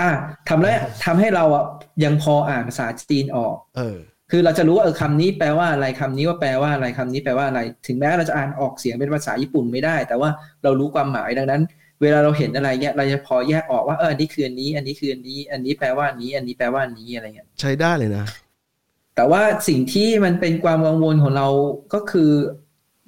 [0.01, 0.11] อะ
[0.49, 1.63] ทำแล้วทำให้เราอะ
[2.03, 3.97] ยังพออ่านภาษาจีนออก เออ
[4.31, 10.29] คือเราจะรู้ว่าเออคำนี้แปลว่าอะไรคำนี้ว่าแปลว่าอะไรคำนี้แปลว่าอะไร ถึงแม้เราจะอ่านออกเสียงเป็นภาษาญี่ปุ่นไม่ได้ แต่ว่า
[10.63, 11.61] เรารู้ความหมายดังนั้น
[12.01, 18.25] เวลาเราเห็นอะไรเงี้ยเราจะพอแยกออกว่าเอออันนี้คืออันนี้ อันนี้คืออันนี้ อันนี้แปลว่าอันนี้ อันนี้แปลว่าอันนี้อะไรเงี้ยใช้ได้เลยนะ
[19.15, 21.47] แต่ว่าสิ่งที่มันเป็นความกังวลของเรา
[21.93, 22.31] ก็คือ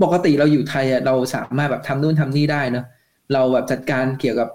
[0.03, 2.85] ปกติเราอยู่ไทยอะเราสามารถแบบทำนู่นทำนี่ได้เนอะ
[3.33, 4.49] เราแบบจัดการเกี่ยวกับ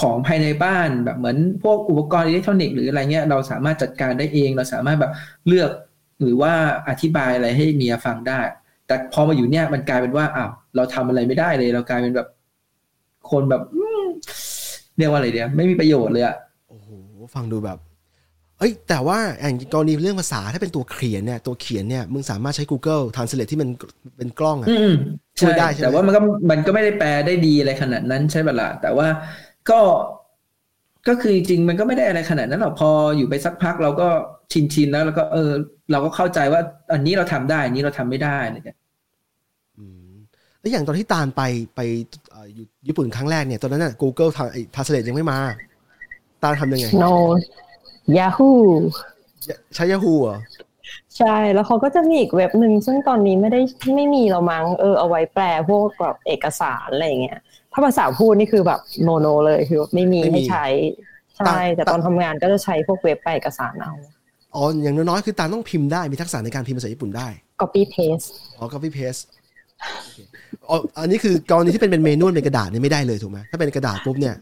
[0.00, 5.12] ของภายในบ้านแบบเหมือนพวกอุปกรณ์อิเล็กทรอนิกส์หรืออะไรเงี้ยเราสามารถจัดการได้เอง เราสามารถแบบ
[5.46, 5.70] เลือก
[6.20, 6.52] หรือว่า
[6.88, 8.40] อธิบายอะไรให้เมียฟังได้
[8.86, 12.28] แต่พอมาอยู่เนี่ยมันกลายเป็นว่าอ้าวเราทำอะไรไม่ได้เลย เรากลายเป็นแบบ
[13.30, 14.04] คนแบบอืม
[14.98, 16.36] เรียกว่าอะไรเดียวไม่มีประโยชน์เลยอะ
[16.68, 16.88] โอ้โห
[17.34, 17.78] ฟังดูแบบ
[18.58, 23.68] เอ้ย แต่ว่าอย่างกรณีเรื่องภาษาถ้าเป็นตัวเขียนเนี่ยตัวเขียนเนี่ยมึงสามารถใช้ Google Translate ที่มัน
[24.16, 24.92] เป็นกล้องอะอืม
[25.38, 26.20] ช่วยได้ใช่ไหมแต่ว่ามันก็
[26.50, 29.08] มันก็ไม่ได้แปลได้ดีอะไรขนาดนั้นใช่ปะล่ะแต่ว่า
[29.70, 29.80] ก็
[31.08, 34.08] ก็คือจริงๆมันก็ไม่ได้อะไรขนาดนั้นหรอกพออยู่ไปสักพักเราก็
[34.52, 35.50] ชินชินๆแล้ว แล้วก็เออ
[35.92, 36.60] เราก็เข้าใจว่า
[36.92, 38.87] อันนี้เราทำได้ อันนี้เราทำไม่ได้อะไรเงี้ยอืม
[40.60, 41.42] แล้วอย่างตอนที่ตาลไป
[41.76, 41.80] ไป
[42.30, 45.38] เอ่ออยู่ญี่ปุ่นครั้งแรกเนี่ยตอนนั้นน่ะ Google ทางไอ้ Translate ยังไม่มา
[46.42, 47.14] ตาลทำยังไง no
[48.18, 48.52] Yahoo
[49.74, 50.38] ใช้ Yahoo เหรอ
[51.16, 53.60] ใช่ แล้วเขาก็จะมีอีกเว็บหนึ่งซึ่งตอนนี้ไม่ได้
[53.94, 57.38] ไม่มีเรามั้งเออเอาไว้แปลพวกแบบเอกสารอะไรอย่างเงี้ย
[57.72, 60.66] ถ้าภาษาพูดนี่คือแบบโนโนเลยคือไม่มีไม่มีให้ใช้
[61.36, 63.92] ใช่แต่แต่ตอนทำงานก็จะใช้พวกเว็บแปลเอกสารเอา
[64.54, 67.28] อ๋ออย่างน้อยๆคือตาลต้องพิมพ์ได้มีทักษะในการพิมพ์ภาษาญี่ปุ่นได้
[67.60, 68.28] copy paste
[68.58, 69.22] อ๋อ copy paste
[70.27, 74.34] โอเคอ๋ออันนี้คือกรณีที่เป็นเป็นเมนูเป็นกระดาษเนี่ยไม่ได้เลยถูกไหมถ้าเป็นกระดาษปุ๊บเนี่ย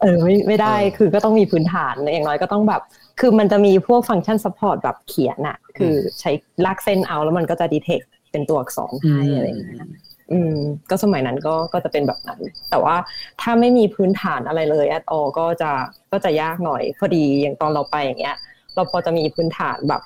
[0.00, 2.82] เออไม่ไม่ได้เออคือก็ต้องมีพื้นฐานอย่างน้อยก็ต้องแบบ
[3.20, 6.30] คือมันจะมีพวกฟังก์ชัน support แบบเขียนอะคือใช้
[6.64, 9.88] ลากเส้นเอาแล้วมันก็จะ detect เป็นตัวอักษรให้อะไรอย่างเงี้ย
[10.32, 10.54] อืม
[10.90, 12.96] ก็สมัยนั้นก็ก็จะเป็นแบบนั้น แต่ว่า
[13.40, 15.70] ถ้าไม่มีพื้นฐานอะไรเลยแอดออก็จะ
[16.12, 18.36] ก็จะยากหน่อย พอดีอย่างตอนเราไปอย่างเงี้ย
[18.74, 20.02] เราพอจะมีพื้นฐานแบบ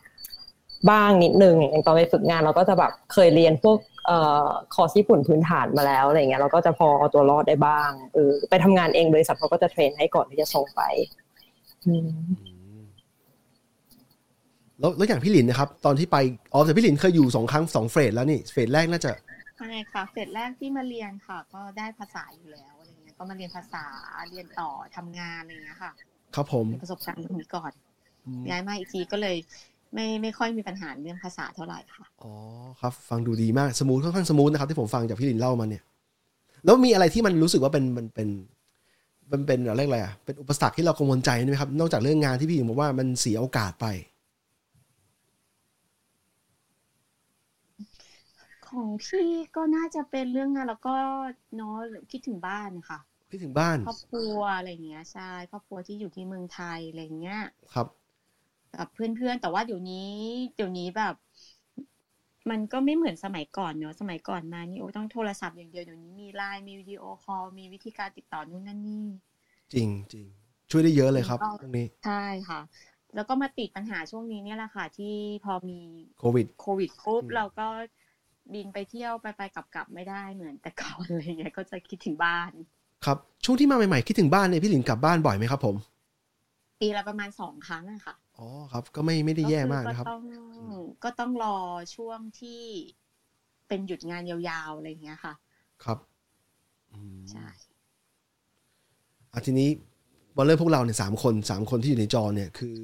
[0.91, 3.92] บ้างนิดนึงอย่างตอนไปฝึกงานเราก็จะแบบเคยเรียนพวกเอ่อ
[4.75, 10.83] คอร์สญี่ปุ่นพื้นฐานมาแล้วอะไรเงี้ยเราก็จะพอเอาตัวรอดได้บ้างเออไปทำงานเองบริษัทเขาก็จะเทรนให้ก่อนที่จะส่งไป
[11.87, 12.09] อืม
[14.81, 16.17] แล้วแล้วอย่างพี่หลินนะครับ ตอนที่ไป
[16.53, 19.13] อ๋อแต่พี่หลินเคยอยู่สองครั้งสอง phase แล้วนี่ phase แรกน่าจะ
[19.59, 23.85] ใช่ค่ะเสร็จแรกที่มาเรียนค่ะ ก็ได้ภาษาอยู่แล้วอะไรเงี้ยก็มาเรียนภาษา
[24.31, 25.93] เรียนต่อทำงานอะไรเงี้ยค่ะ
[26.35, 27.73] ครับผมเป็นประสบการณ์ตรงนี้ก่อน
[28.27, 29.37] อืมย้ายมาอีกทีก็เลย
[29.95, 32.33] ไม่ไม่ค่อยมีปัญหาเรื่องภาษาเท่าไหร่ค่ะ อ๋อ
[32.81, 35.83] ครับฟังดูดีมาก smooth ค่อนข้าง smooth นะครับที่ผมฟังจากพี่หลินเล่ามาเนี่ย
[36.65, 38.29] แล้วมีอะไรที่มันรู้สึกว่าเป็นมันเป็น
[39.33, 43.87] มันเป็นอะไรเรียกอะไรอะเป็นอุปสรรคที่เรากังวลใจไหมครับ นอกจากเรื่องงานที่พี่หลินบอกว่ามันเสียโอกาสไป
[48.69, 50.95] ของพี่ก็น่าจะเป็นเรื่องงานแล้วก็
[51.57, 51.77] เนาะ
[52.11, 52.99] คิดถึงบ้านนะคะ
[53.31, 57.43] คิดถึงบ้านครอบครัวอะไรเงี้ยใช่ครอบครัวที่อยู่ที่เมืองไทยอะไรเงี้ย
[57.75, 57.87] ครับ
[58.79, 60.09] กับเพื่อนๆ แต่ว่าเดี๋ยวนี้
[60.55, 61.15] เดี๋ยวนี้แบบ
[62.51, 69.07] มันก็ไม่เหมือนสมัยก่อนเนอะสมัยก่อนมานี่โอ้ต้องโทรศัพท์อย่างเดียวเดี๋ยวนี้มีไลน์มีวิดีโอคอลมีวิธีการติดต่อนู่นนั่นนี่
[69.73, 70.27] จริงจริง
[70.71, 72.61] ช่วยได้เยอะเลยครับก็ตรงนี้ใช่ค่ะ
[73.15, 75.15] แล้วก็มาติดปัญหาช่วงนี้เนี่ยแหละค่ะ ที่
[75.45, 75.81] พอมี
[76.19, 77.67] โควิดโควิดปุ๊บอืมเราก็
[78.55, 82.53] บินไปเที่ยวไปไปกลับกลับๆไม่ได้เหมือนแต่ก่อนอะไรเงี้ยก็จะคิดถึงบ้าน
[83.05, 85.77] ครับช่วงที่มาใหม่ๆคิดถึงบ้านเนี่ยพี่หลินกลับบ้านบ่อยไหมครับ ผม
[86.81, 90.23] ปีละประมาณสองครั้งอะค่ะ อ๋อครับก็ไม่ไม่ได้แย่มากนะครับ ก็ต้อง
[91.05, 91.57] ก็ต้องรอ
[91.95, 92.63] ช่วงที่
[93.69, 95.35] เป็นหยุดงานยาวๆอะไรอย่างเงี้ยค่ะ
[95.85, 95.99] ครับ
[96.93, 97.47] อืมใช่
[99.33, 99.71] อะทีนี้
[100.37, 102.77] มาเริ่มพวกเราเนี่ยสามคนสามคนที่อยู่ในจอเนี่ยคือ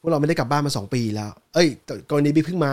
[0.00, 2.72] พวกเราไม่ได้กลับบ้านมาสองปีแล้ว เอ้ยแต่กรณีบิ๊กเพิ่งมา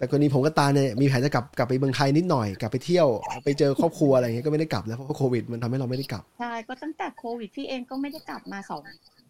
[0.00, 3.06] แต่กรณีผมกับตาเนี่ยมีแผนจะกลับกลับไปเมืองไทยนิดหน่อยกลับไปเที่ยว
[3.44, 8.82] ไปเจอครอบครัวอะไรอย่างเงี้ยก็ไม่ได้กลับแล้วเพราะว่าโควิด มันทำให้เราไม่ได้กลับใช่ก็ตั้งแต่โควิดพี่เองก็ไม่ได้กลับมาสอง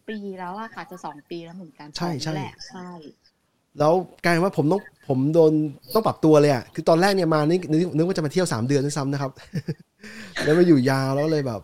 [0.09, 2.89] ปีแล้วอะค่ะจะสองปีแล้วเหมือนกันใช่ใช่สองแหละใช่
[3.79, 3.93] แล้ว
[4.23, 5.51] กลายเป็นว่าผมต้องผมโดน
[5.93, 9.31] ต้องปรับตัวเลยอะคือตอนแรกเนี่ยมานี่นึกนึกว่าจะมาเที่ยวสามเดือนด้วยซ้ำนะครับ
[10.43, 11.61] แล้วมาอยู่ยาวแล้วเลยแบบ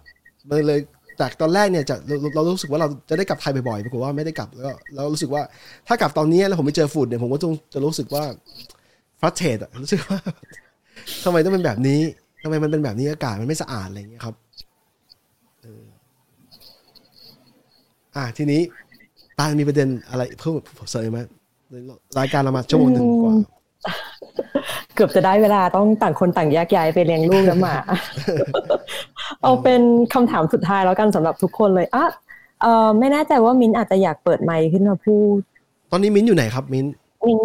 [0.50, 0.80] มันเลย
[1.20, 5.42] จากตอนแรกเนี่ยจะเราเรารู้สึกว่าเราจะได้กลับไทยบ่อยๆปรากฏว่าไม่ได้กลับแล้วก็เรารู้สึกว่า
[5.88, 8.24] ถ้ากลับตอนนี้แล้วผมไปเจอฝุ่นเนี่ยผมก็ต้องจะรู้สึกว่า
[9.20, 10.20] ฟรัสเทตอะรู้สึกว่า
[11.24, 12.00] ทำไมต้องเป็นแบบนี้
[12.44, 14.36] ทำไมมันเป็นแบบนี้อากาศมันไม่สะอาดอะไรอย่างเงี้ยครับ
[15.62, 15.84] เออ
[18.16, 18.62] อะทีนี้
[19.38, 20.54] ตาลมีประเด็นอะไรเพิ่ม
[20.92, 21.20] เสริมไหม
[22.20, 23.36] รายการเรามาชั่วโมงหนึ่งกว่า
[24.96, 27.74] เกือบจะได้เวลาต้องต่างคนต่างแยกย้ายไปเลี้ยงลูกแล้วหมา
[29.42, 29.82] เอาเป็น
[30.14, 32.06] คำถามสุดท้ายแล้วกันสำหรับทุกคนเลยอะ
[32.62, 35.40] เออไม่แน่ใจว่ามิ้นอาจจะอยากเปิดไมค์ขึ้นมาพูด
[35.92, 36.94] ตอนนี้มิ้นท์อยู่ไหนครับ มิ้นท์
[37.28, 37.40] มิ้น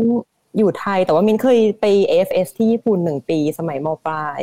[0.56, 4.42] อยู่ไทย แต่ว่ามิ้นเคยไป AFS ที่ญี่ปุ่นหนึ่งปีสมัยมปลาย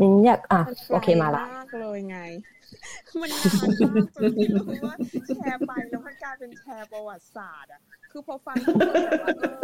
[0.00, 2.18] มิ้นอยากอะโอเคมาละนกเลยไง
[3.20, 4.96] มันนานมากจนไม่รู้ว่า
[5.36, 7.80] แชร์ไปแล้วมันกลายเป็นแชร์ประวัติศาสตร์อะ
[8.10, 9.62] คือพอฟังทุกคนแบบว่าเออ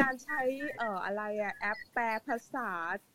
[0.00, 0.40] การใช้
[0.78, 2.68] เอ่ออะไรอะแอปแปลภาษา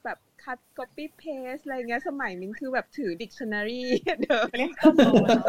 [0.04, 3.84] แบบคัด copy paste อะไรเงี้ยสมัยมิ้นคือแบบถือ dictionary
[4.24, 5.46] เดินเล่นก็โตแล้ว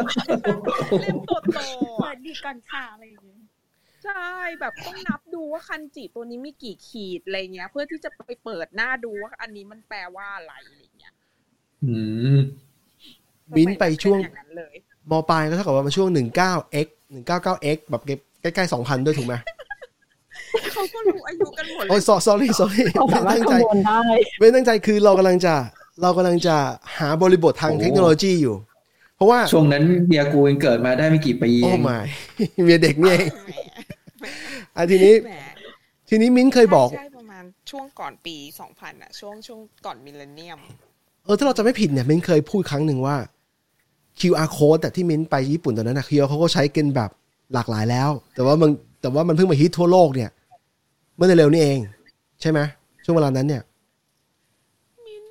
[1.01, 1.59] เล่นโตโต
[1.97, 3.44] เปิอะดดีก่อนค่ะอะไรอย่างเงี้ย
[4.05, 11.13] ใช่แบบต้องนับดูว่าคันจิตัวนี้มีกี่ขีดอะไรเงี้ย เพื่อที่จะไปเปิดหน้าดูว่าอันนี้มันแปลว่าอะไรอะไรเงี้ย
[11.83, 11.95] อื
[12.35, 12.37] ม
[13.57, 14.75] มิ้นท์ไปช่วงเป็นอย่างนั้นเลย
[15.11, 18.01] มปลายก็เท่ากับว่ามันช่วง 19x 199x แบบ
[18.41, 19.35] ใกล้ๆ2,000ด้วยถูกไหม
[20.73, 24.01] เขาก็รู้อายุกันหมดเลโอ้ยย sorry sorry เขาไม่สามารถตั้งใจคำนวณได้
[24.39, 25.53] ไม่ตั้งใจคือเรากำลังจะ
[26.01, 26.55] เรากำลังจะ
[26.97, 28.55] หาบริบททางเทคโนโลยีอยู่
[29.15, 31.99] เพราะว่าช่วงนั้นเมียกูเองเกิดมาได้ไม่กี่ปีโอ้เองไม่
[32.65, 33.51] เมียเด็กนี่เองแหมแหม
[34.75, 35.33] อะทีนี้แหม
[36.09, 38.35] ทีนี้มิ้นเคยบอกใช่ใช่ประมาณช่วงก่อนปี
[38.69, 40.59] 2000อะช่วงช่วงก่อนมิลเลนเนียม
[41.25, 43.17] เออถ้าเราจะไม่ผิดเนี่ยมิ้นเคยพูดครั้งหนึ่งว่า
[44.19, 47.09] QR code แต่ที่มิ้นไปญี่ปุ่นตอนนั้นนะ QR เขาก็ใช้กันแบบ
[47.53, 48.69] หลากหลายแล้ว แต่ว่ามัน
[49.01, 50.29] แต่ว่ามันเพิ่งมาฮิตทั่วโลกเนี่ย
[51.15, 51.79] เมื่อเร็วๆนี้เอง
[52.41, 52.59] ใช่ไหม
[53.03, 53.63] ช่วงเวลานั้นเนี่ย
[55.05, 55.23] มิน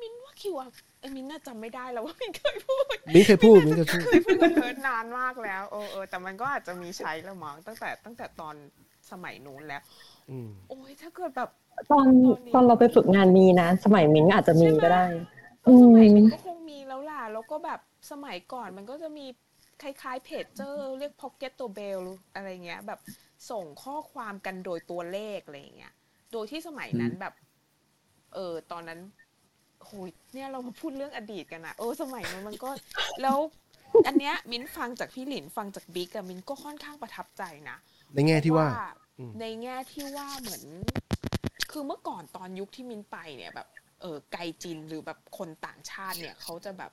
[0.00, 2.84] มินว่าคิวอะเอ้ย มินน่าจำไม่ได้แล้วว่ามินเคยพูด
[3.14, 8.54] มิ้นเคยพูดมิ้นเคยพูดเคยพูดกับเพิร์ดนานมากแล้วเออเออแต่มันก็อาจจะมีใช้แล้วมั้งตั้งแต่ตั้งแต่ตอน
[9.10, 9.82] สมัยนู้นแล้ว
[10.30, 11.50] อืมโอ้ยถ้าเกิดแบบ
[11.92, 12.06] ตอน
[12.54, 15.04] ตอนเราไปฝึกงานมีนะ สมัยมิ้นท์อาจจะมีก็ได้
[15.64, 17.80] เออสมัยอืมมินก็คงมีแล้วล่ะ แล้วก็แบบ
[18.10, 19.26] สมัยก่อนมันก็จะมี
[19.82, 22.02] คล้ายๆเพจเจอร์เรียก Pocket to Bell
[22.34, 23.00] อะไรเงี้ย แบบ
[23.50, 25.94] ส่งข้อความกันโดยตัวเลขอะไรเงี้ย
[26.32, 27.34] โดยที่สมัยนั้นแบบ
[28.34, 29.00] เออตอนนั้น
[29.86, 32.70] โหยเนี่ยเรามาพูดเรื่องอดีตกันนะเออสมัยนั้นมันก็
[33.22, 33.38] แล้ว
[34.06, 37.76] อันเนี้ยมิ้นฟังจากพี่หลินฟังจากบิ๊กอะมิ้นก็ค่อนข้างประทับใจนะ
[38.14, 38.68] ในแง่ที่ว่า
[39.18, 40.62] อืมในแง่ที่ว่าเหมือน
[41.72, 43.68] คือเมื่อก่อนตอนยุคที่มินไปเนี่ยแบบ
[44.00, 46.92] เออไกจินหรือแบบคนต่างชาติเนี่ยเขาจะแบบ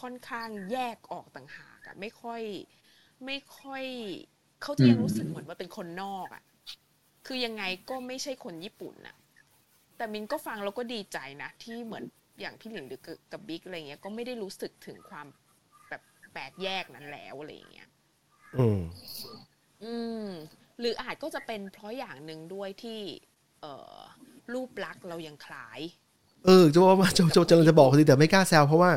[0.00, 2.42] ค่อนข้างแยกออกต่างหากอะไม่ค่อย
[3.26, 3.84] ไม่ค่อย
[4.62, 6.42] เขาจะยังรู้สึกเหมือนว่าเป็นคนนอกอะ
[7.26, 9.16] คือยังไงก็ไม่ใช่คนญี่ปุ่นน่ะ
[9.96, 12.04] แต่มินก็ฟังแล้วก็ดีใจนะ ที่เหมือน
[12.40, 13.00] อย่างพี่หลินหรือ
[13.32, 15.26] กับบิ๊กอะไรเงี้ยก็ไม่ได้รู้สึกถึงความ
[15.88, 17.88] แบบแปลกแยกนั้นแล้วอะไรอย่างเงี้ย
[18.56, 18.80] อืม
[19.84, 20.26] อืม
[20.80, 23.00] หรืออาจก็จะเป็นเพราะอย่างหนึ่งด้วยที่
[23.60, 23.96] เอ่อ
[24.52, 25.80] รูปลักษณ์เรายังคล้าย
[26.46, 28.90] เออจะว่าจะจะจะจะบอกพอดีแต่ไม่กล้าแซวเพราะว่า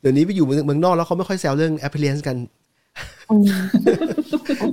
[0.00, 2.36] เดี๋ยวนี้ไปอยู่เมืองเมืองนอกแล้วเขาไม่ค่อยแซวเรื่อง appearance กัน
[3.30, 3.44] อืม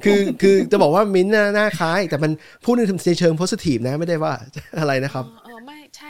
[0.04, 2.32] คือคือจะบอกว่ามิ้นท์น่ะหน้าคล้าย แต่มัน
[2.64, 2.82] พูดใน
[3.20, 4.34] เชิง positive นะไม่ได้ว่า
[4.80, 5.45] อะไรนะครับเออเออไม่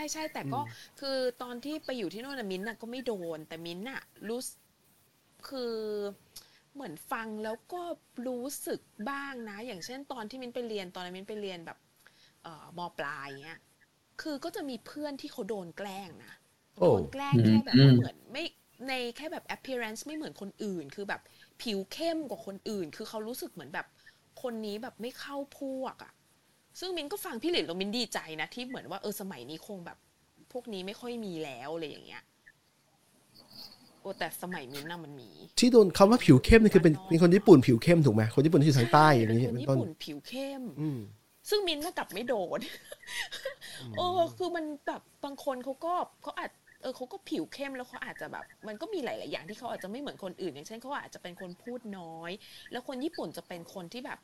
[0.05, 0.61] ใช่ใช่แต่ก็
[0.99, 4.59] คือตอนที่ไปอยู่ที่โน่นนะมิ้นท์น่ะก็ไม่โดน แต่มิ้นท์น่ะรู้สึก
[5.49, 5.75] คือ
[6.73, 7.81] เหมือนฟังแล้วก็
[8.27, 11.77] รู้สึกบ้างนะ อย่างเช่นตอนที่มิ้นท์ไปเรียนตอนนั้นมิ้นท์ไปเรียนแบบ
[12.43, 13.59] เอ่อมปลายเงี้ย
[14.21, 16.33] คือก็จะมีเพื่อนที่เขาโดนแกล้งนะ
[16.73, 18.43] โอ้โดนแกล้งแค่แบบว่าเหมือนไม่
[18.87, 21.21] ในแค่แบบ appearance ไม่เหมือนคนอื่น คือแบบ
[21.61, 23.87] ผิวเข้มกว่าคนอื่น คือเขารู้สึกเหมือนแบบ
[24.41, 26.13] คนนี้แบบไม่เข้าพวกอะ
[26.79, 29.97] ซึ่งมินก็ฟังพี่หลินแล้วมินดีใจนะที่เหมือนว่าเออสมัยนี้คงแบบ
[30.51, 32.23] พวกนี้ไม่ค่อยมีแล้วอะไรอย่างเงี้ย
[34.01, 40.99] โอ้แต่สมัยมินน่ะมันมี ที่โดนคำว่าผิวเข้มนี่คือเป็นเป็นคนญี่ปุ่นผิวเข้มถูกไหมคนญี่ปุ่นที่อยู่ทางใต้อย่างนี้เป็เป็นนคนต้นญี่ปุ่นผิวเข้มอืม
[41.49, 42.59] ซึ่งมินน่ะกลับไม่โดน
[43.97, 46.49] เออคือมันแบบบางคนเขาก็เขาอาจ
[46.81, 52.31] เออเขาก็ผิวเข้มแล้วเขาอาจจะแบบ มันก็มีหลาย ๆ อย่างที่เขาอาจจะไม่เหมือนคนอื่น อย่างเช่นเขาอาจจะเป็นคนพูดน้อย
[52.71, 54.19] แล้วคนญี่ปุ่นจะเป็นคนที่แบบ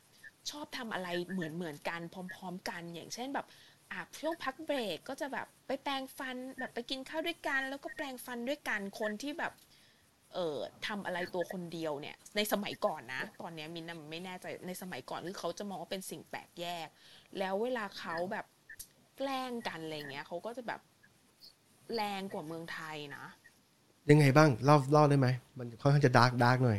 [0.50, 3.46] ชอบทำอะไรเหมือนเหมือนกันพร้อม ๆ กัน อย่างเช่นแบบ
[3.90, 9.52] อะช่วงพักเบรกก็จะแบบไปแปรงฟันแบบไปกินข้าวด้วยกัน แล้วก็แปรงฟันด้วยกันคนที่แบบ
[10.34, 16.88] เอ่อทำอะไรตัวคนเดียวเนี่ย ในสมัยก่อนนะ ตอนเนี้ยมินน่ะไม่แน่ใจในสมัยก่อนคือเขาจะมองว่าเป็นสิ่งแปลกแยก
[17.38, 18.46] แล้วเวลาเขาแบบ
[19.18, 20.80] แกล้งกันอะไรเงี้ยเขาก็จะแบบ
[21.94, 23.24] แรงกว่าเมืองไทยนะ
[24.10, 25.28] ยังไงบ้างเล่าเล่าได้ไหม
[25.58, 26.78] มันค่อนข้างจะ dark dark หน่อย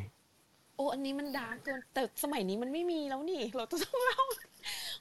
[0.76, 4.22] โอ้อันนี้มัน dark เกินแต่สมัยนี้มันไม่มีแล้วนี่ เราจะต้องเล่า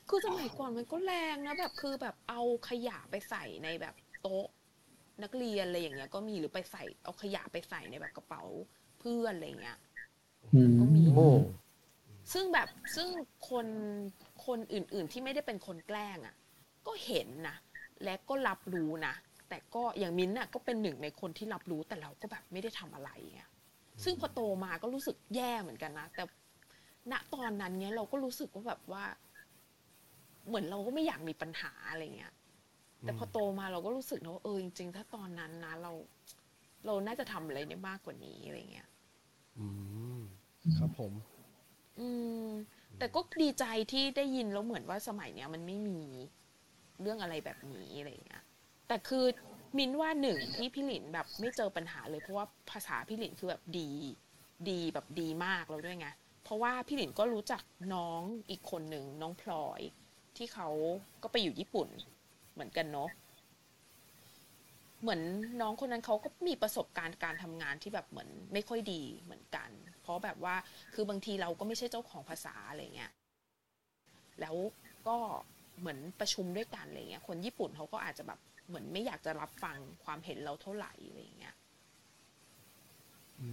[0.08, 4.46] คือสมัยก่อนมันก็แรงนะแบบคือแบบเอาขยะไปใส่ในแบบโต๊ะ
[5.22, 8.42] นักเรียนอะไรอย่างเงี้ย ก็มีหรือไปใส่เอาขยะไปใส่ในแบบกระเป๋า
[9.00, 9.78] เพื่อนอะไรเงี้ย
[10.54, 11.28] อืมก็มีโอ้
[12.32, 13.08] ซึ่งแบบซึ่ง
[13.50, 13.66] คน
[14.46, 16.34] คนอื่น ๆ ที่ไม่ได้เป็นคนแกล้งอะ
[16.86, 17.56] ก็เห็นนะ
[18.04, 19.14] และก็รับรู้นะ
[19.48, 23.42] แต่ก็อย่างมิ้นท์น่ะก็เป็นหนึ่งในคนที่รับรู้แต่เราก็แบบไม่ได้ทำอะไรไง
[24.04, 26.24] ซึ่งพอโตมาก็รู้สึกแย่เหมือนกันนะ แต่
[27.12, 29.04] ณตอนนั้นเนี้ยเราก็รู้สึกว่าแบบว่า
[30.46, 32.34] เหมือนเราก็ไม่อยากมีปัญหาอะไรเงี้ย
[33.02, 35.92] แต่พอโตมาเราก็รู้สึกนะว่าเออจริงๆถ้าตอนนั้นนะเรา
[36.86, 38.88] เราน่าจะทำอะไรได้มากกว่านี้อะไรเงี้ย
[39.58, 39.66] อื
[40.18, 40.20] ม
[40.78, 41.12] ครับผม
[42.00, 42.08] อื
[42.46, 42.48] ม
[42.98, 46.00] แต่ก็ดีใจที่ได้ยินแล้วเหมือนว่าสมัยเนี้ยมันไม่มี
[47.00, 48.44] เรื่องอะไรแบบนี้อะไรอย่างเงี้ย
[48.88, 49.24] แต่คือ
[49.76, 53.90] มินว่าหนึ่งที่พี่หลินแบบไม่เจอปัญหาเลยเพราะว่าภาษาพี่หลินคือแบบดี
[54.70, 56.08] ดีแบบดีมากแล้วด้วยไง
[56.44, 57.62] เพราะว่าพี่หลินก็รู้จัก
[57.94, 59.80] น้องอีกคนหนึ่งน้องพลอย
[60.36, 60.68] ที่เขา
[61.22, 61.88] ก็ไปอยู่ญี่ปุ่น
[62.52, 63.10] เหมือนกันเนาะ
[65.02, 65.20] เหมือน
[65.60, 69.70] น้องคนนั้นเขาก็มีประสบการณ์การทำงานที่แบบเหมือนไม่ค่อยดีเหมือนกัน
[70.02, 70.54] เพราะแบบว่า
[70.94, 73.12] คือบางทีเราก็ไม่ใช่เจ้าของภาษาอะไรเงี้ย
[74.40, 74.56] แล้ว
[75.08, 75.16] ก็
[75.78, 78.38] เหมือนประชุมด้วยกันอะไรเงี้ยคนญี่ปุ่นเขาก็อาจจะแบบ
[78.72, 81.54] เหมือนไม่อยากจะรับฟังความเห็นเราเท่าไหร่อะไรเงี้ย
[83.40, 83.48] อื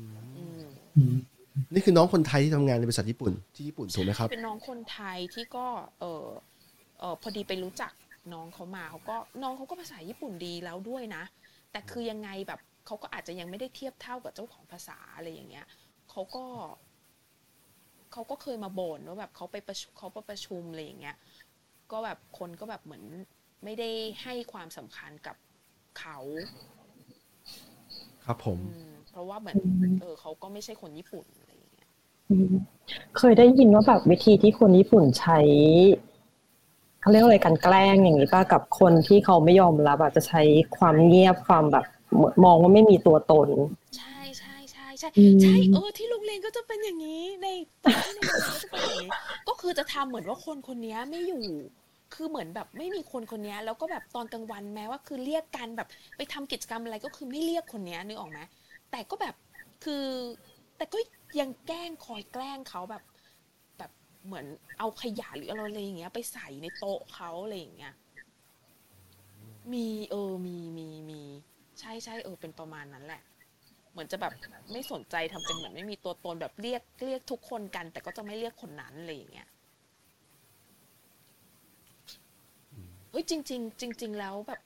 [0.60, 0.64] ม
[0.98, 1.16] อืม
[1.74, 5.68] นี่คือน้องคนไทยที่ทำงานในบริษัทญี่ปุ่นที่ญี่ปุ่นถูกไหมครับ เป็นน้องคนไทยที่ก็
[6.00, 6.26] เออ
[7.00, 7.92] เออพอดีไปรู้จัก
[8.34, 11.24] น้องเขามาเขาก็น้องเขาก็ภาษาญี่ปุ่นดีแล้วด้วยนะ
[11.72, 15.66] แต่คือยังไงแบบเขาก็อาจจะยังไม่ได้เทียบเท่ากับเจ้าของภาษาอะไรอย่างเงี้ย
[16.12, 16.46] เขาก็
[18.12, 21.16] เขาก็เคยมาบ่นว่าแบบเขาไปประชุมเขาไปประชุมอะไรอย่างเงี้ย
[21.92, 23.04] ก็แบบคนก็แบบเหมือน
[23.64, 23.90] ไม่ได้
[24.24, 25.36] ให้ความสำคัญกับ
[26.00, 26.18] เขา
[28.26, 29.56] ครับผมอืมเพราะว่าเหมือน
[30.02, 31.90] เออเขาก็ไม่ใช่คนญี่ปุ่นอะไรอย่างเงี้ย
[32.30, 32.54] อืม
[33.18, 35.40] เคยได้ยินว่าแบบวิธีที่คนญี่ปุ่นใช้
[37.02, 40.42] เขาเรียกว่าอะไรการแกล้งอย่างนี้ป่ะกับคนที่เขาไม่ยอมรับอาจจะใช้
[40.78, 41.86] ความเงียบความแบบ
[42.44, 43.50] มองว่าไม่มีตัวตน
[43.98, 47.48] ใช่ใช่ใช่ใช่อืมใช่เออที่โรงเรียนก็จะเป็นอย่างนี้ใน
[47.84, 49.10] ตอนที่ในโรงเรียนก็จะเป็นอย่างนี้
[49.48, 51.46] ก็คือจะทำเหมือนว่าคนคนนี้ไม่อยู่
[52.14, 55.88] คือเหมือนแบบไม่มีคนคนนี้แล้วก็แบบตอนกลางวันแม้ว่าคือเรียกกันแบบ
[56.18, 58.40] ไปทำกิจกรรมอะไรก็คือไม่เรียกคนนี้นึกออกไหม
[58.92, 59.36] แต่ก็แบบ
[59.84, 60.06] คือ
[60.78, 61.00] แต่ก็
[61.40, 63.04] ยังแกล้งคอยแกล้งเขาแบบ
[63.78, 63.92] แบบ
[64.26, 64.46] เหมือน
[64.80, 67.94] เอาขยะหรืออะไรอย่างเงี้ย ไปใส่ในโต๊ะเขาอะไรอย่างเงี้ย
[69.74, 71.22] มีเออมีมีมี
[71.80, 73.22] ใช่ใช่เออเป็นประมาณนั้นแหละ
[73.92, 74.34] เหมือนจะแบบ
[74.72, 79.48] ไม่สนใจทำเป็นเหมือนไม่มีตัวตนแบบเรียกเรียกทุกคนกัน แต่ก็จะไม่เรียกคนนั้นอะไรอย่างเงี้ย
[83.12, 84.60] เฮ้ยจริง ๆ จริง ๆ แล้วแบบ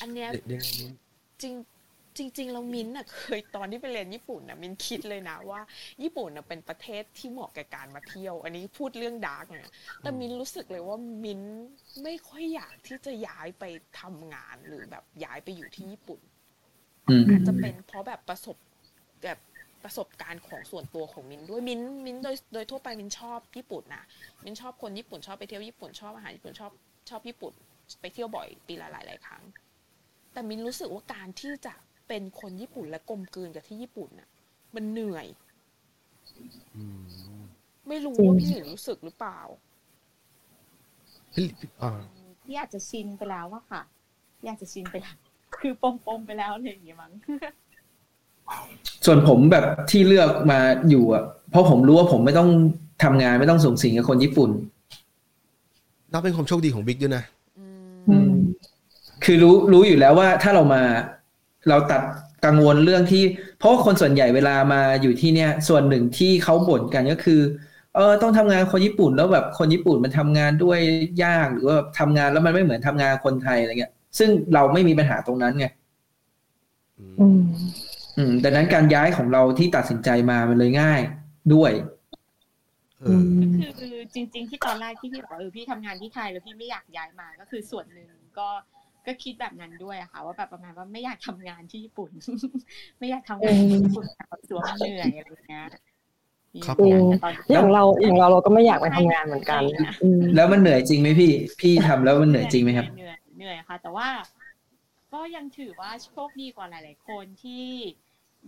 [0.00, 0.90] อันเนี้ยเด็กๆนี้
[1.42, 1.54] จริง
[2.18, 5.60] จริง ๆ เรามิ้นท์น่ะเคยตอนที่ไปเรียนญี่ปุ่นน่ะมินคิดเลยนะว่า
[6.02, 11.40] ญี่ปุ่นน่ะเป็นประเทศที่เหมาะกับการมาเที่ยว อันนี้พูดเรื่องดาร์กเนี่ยแต่มินรู้สึกเลยว่ามิน
[12.02, 13.64] ไม่ค่อยอยากที่จะย้ายไป
[14.00, 16.20] ทำงานหรือแบบย้ายไปอยู่ที่ญี่ปุ่น
[17.08, 18.56] อืมอาจจะเป็นเพราะแบบประสบ
[19.24, 19.38] แบบ
[19.84, 24.04] ประสบการณ์ของส่วนตัวของมินด้วยมินมินโดยโดยทั่วไปมินชอบญี่ปุ่นนะ
[24.44, 26.72] มินชอบคนญี่ปุ่นชอบไปเที่ยวญี่ปุ่นชอบอาหารญี่ปุ่นชอบ
[27.10, 27.52] ชอบญี่ปุ่น
[28.00, 29.42] ไปเที่ยวบ่อยปีละหลายหลายๆครั้ง
[30.32, 31.74] แต่มินรู้สึกว่าการที่จะ
[32.08, 34.28] เป็นคนญี่ปุ่นและกลมกลืนกับที่ญี่ปุ่นน่ะ
[34.74, 35.26] มันเหนื่อย
[36.76, 37.40] อืม
[37.88, 39.40] ไม่รู้จริงว่าพี่หลินรู้สึกหรือเปล่า
[41.32, 41.46] พี่
[41.82, 41.90] อ่า
[42.44, 43.82] พี่อาจจะชินไปแล้วอะค่ะ
[44.38, 45.16] พี่อาจจะชินไปแล้ว
[45.56, 45.84] คือป
[46.18, 47.12] มๆไปแล้วอะไรอย่างเงี้ยมั้ง
[49.06, 50.60] ส่วนผมแบบที่เลือกมา
[50.90, 52.50] อยู่อะ เพราะผมรู้ว่าผมไม่ต้อง
[53.02, 54.50] ทำงานไม่ต้องส่งสิงกับคนญี่ปุ่น
[56.12, 57.24] นับเป็นความโชคดีของบิ๊กด้วยนะ
[57.58, 58.30] อืมอืม
[59.24, 60.82] คือรู้รู้อยู่แล้วว่าถ้าเรามา
[61.68, 62.02] เราตัด
[62.44, 63.22] กังวลเรื่องที่
[63.58, 67.40] เพราะว่าคนส่วนใหญ่เวลามาอยู่ที่เนี่ย ส่วนหนึ่งที่เขาบ่นกันก็คือ
[67.94, 70.78] เออต้องทำงานคนญี่ปุ่นแล้วแบบคนญี่ปุ่นมันทำงานด้วย
[71.24, 75.66] ยากหรือว่าแบบทำงานแล้วมันไม่เหมือนทำงานคนไทยอะไรเงี้ย ซึ่งเราไม่มีปัญหาตรงนั้นไง
[78.18, 81.00] อืมอืมดังนั้นการย้ายของเราที่ตัดสินใจมามันเลยง่าย
[81.54, 81.72] ด้วย
[83.02, 88.08] เออือมคือจริง ๆ ที่ตอนแรกที่พี่บอกว่าเออพี่ทำงานที่ไทยแล้วพี่ไม่อยากย้ายมาก็คือส่วนหนึ่ง
[88.38, 88.48] ก็
[89.06, 92.10] ก็คิดแบบนั้นด้วยอะค่ะว่าแบบประมาณว่าไม่อยากทำงานที่ญี่ปุ่น
[92.98, 94.06] ไม่อยากทำงานที่ญี่ปุ่น
[94.48, 95.66] สวมนเหนื่อยอะไรอย่างเงี้ย
[96.66, 99.60] ครับอืมแต่ตอนนี้อย่างเราอย่างเราเราก็ไม่อยากไปทำงานเหมือนกัน
[100.02, 104.08] อืมแล้วมันเหนื่อยจริงไหมพี่ พี่ทำแล้วมันเหนื่อยจริงไหมครับเหนื่อยเหนื่อยค่ะ แต่ว่า
[105.14, 107.66] ก็ยังถือว่าโชคดีกว่าหลาย ๆ คนที่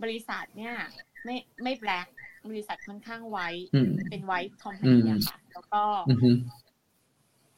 [0.03, 0.75] บริษัทเนี่ย
[1.25, 2.07] ไม่ไม่แบล็ค
[2.49, 6.29] บริษัทค่อนข้างไว้อืมเป็นไว้คอมพานีอะค่ะ แล้วก็อือฮึ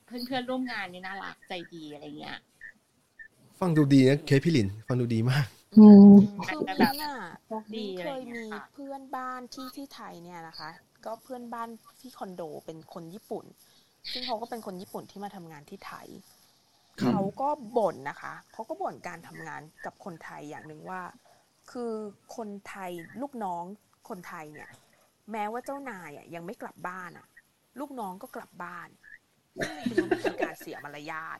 [0.05, 2.38] เพื่อนๆร่วมงานเนี่ยน่ารักใจดีอะไรเงี้ย
[3.60, 5.45] ฟังดูดีนะเคสพี่หลิน ฟังดูดีมาก
[5.76, 5.85] อื
[6.19, 7.15] มคืออาจจะมิแบบนอะ
[7.45, 10.69] โชคดีมิ้นอะไรเคยเงี้มียค่ะเพื่อนบ้านที่ที่ไทยเนี่ยนะคะ
[11.05, 11.69] ก็เพื่อนบ้าน
[12.01, 13.45] ที่คอนโดเป็นคนญี่ปุ่น
[14.11, 16.07] ซึ่งเขาก็เป็นคนญี่ปุ่นที่มาทำงานที่ไทย
[17.01, 21.01] ครับเขาก็บ่นนะคะเขาก็บ่นการทำงานกับคนไทยอย่างหนึ่งว่า
[21.73, 21.93] คือ
[22.35, 22.91] คนไทย
[23.21, 23.63] ลูกน้อง
[24.09, 24.69] คนไทยเนี่ย
[25.31, 27.27] แม้ว่าเจ้านายอะยังไม่กลับบ้านอะ
[27.79, 28.87] ลูกน้องก็กลับบ้าน
[29.95, 31.39] ซึ่งมันเป็นการเสียมารยาท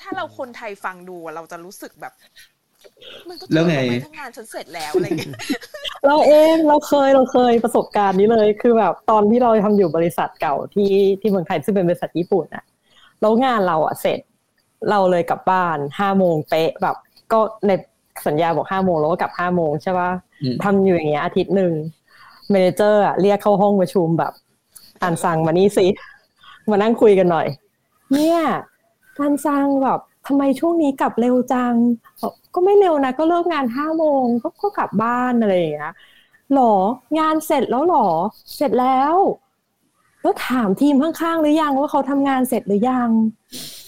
[0.00, 2.12] ถ้าเราคนไทยฟังดูอะเราจะรู้สึกแบบ
[3.28, 5.34] มันก็แล้วไงทำมทั้งงานฉันเสร็จแล้วอะไรเงี้ย
[6.06, 12.64] เราเองเราเคยเราเคยประสบการณ์นี้เลย คือแบบตอนที่เราทำอยู่บริษัทเก่าที่ที่เมืองไทยซึ่งเป็นบริษัทญี่ปุ่นอะ
[13.20, 14.20] แล้วงานเราอะเสร็จ
[14.90, 16.96] เราเลยกลับบ้านห้าโมงเป๊ะแบบ
[17.32, 17.70] ก็ใน
[18.26, 20.10] สัญญาบอกห้าโมงเราก็กลับห้าโมงใช่ปะ
[20.42, 21.72] อืมทำอยู่อย่างเงี้ยอาทิตย์หนึ่ง
[22.50, 24.32] เมเนเจอร์อะเรียกเข้าห้องประชุมแบบ
[25.02, 25.86] อ่านสั่งมานี่สิ
[26.70, 27.46] มานั่งคุยกันหน่อย
[28.12, 28.40] เนี่ย
[29.18, 31.74] การสั่งแบบทำไมช่วงนี้กลับเร็วจัง
[32.22, 35.92] บอกก็ไม่เร็วนะ ก็เลิกงานห้าโมงก็ก็กลับบ้านอะไรอย่างเงี้ย
[36.54, 36.74] หรอ
[37.18, 38.06] งานเสร็จแล้วหรอ
[38.56, 39.14] เสร็จแล้ว
[40.22, 43.10] แล้วถามทีมข้างๆหรือยังว่าเขาทำงานเสร็จหรือยัง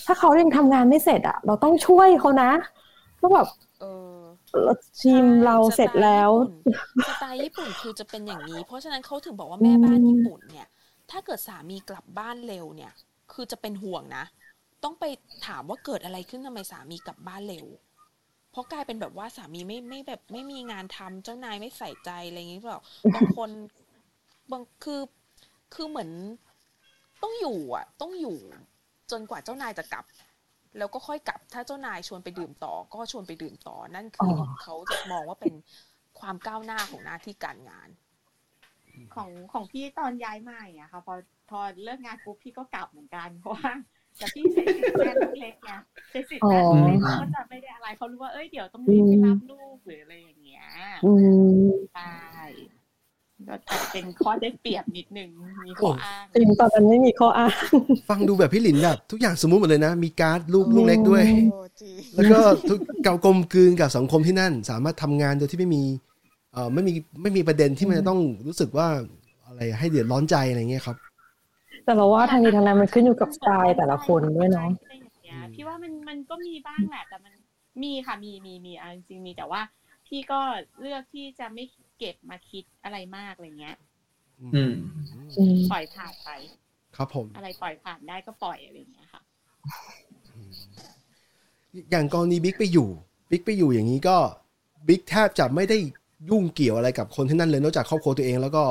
[0.07, 2.51] ถ้าเขายังทำงานไม่เสร็จอะเราต้องช่วยเขานะ
[3.21, 3.47] ก็แบบ
[3.81, 4.16] เออแล้ว
[5.03, 6.31] ทีมเราเสร็จแล้ว
[7.09, 10.69] สไตล์ญี่ปุ่นคือจะเป็นอย่างนี้ เพราะฉะนั้นเขาถึงบอกว่าแม่บ้านญี่ปุ่นเนี่ย
[11.11, 12.93] ถ้าเกิดสามีกลับบ้านเร็วเนี่ย
[13.33, 14.25] คือจะเป็นห่วงนะ
[14.85, 15.05] ต้องไป
[15.47, 17.67] ถามว่าเกิดอะไรขึ้นทำไมสามีกลับบ้านเร็ว
[18.51, 22.81] เพราะกลายเป็นแบบว่าสามีไม่ไม่แบบไม่มีงานทำเจ้านายไม่ใส่ใจอะไรอย่างนี้เปล่า
[23.15, 23.51] บางคน
[24.51, 25.01] บางคือ
[25.75, 26.11] คือเหมือน
[27.23, 28.37] ต้องอยู่อะ ต้องอยู่
[29.11, 30.05] จนกว่าเจ้านายจะกลับ
[30.79, 35.55] แล้วก็ค่อยกลับถ้าเจ้านายชวนไปดื่มต่อ ก็ชวนไปดื่มต่อนั่นคือออเขาจะมองว่าเป็น
[36.21, 37.89] ความก้าวหน้าของหน้าที่การงาน
[39.15, 41.15] ของของพี่ตอนย้ายมาอย่างเงี้ยค่ะพอ
[41.51, 43.73] พอเลิกงานปุ๊บพี่ก็กลับเหมือนกันเพราะว่า
[44.19, 45.73] แต่พี่ใช้สิทธิ์แม่ลูกเล็กไง
[46.11, 50.67] ใช้สิทธิ์แม่ลูกเล็กเขาก็จะไม่ได้อะไรเขารู้ว่าเอ้ยเดี๋ยวต้องรีบไปรับลูกหรืออะไรอย่างเงี้ย
[51.05, 51.13] อื
[51.59, 52.76] มใช่ก็จะ
[53.93, 55.29] เป็นข้อได้เปรียบนิดนึง
[55.67, 57.53] มีข้ออ้างจริงตอนนั้นไม่มีข้ออ้าง
[58.11, 65.83] ฟังดูแบบพี่หลินแบบทุกอย่างสมมุติหมดเลยนะ มีการ์ดลูกลูกเล็กด้วยโอ้จริงแล้วก็ทุกเกากลมกลืนกับสังคมที่นั่น สามารถทำงานโดยที่ไม่มี
[66.53, 66.93] เอ่อไม่มี
[67.23, 68.89] ไม่มีประเด็นที่มันจะต้องรู้สึกว่า
[69.47, 70.97] อะไรให้เดือดร้อนใจอะไรเงี้ยครับ
[71.85, 77.33] แต่เราว่าทางนี้ทางนั้นมันขึ้นอยู่กับสไตล์แต่ละคนด้วยเนาะอะไรอย่างเงี้ยพี่ว่ามันมันก็มีบ้างแหละแต่มัน
[77.83, 79.61] มีค่ะมีมีมีเอาจริงๆมีแต่ว่า
[80.07, 80.41] พี่ก็
[80.81, 81.65] เลือกที่จะไม่
[81.99, 83.77] เก็บมาคิดอะไรมากอะไรเงี้ย
[84.41, 84.73] อืม
[85.39, 86.31] อืมปล่อยผ่านไป
[86.97, 89.23] ครับผม อะไรปล่อยผ่านได้ก็ปล่อยอะไรอย่างเงี้ยค่ะ
[91.91, 92.89] อย่างกรณีบิ๊กไปอยู่
[93.31, 94.17] บิ๊กไปอยู่อย่างนี้ก็
[94.89, 95.79] บิ๊กแทบจะไม่ได้
[96.31, 98.65] ยุ่งเกี่ยวอะไรกับคนที่นั่นเลยนอกจากครอบครัวตัวเองแล้วก็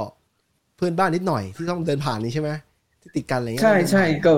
[0.78, 2.50] เพื่อนบ้านนิดหน่อยที่ต้องเดินผ่านนี้ใช่ไหม
[3.02, 4.34] ที่ติดกันอะไรเงี้ยใช่ใช่ก็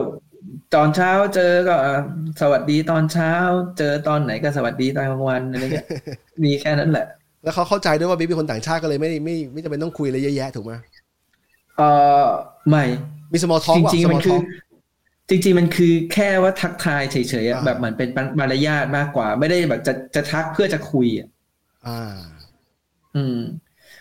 [0.75, 1.99] ตอนเช้าเจอก็เอ่อ
[2.41, 3.31] สวัสดีตอนเช้า
[3.77, 5.87] เจอตอนไหนก็สวัสดีตอนกลางวันอะไรเงี้ย
[6.43, 7.07] มีแค่นั้นแหละ
[7.43, 10.73] แล้วเขาเข้าใจด้วยว่าบิ๊กเป็นคนต่างชาติก็เลยไม่ไม่ไม่จำเป็นต้องคุยอะไรเยอะแยะถูกไหม
[11.77, 11.81] เอ
[12.23, 12.25] อ
[12.69, 12.83] ไม่
[13.31, 14.43] มี small talk จว่ะริงๆมัน small คือ talk
[15.29, 18.09] จริง ๆ มันคือแค่ว่าทักทายเฉยๆอะอ่าแบบเหมือนเป็น
[18.39, 21.27] มารยาทมากกว่า ไม่ได้แบบจะจะทักเพื่อจะคุยอะ
[21.85, 21.97] อ่า
[23.15, 23.37] อืม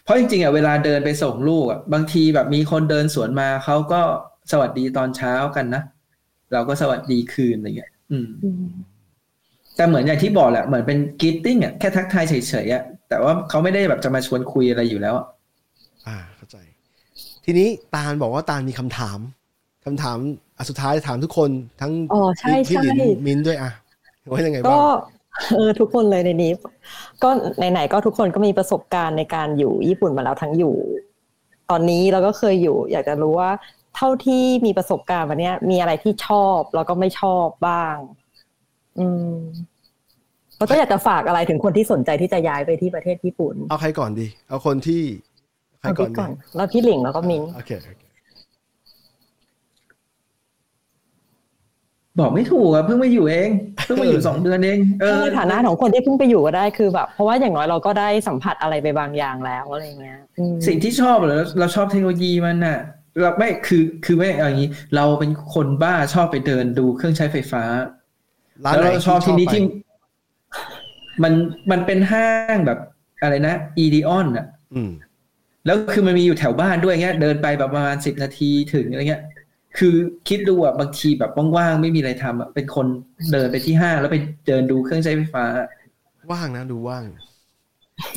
[0.02, 4.00] เพราะจริงๆอะเวลาเดินไปส่งลูกอะบางทีแบบมีคนเดินสวนมาเขาก็
[4.52, 5.82] สวัสดีตอนเช้ากันนะ
[6.52, 8.64] เราก็สวัสดีคืนอะไรเงี้ย อืมอืม
[9.76, 12.34] แต่เหมือนอย่างที่บอกแหละเหมือนเป็นกีตติ้งอะแค่ทักทายเฉ
[12.64, 15.26] ยๆอะ แต่ว่าเขาไม่ได้แบบจะมาชวนคุยอะไรอยู่แล้วอะ
[16.06, 16.56] อ่าเข้าใจ
[17.44, 19.18] ทีนี้ตาลบอกว่าตาลมีคำถาม
[19.84, 20.18] คำถาม
[20.56, 21.50] อะสุดท้ายถามทุกคน
[21.80, 23.70] ทั้งอ๋อใช่พี่ใช่หลินมิ้นท์ด้วยอะ
[24.30, 24.84] ว่ายังไงบ้าก็ง
[25.56, 26.52] เออทุกคนเลยในนี้
[27.22, 30.74] ก็ไหนๆก็ทุกคนก็มีประสบการณ์ในการอยู่ญี่ปุ่นมาแล้วทั้งอยู่
[31.70, 33.50] ตอนนี้เราก็เคยอยู่ อยากจะรู้ว่า
[33.96, 37.96] เท่าที่มีประสบการณ์วันเนี้ยมีอะไรที่ชอบแล้วก็ไม่ชอบบ้าง
[38.98, 39.36] อืม
[40.58, 45.02] แล้วก็อยากจะฝากอะไรถึงคนที่สนใจที่จะย้ายไปที่ประเทศญี่ปุ่น เอาใครก่อนดี เอาคนที่
[45.80, 48.06] ใครเอาก่อพี่นก่ดีอนแล้วพี่หลิงแล้วก็มิ้นโอเคโอเค
[52.20, 53.50] บอกไม่ถูกอะเพิ่งมาอยู่เอง
[53.84, 62.78] เพิ่งมาอยู่สองเดือนเองเออในฐานะของคนที่เพิ่งไปอยู่ก็ได้คือแบบเพราะว่าอย่างน้อยเราก็ได้สัมผัสอะไรไปบางอย่างแล้วอะไรเงี้ยอืมสิ่งที่ชอบเหรอเราชอบเทคโนโลยีมันน่ะ
[63.20, 67.62] เราไม่คือคือไม่เอาอย่างนี้ เราเป็นคนบ้าชอบไปเดินดูเครื่องใช้ไฟฟ้า
[68.64, 69.62] ร้านแล้วไหนเราชอบที่นี้ไปที่
[71.22, 71.32] มัน
[71.70, 72.26] มันเป็นห้า
[72.56, 72.78] งแบบ
[73.22, 74.90] อะไรนะอีดีออนอะอืม
[75.66, 79.22] แล้วคือมันมีอยู่แถวบ้านด้วยเงี้ย เดินไปแบบประมาณสิบนาทีถึงอะไรเงี้ย
[79.78, 79.94] คือ
[80.28, 82.86] คิดดูอะบางทีแบบว่างๆไม่มีอะไรทำอะเป็นคน
[83.32, 84.16] เดินไปที่ห้างแล้วไป
[84.48, 85.44] เดินดูเครื่องใช้ไฟฟ้า
[86.30, 87.04] ว่างนะดูว่าง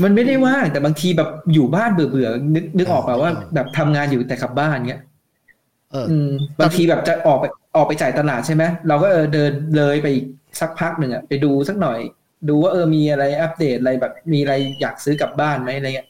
[0.03, 5.01] มันไม่ได้ว่างแต่บางทีแบบอยู่บ้านเบื่อๆนึกนึกออกป่ะว่าอ่าแบบทำงานอยู่แต่กลับบ้านเงี้ย
[5.91, 7.45] เอออืมบางทีแบบจะออกไป
[7.75, 10.25] ออกไปจ่ายตลาดใช่ไหมเราก็เออเดินเลยไปอีก
[10.59, 11.99] สักพักหนึ่งอะไปดูสักหน่อย
[12.47, 16.09] ดูว่าเออมีอะไรอัปเดตอะไรแบบมีอะไรอยากซื้อกลับบ้านไหมอะไรเงี้ย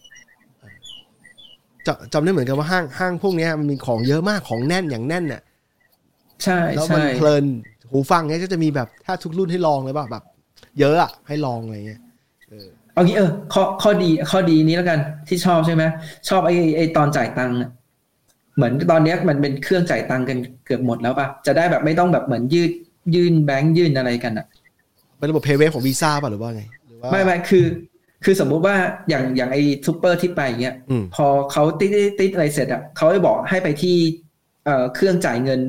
[1.87, 5.41] จะจำได้เหมือนกันว่าห้างห้างพวกเนี้ยมันมีของเยอะมากของแน่นอย่างแน่นน่ะ
[6.43, 7.45] ใช่แล้วมันใช่เพลิน
[7.91, 10.23] หูฟังเนี้ยก็จะมีแบบถ้าทุกรุ่นให้ลองเลยป่ะแบบ
[10.79, 12.01] เยอะอะให้ลองอะไรเงี้ย
[12.93, 15.83] เอางี้เออข้อข้อดีข้อดีนี้แล้วกันที่ชอบใช่ไหม
[16.29, 17.69] ชอบไอ้ไอ้ตอนจ่ายตังค์อะ
[18.55, 22.71] เหมือนตอนเนี้ยมันเป็นเครื่องจ่ายตังค์กันเกือบหมดแล้วป่ะจะได้แบบไม่ต้องแบบเหมือนยืด
[23.15, 24.45] ยื่นแบงค์ยื่นอะไรกันอะ
[25.19, 27.65] เป็นระบบเพย์เวฟของวีซ่าป่ะหรือว่าไงหรือว่าไม่ไม่คือ
[28.25, 28.75] คือสมมุติว่า
[29.09, 33.97] อย่างอย่างไอ้ซูเปอร์ที่ไปเงี้ยอืมพอเขาติดติดติดอะไรเสร็จอะเขาจะบอกให้ไปที่
[34.65, 35.59] เอ่อเครื่องจ่ายเงิน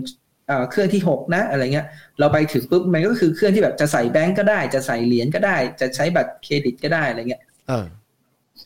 [0.49, 1.87] เอ่อเครื่องที่หกนะอะไรเงี้ย
[2.19, 7.85] เราไปถึงปุ๊บมันก็คือเครื่องที่แบบจะใส่แบงก์ก็ได้ จะใส่เหรียญก็ได้ จะใช้บัตรเครดิตก็ได้อะไรเงี้ยเออ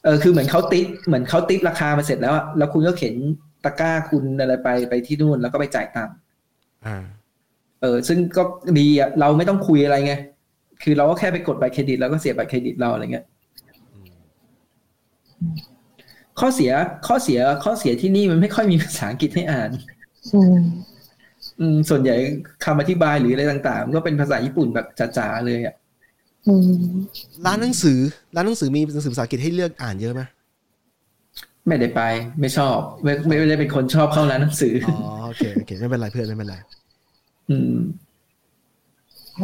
[0.05, 3.15] เออคือเหมือนเขาติดเหมือนเขาติดราคามาเสร็จแล้วอะแล้วคุณก็เข็น
[3.65, 6.17] ตะกร้าคุณอะไรไปไปที่นู่นแล้วก็ไปจ่ายตังค์
[6.87, 7.05] อ่า
[7.81, 8.43] เออ ซึ่งก็
[8.79, 10.15] ดีอะเราไม่ต้องคุยอะไรไง
[10.83, 13.25] คือเราก็แค่ไปกดบัตรเครดิตแล้วก็เสียบัตรเครดิตเราอะไรเงี้ย
[16.41, 16.73] ข้อเสีย
[17.07, 19.71] ข้อเสียข้อเสียที่นี่มันไม่ค่อยมีภาษาอังกฤษให้อ่าน
[20.35, 20.59] อืม
[21.61, 22.17] อืมส่วนใหญ่
[22.65, 24.87] คำอธิบายหรืออะไรต่างๆ ก็เป็นภาษาญี่ปุ่นแบบ
[25.19, 25.75] จ๋าๆเลยอะ
[26.47, 26.83] อืม
[27.47, 27.99] ร้านหนังสือ
[28.35, 30.23] ร้านหนังสือมีหนังสือภาษาอังกฤษให้เลือกอ่านเยอะไหม
[31.67, 32.03] ไม่ได้ไป
[32.41, 34.97] ไม่ชอบไม่ไม่ไม่ได้เป็นคนชอบเข้าร้านหนังสืออ๋อ
[35.27, 36.57] โอเคโอเคไม่เป็นไรเพื่อนไม่เป็นไร
[37.51, 38.04] อืมแล้ว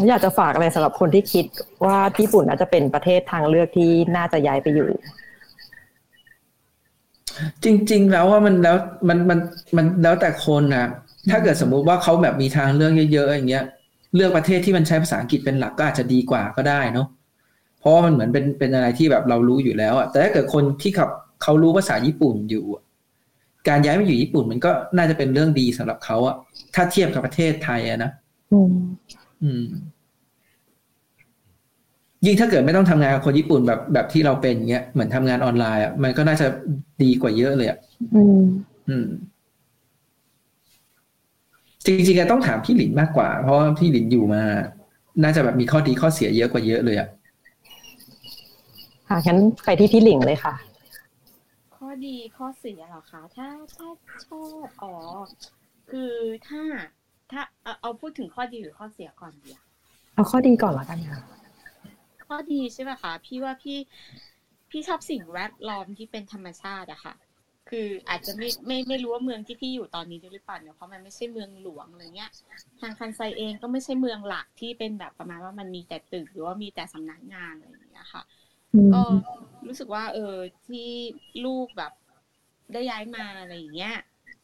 [0.08, 1.46] อยากจะฝากอะไรสำหรับคนที่คิด
[1.84, 4.88] ว่าญี่ปุ่นน่าจะเป็นประเทศทางเลือกที่น่าจะย้ายไปอยู่
[7.64, 8.76] จริง ๆ แล้วว่ามันแล้ว
[9.08, 9.38] มันมัน
[9.76, 10.86] มันแล้วแต่คนนะ
[11.30, 13.64] ถ้าเกิดสมมุติว่าเขาแบบมีทางเลือกเยอะๆอย่างเงี้ย
[14.14, 17.06] เลือกประเทศที่มันใช้ภาษาอังกฤษเป็นหลักก็อาจจะดีกว่าก็ได้เนาะ
[17.80, 21.06] เพราะว่ามันเหมือนเป็นเป็นอะไรที่แบบเรารู้อยู่แล้วอะแต่ถ้าเกิดคนที่เขา
[21.42, 22.82] เขารู้ภาษาญี่ปุ่นอยู่อะ
[23.68, 26.36] การย้ายมาอยู่ญี่ปุ่นมันก็น่าจะเป็นเรื่องดีสำหรับเขาอะ
[26.74, 28.10] ถ้าเทียบกับประเทศไทยอะนะ
[29.42, 29.82] อืมอืม
[32.26, 36.46] ยิ่งถ้าเกิดไม่ต้องทำงานกับคนญี่ปุ่นแบบแบบที่เราเป็นเงี้ยเหมือนทำงานออนไลน์อะมันก็น่าจะ
[37.02, 37.78] ดีกว่าเยอะเลยอะ
[38.14, 38.40] อืม
[38.88, 39.06] อืม
[41.86, 44.42] จริงๆอะต้องถามพี่หลินมากกว่า เพราะว่าพี่หลินอยู่มา
[45.22, 47.08] น่าจะแบบมีข้อดีข้อเสียเยอะกว่าเยอะเลยอะ
[49.08, 50.54] ค่ะงั้นไปที่พี่หลิงเลยค่ะ
[51.76, 53.88] ข้อดีข้อเสียเหรอคะถ้าถ้า
[54.26, 54.94] ชอบอ๋อ
[55.90, 56.12] คือ
[56.48, 56.62] ถ้า
[57.32, 59.64] ถ้าเอาเอาพูดถึงข้อดีหรือข้อเสียก่อนดีอะ
[60.14, 61.20] เอาข้อดีก่อนละกันค่ะ
[62.26, 63.78] ข้อดีใช่ไหมคะพี่ว่าพี่
[64.70, 67.14] พี่ชอบสิ่งแวดล้อมที่เป็นธรรมชาติอะค่ะ
[67.70, 72.30] คืออาจจะไม่ไม่ไม่รู้ว่าเมืองที่พี่อยู่ตอนนี้ด้วยหรือเปล่าเนี่ยเพราะมันไม่ใช่เมืองหลวงอะไรเงี้ย
[72.80, 78.22] ทางคันไซเองก็ไม่ใช่เมืองหลักที่เป็นแบบประมาณว่ามันมีแต่ตึกหรือว่ามีแต่สำนักงานอะไรอย่างเงี้ยค่ะ
[78.94, 79.02] ก็
[79.66, 80.36] รู้สึกว่า เออ
[80.68, 80.88] ที่
[81.44, 81.92] ลูกแบบ
[82.72, 83.96] ได้ย้ายมาอะไรอย่างเงี้ย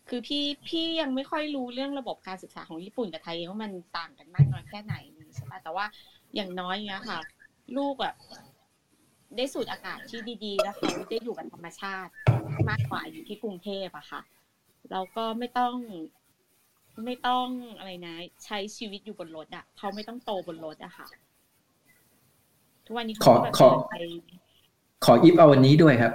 [0.08, 4.94] คือพี่พี่ยังไม่ค่อยรู้เรื่องระบบการศึกษาของญี่ปุ่นกับไทยเองว่ามันต่างกันมากน้อยแค่ไหน
[5.34, 5.86] ใช่ปะแต่ว่า
[6.34, 7.18] อย่างน้อยเงี้ยค่ะ
[7.76, 8.14] ลูกแบบ
[9.36, 12.12] ได้สูดอากาศที่ดีๆ แล้วเขาได้อยู่กับธรรมชาติ
[12.68, 14.20] มากกว่าอยู่ที่กรุงเทพอะค่ะ
[14.90, 15.74] แล้วก็ไม่ต้อง
[17.04, 17.46] ไม่ต้อง
[17.78, 18.14] อะไรนะ
[18.44, 21.06] ใช้ชีวิตอยู่บนรถอะเขาไม่ต้องโตบนรถอะค่ะ
[22.86, 23.94] ทุกวันนี้เขาก็แบบขอขอเดินไป
[25.04, 26.12] ขออิฟเอาวันนี้ด้วยครับ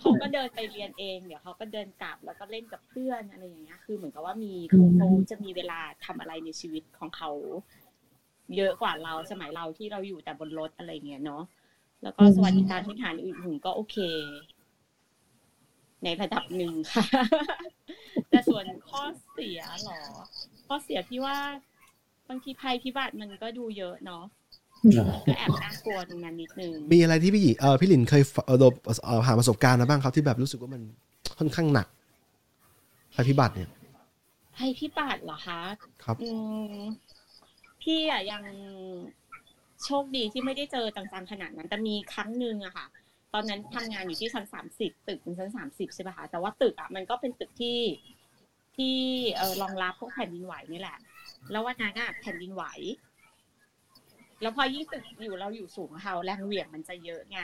[0.00, 7.30] เขาก็เดินไปเรียนเอง เดี๋ยวเขาก็เดินกลับแล้วก็เล่นกับเพื่อนอะไรอย่างเงี้ย คือเหมือนกับว่ามีเขาจะมีเวลาทำอะไรในชีวิตของเขา
[8.56, 11.42] เยอะกว่าเราสมัยเราที่เราอยู่แต่บนรถอะไรเงี้ยเนาะ
[12.02, 13.96] แล้วก็สวัสดิการพื้นฐานอื่นๆก็โอเค
[16.04, 17.04] ในระดับหนึ่งค่ะ
[18.28, 19.02] แต่ส่วนข้อ
[19.32, 20.00] เสียหรอ
[20.66, 21.36] ข้อเสียพี่ว่า
[22.28, 24.24] บางทีภัยพิบัติมันก็ดูเยอะเนาะ
[25.26, 28.72] ก็แอบน่ากลัวตรงนั้นนิดนึงมีอะไรที่พี่หญิงเออพี่หลินเคยเออโดน
[29.04, 30.82] เอ่อผ่านประสบการณ์มาบ้างครับที่แบบรู้สึกว่ามัน
[31.38, 31.86] ค่อนข้างหนัก
[33.14, 33.70] ภัยพิบัติเนี่ย
[34.56, 35.60] ภัยพิบัติเหรอคะ
[36.04, 36.30] ครับอื
[36.74, 36.76] ม
[37.82, 38.42] พี่อะยัง
[39.84, 42.86] โชคดีที่ไม่ได้เจอต่างๆขนาดนั้น แต่มีครั้งหนึ่งอะค่ะ
[43.34, 47.78] ตอนนั้นทำงานอยู่ที่ชั้นสามสิบตึกเป็นชั้นสามสิบใช่ป่ะคะแต่ว่าตึกอะมันก็เป็นตึกที่
[48.76, 48.96] ที่
[49.36, 50.98] เออรองรับพวกแผ่นดินไหวนี่แหละ
[51.50, 52.64] แล้ววันนั้นอะแผ่นดินไหว
[54.42, 57.38] แล้วพอยิ่งตึกอยู่เราอยู่สูงอะค่ะแรงเหวี่ยงมันจะเยอะไง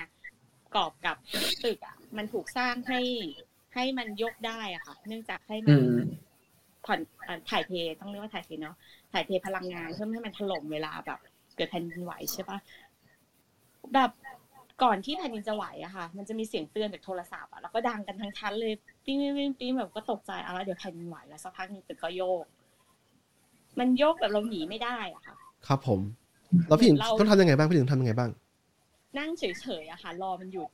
[0.75, 1.17] กรอบกับ
[1.65, 3.01] ตึกอะมันถูกสร้างให้
[3.75, 5.91] ให้มันยกได้อะค่ะ เนื่องจากให้มัอืนม
[6.87, 8.77] ผ่อนเอ่อถ่ายเทต้องเรียกว่าถ่ายเทเนาะ
[9.13, 11.19] ถ่ายเทพลังงานเพื่อไม่ให้มันถล่มเวลาแบบ
[11.57, 12.59] เกิดแผ่นดินไหวใช่ปะ
[13.95, 14.11] แบบ
[14.83, 18.73] ก่อนที่แผ่นดินจะไหวอะค่ะ มันจะมีเสียงเตือนจากโทรศัพท์อะแล้วก็ดังกันทั้งชั้นเลย
[19.05, 22.45] ปิ้งปิ้งปิ้งปิ้งแบบก็ตกใจเอาแล้วเดี๋ยวแผ่นดินไหวแล้วสักพักหนึงตึกก็โยก
[23.79, 26.01] มันโยกแบบเราหนีไม่ได้อะค่ะ ครับผม
[26.69, 28.31] แล้วพี่หญิงเราต้องทำยังไงบ้างพี่หญิงทำยังไงบ้าง
[29.19, 30.71] นั่งเฉยๆอะค่ะ รอมันหยุด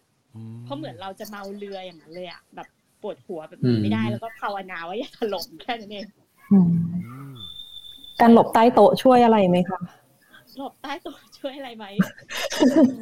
[0.64, 2.68] เพราะเหมือนเราจะเมาเรืออย่างนั้นเลยอะแบบ
[3.02, 6.06] ปวดหัวแบบหนีไม่ได้อืมแล้วก็ภาวนาว่าอย่าถล่มแค่นั้นเอง
[6.52, 6.68] อืม
[8.20, 9.80] การหลบใต้โต๊ะช่วยอะไรไหมคะ
[10.56, 11.86] หลบใต้โต๊ะช่วยอะไรไหม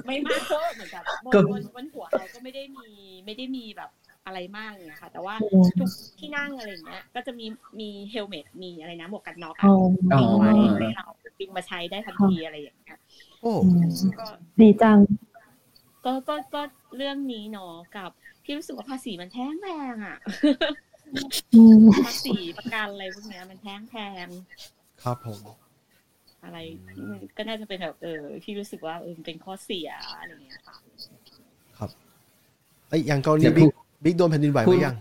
[0.07, 2.89] ไม่มากก็เหมือนกับบก็นบนบนหัวเราก็ไม่ได้มี
[3.27, 3.90] ไม่ได้มีแบบ
[4.27, 5.89] อะไรมากเนี่ยค่ะ แต่ว่าอืมทุก
[6.19, 7.47] ที่นั่งอะไรอย่างเงี้ย ก็จะมี
[7.81, 9.74] มีเฮลเมตมีอะไรนะหมวกกันน็อกอ๋อะอ
[10.20, 11.07] ติดไว้อ๋อให้เรา
[11.43, 12.98] ดึงมาใช้ได้ทันทีอะไรอย่างเงี้ย
[13.43, 13.90] โอ้อืม
[14.20, 14.27] ก็
[14.60, 14.98] ดีจัง
[16.05, 16.62] ก็ก็ก็
[16.97, 18.10] เรื่องนี้เนาะกับ
[18.44, 20.19] พี่รู้สึกว่าภาษีมันแพงแพงอะ
[21.55, 23.94] อืมภาษีประกันอะไรพวกเนี้ย มันแพงแพ
[24.24, 24.27] ง
[25.02, 25.39] ครับผม
[26.44, 26.59] อะไร
[27.36, 29.89] ก็น่าจะเป็นแบบเออที่รู้สึกว่าเออมันเป็นข้อเสีย
[30.19, 30.77] อะไรอย่างเงี้ยค่ะ
[31.78, 31.90] ครับ
[32.89, 33.74] ไอยอย่างกรณีเดี๋ยวพูบิ๊กด
[34.05, 34.97] บิ๊กโดนแผ่นดินไหวพูไปดยัง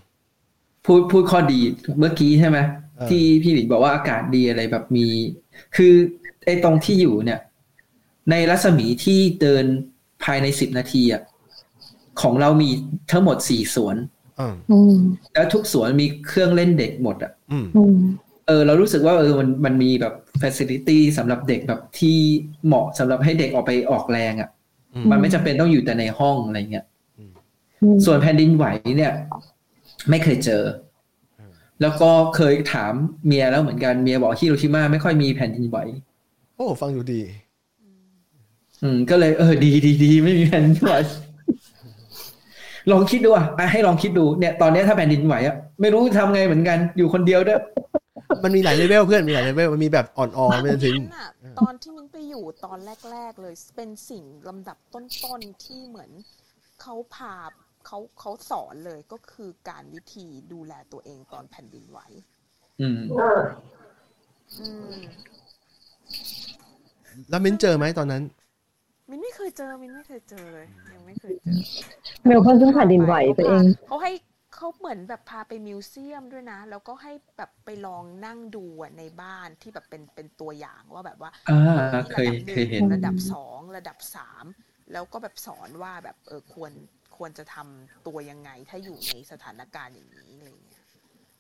[0.86, 1.60] พูดพูดข้อดี
[2.00, 2.58] เมื่อกี้ใช่ไหม
[2.98, 5.08] เออที่พี่หลินบอกว่าอากาศดีอะไรแบบมี
[5.76, 5.94] คือ
[6.46, 7.40] ไอ้ตรงที่อยู่เนี่ย
[8.32, 9.66] ในรัศมีที่เดิน
[10.24, 11.22] ภายในสิบนาทีอะ
[12.22, 12.70] ของเรามี
[13.12, 13.96] ทั้งหมดสี่สวน
[14.40, 14.96] อ่าอืม
[15.34, 17.98] แล้วทุกสวนมีเครื่องเล่นเด็กหมดอะอืมอืม
[18.48, 22.18] เออ เรารู้สึกว่าเออมันมันมีแบบ facility สำหรับเด็กแบบที่
[22.66, 24.50] เหมาะสำหรับให้เด็กออกไปออกแรงอะ
[24.94, 26.86] อืมมันไม่จำเป็นต้องอยู่แต่ในห้องอะไรเงี้ย
[27.18, 28.66] อืมส่วนแผ่นดินไหว
[28.98, 29.14] เนี่ย
[30.10, 30.64] ไม่เคยเจอ
[31.82, 32.94] แล้วก็เคยถาม
[33.26, 35.78] เมียแล้วเหมือนกันเมียบอกฮิโรชิมาไม่ค่อยมีแผ่นดินไหว
[36.11, 37.22] โอ้ฟังดูดี
[38.84, 40.94] อืม ก็เลยเออดีดีดีไม่มีแผ่นดินไหว
[42.92, 47.60] ลองคิดดูอะอะให้ลองคิดดูเนี่ย ตอนนี้ถ้าแผ่นดินไหวอะไม่รู้จะทำไงเหมือนกัน อยู่คนเดียวด้วย
[48.44, 51.30] มันมีหลายเลเวลเพื่อนมีหลายเลเวลมันมีแบบอ่อนๆไปจนถึงนั้นน่ะ
[51.60, 52.80] ตอนที่มิ้นไปอยู่ตอน
[53.12, 56.12] แรก ๆ เลย เป็นสิ่งลำดับต้นๆที่เหมือน
[56.82, 57.36] เขาพา
[57.86, 62.00] เขาเขาสอนเลยก็คือการวิธีดูแลตัวเองตอนแผ่นดินไหว
[62.82, 63.00] อืม
[64.60, 65.00] อืม
[67.30, 68.24] แล้วมิ้นเจอไหมตอนนั้น
[69.10, 71.58] มินไม่เคยเจอ มินไม่เคยเจอเลยยังไม่เคยเจอ
[72.26, 74.12] เมลเพิ่งเพิ่งผ่านดินไหวไปเองเขาให้
[74.56, 84.46] เขาเหมือนแบบพาไปมิวเซียมด้วยนะ แล้วก็ให้แบบไปลองนั่งดูอะในบ้านที่แบบเป็นเป็นตัวอย่างว่าแบบว่าอ่าออเคยระดับเคยเห็นนึ่งระดับสองระดับสาม
[84.92, 86.72] แล้วก็แบบสอนว่าแบบเออควร
[87.18, 90.86] ควรจะทำตัวยังไงถ้าอยู่ในสถานการณ์อย่างนี้อะไรอย่างเงี้ย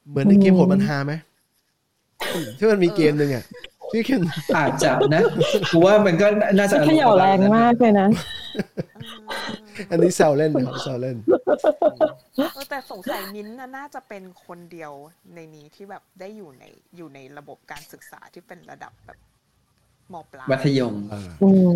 [0.10, 1.14] เหมือนในเกมโหดมันฮาไหม
[2.57, 3.45] ที่มันมีเกมหนึ่งอะ
[3.91, 4.22] ที่เกม
[4.57, 5.22] อาจจะนะ
[5.72, 6.27] กูว่ามันก็
[6.57, 8.10] น่าจะเขย่าแรงมากเลยนะ
[9.91, 11.18] อันนี้แซวเล่นนะครับแซวเล่น
[12.53, 14.91] เออแต่สงสัยมิ้นท์น่ะน่าจะเป็นคนเดียว
[15.35, 16.65] ในนี้ที่แบบได้อยู่ใน
[16.98, 19.18] อยู่ในระบบการศึกษาที่เป็นระดับแบบ
[20.14, 21.72] มปลายมัธยมอ่าอืม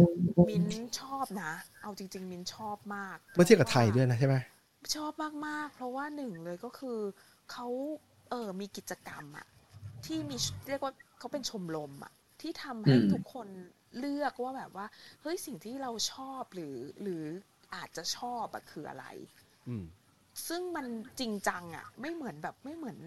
[0.50, 1.52] มิ้นท์ชอบนะ
[1.82, 4.36] เอาจริง ๆ มิ้นท์ชอบมากเมื่อเทียบกับไทยด้วยนะใช่ไหม
[4.96, 5.12] ชอบ
[5.48, 7.00] มากๆ เพราะว่าหนึ่งเลยก็คือ
[7.52, 7.68] เขา
[8.30, 9.46] เออมีกิจกรรมอะ
[10.06, 10.38] ที่มี
[10.68, 13.48] เรียกว่าเขาเป็นชมรมอะที่ทำให้อืมทุกคน
[14.00, 14.86] เลือกว่าแบบว่า
[15.22, 17.24] เฮ้ยสิ่งที่เราชอบหรือ หรือ
[17.76, 19.06] อาจจะชอบอะคืออะไร
[19.68, 19.84] อืม
[20.48, 20.86] ซึ่งมัน
[21.20, 22.98] จริงจังอะไม่เหมือนแบบไม่เหมือน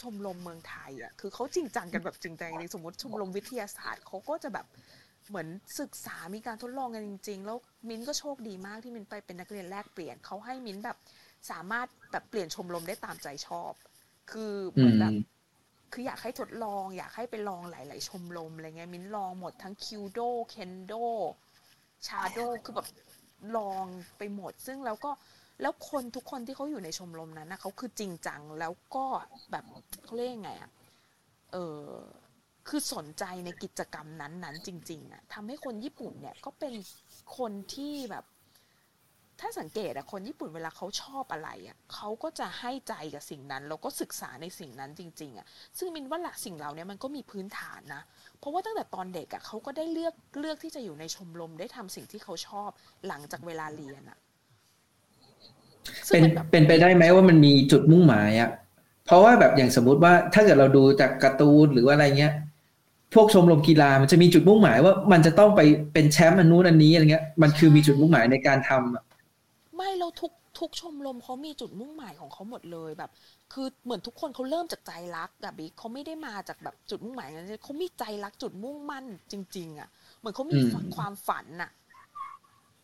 [0.00, 4.66] ชมรมเมืองไทยอะคือเขาจริงจังกันแบบจริงจังจริงๆสมมติชมรมวิทยาศาสตร์เขาก็จะแบบ
[5.28, 5.48] เหมือน
[5.80, 7.58] ศึกษามีการทดลองกันจริง ๆ แล้ว
[7.88, 10.96] มิ้นก็โชคดีมากที่มิ้นไปเป็นนักเรียนแลกเปลี่ยนเขาให้มิ้นแบบ
[11.50, 13.72] สามารถแบบเปลี่ยนชมรมได้ตามใจชอบ
[14.30, 15.37] คือเหมือนแบบอืม
[15.92, 20.92] คืออยากให้ทดลอง อยากให้ไปลองหลาย ๆ ชมรมอะไรเงี้ยมิ้นลองหมดทั้งคิวโดเคนโด
[22.06, 22.88] ชาโดคือแบบ
[23.56, 23.84] ลอง
[24.18, 25.10] ไปหมด ซึ่งแล้วก็
[25.62, 29.04] แล้วคนทุกคนที่เขาอยู่ในชมรมนั้นนะเขาคือจริงจังแล้วก็
[29.50, 29.64] แบบ
[30.04, 30.70] เขาเรียกยังไงอะ
[31.52, 31.82] เออ
[32.68, 36.74] คือสนใจในกิจกรรมนั้นๆ จริง ๆอะทำให้คนญี่ปุ่นเนี่ยก็เป็น
[37.38, 38.24] คนที่แบบ
[39.40, 45.46] ถ้าสังเกตอะคนญี่ปุ่นเวลาเขาชอบอะไรอะเขาก็จะให้ใจกับสิ่งนั้นแล้วก็ศึกษาในสิ่งนั้นจริง ๆอะ
[45.78, 48.02] ซึ่งมินว่าหลักสิ่งเหล่านี้มันก็มีพื้นฐานนะ
[48.38, 52.70] เพราะว่าตั้งแต่ตอนเด็กอะเขาก็ได้เลือกเลือกที่จะอยู่ในชมรมได้ทำสิ่งที่เขาชอบ
[53.08, 54.18] หลังจากเวลาเรียนอะ
[56.08, 58.50] ซึ่เป็งนมันแบบเป็นไปได้ไหมว่ามันมีจุดมุ่งหมายอะ
[59.06, 62.32] เพราะว่าแบบอย่างสมมุติว่าถ้าเกิดเราดูจากการ์ตูนหรือว่าอะไรเงี้ย
[63.14, 65.60] พวกชมรมกีฬามันจะมีจุดมุ่งหมายว่ามันจะต้องไป
[65.92, 69.02] เป็นแชมป์อันนู้นอันนี้อะไรเงี้ยมันคือมีจุดมุ่งหมายในการทำอะ
[69.78, 73.10] ไม่แล้วทุกทุกชมรมเขามีจุดมุ่งหมายของเขาหมดเลยแบบ
[73.52, 79.88] คือเหมือนทุกคนเขาเริ่มจากใจรักอะบิ๊กเขาไม่ได้มาจากแบบจุดมุ่งหมายนั้นเขามีใจรักจุดมุ่งมั่นจริง ๆอะ
[80.18, 81.70] เหมือนเขามีฝันความฝันน่ะ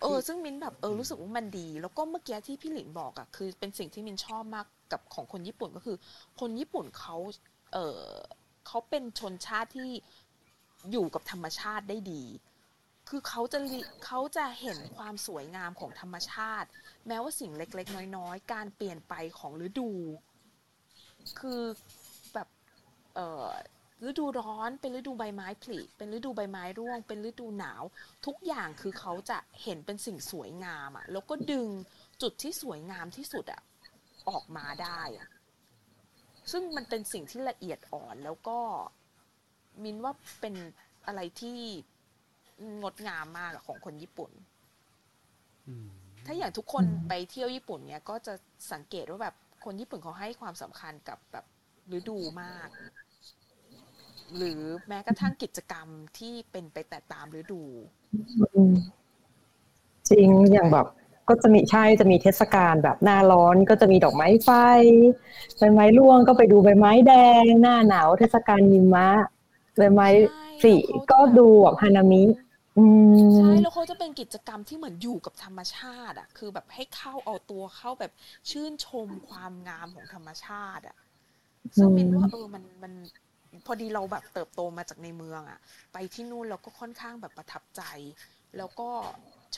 [0.02, 5.96] เออซึ่งมินแบบเออรู้สึกว่ามันดี แล้วก็เมื่อกี้ที่พี่หลินบอกอะคือเป็นสิ่งที่มินชอบมากกับของคนญี่ปุ่นก็คือ
[6.40, 7.16] คนญี่ปุ่นเขา
[7.72, 8.00] เออ
[8.66, 9.90] เขาเป็นชนชาติที่
[10.92, 12.22] อยู่กับธรรมชาติได้ดี
[13.08, 16.68] คือเขาจะลิเขาจะเห็นความสวยงามของธรรมชาติ
[17.08, 19.90] แม้ว่าสิ่งเล็ก ๆ น้อยๆ การเปลี่ยนไปของฤดู
[21.38, 21.62] คือ
[22.34, 22.48] แบบ
[23.14, 23.48] เอ่อ
[24.08, 27.82] ฤดูร้อนเป็นฤดูใบไม้ผลิเป็นฤดูใบไม้ร่วง เป็นฤดูหนาว
[28.26, 31.68] ทุกอย่างคือเขาจะเห็นเป็นสิ่งสวยงามอะแล้วก็ดึง
[32.22, 33.62] จุดที่สวยงามที่สุดอะ
[34.28, 35.28] ออกมาได้อะ
[36.52, 38.58] ซึ่งมันเป็นสิ่งที่ละเอียดอ่อนแล้วก็
[39.82, 40.54] มินว่าเป็น
[41.06, 41.58] อะไรที่
[42.82, 44.30] งดงามมากของคนญี่ปุ่น
[46.26, 48.34] ถ้าอย่างทุกคนไปเที่ยวญี่ปุ่นเนี่ยก็จะ
[48.72, 49.34] สังเกตว่าแบบ
[49.64, 51.44] คนญี่ปุ่นเขาให้ความสำคัญกับแบบ
[51.96, 52.68] ฤดูมาก
[54.36, 55.86] หรือแม้กระทั่งกิจกรรม
[56.18, 57.62] ที่เป็นไปแต่ตามฤดู
[58.54, 58.72] อืม
[60.08, 60.86] จริงอย่างแบบ
[61.28, 64.50] ก็จะมีใช่จะมีเทศกาลแบบหน้าร้อนก็จะมีดอกไม้ไฟ
[65.58, 69.08] ใบไม้ร่วงก็ไปดูใบไม้แดง หน้าหนาว เทศกาลหิมะ
[69.76, 70.08] ใบไม้
[70.60, 70.74] ผลิ
[71.10, 72.22] ก็ดูแบบฮานามิ
[72.76, 72.80] อื
[73.16, 78.12] มใช่แล้วเขาจะเป็นกิจกรรมที่เหมือนอยู่กับธรรมชาติ อะ คือแบบให้เข้าเอาตัวเข้าแบบ
[78.50, 80.96] ชื่นชมความงามของธรรมชาติ อะ
[81.78, 82.92] ซึ่งมินว่าเออมันมัน
[83.66, 85.58] พอดีเราแบบเติบโตมาจากในเมืองอะ
[85.92, 87.82] ไปที่นู่นเราก็ค่อนข้างแบบประทับใจ
[88.56, 88.90] แล้วก็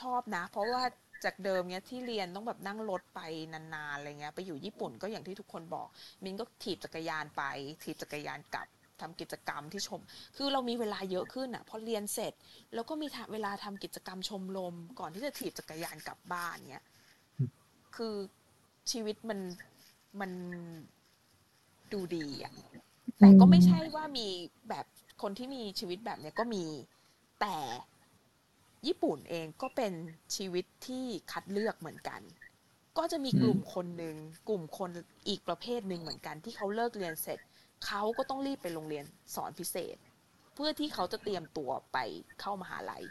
[0.00, 0.82] ชอบนะ เพราะว่า
[1.24, 3.20] จากเดิมเนี้ยที่เรียนต้องแบบนั่งรถไป
[3.52, 5.88] นานๆอะไรเงี้ย ไปอยู่ญี่ปุ่นก็อย่างที่ทุกคนบอก
[6.24, 7.42] มินก็ถีบจักรยานไป
[7.82, 8.66] ถีบจักรยานกลับ
[9.00, 10.00] ทำกิจกรรมที่ชม
[10.36, 12.32] คือเรามีเวลาเยอะขึ้นอะพอเรียนเสร็จ
[12.74, 16.84] แล้วก็มีเวลาทำกิจกรรมชมรมก่อนที่จะถีบจักรยานกลับบ้านเนี้ย
[17.96, 18.14] คือ
[18.92, 19.40] ชีวิตมัน
[20.20, 20.30] มัน
[21.92, 22.52] ดูดีอะ
[23.18, 24.28] แต่ก็ไม่ใช่ว่ามี
[24.68, 24.86] แบบ
[25.22, 26.64] คนที่มีชีวิตแบบเนี้ยก็มี
[27.40, 27.56] แต่
[28.86, 29.92] ญี่ปุ่นเองก็เป็น
[30.36, 32.20] ชีวิตที่คัดเลือกเหมือนกัน
[32.98, 34.16] ก็จะมีกลุ่มคนหนึ่ง
[34.48, 34.90] กลุ่มคน
[35.28, 37.38] อีกประเภทหนึ่งเหมือนกันที่เขาเลิกเรียนเสร็จ
[37.86, 39.04] เขาก็ต้องรีบไปโรงเรียน
[39.34, 39.96] สอนพิเศษ
[40.54, 41.98] เพื่อที่เขาจะเตรียมตัวไป
[42.40, 43.02] เข้ามหาลัย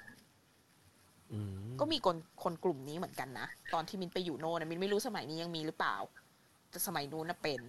[1.33, 5.95] อืมก็มีคนคนกลุ่มนี้เหมือนกันนะ ตอนที่มินไปอยู่โน่นนะมินไม่รู้สมัยนี้ยังมีหรือเปล่า
[6.69, 7.61] แต่สมัยนู้นนะเป็น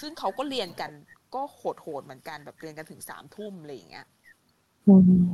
[0.00, 0.90] ซึ่งเขาก็เรียนกัน
[1.34, 4.06] ก็โหดโหดๆเหมือนกันแบบเรียนกันถึงสามทุ่มอะไรอย่างเงี้ย
[4.88, 5.24] อืม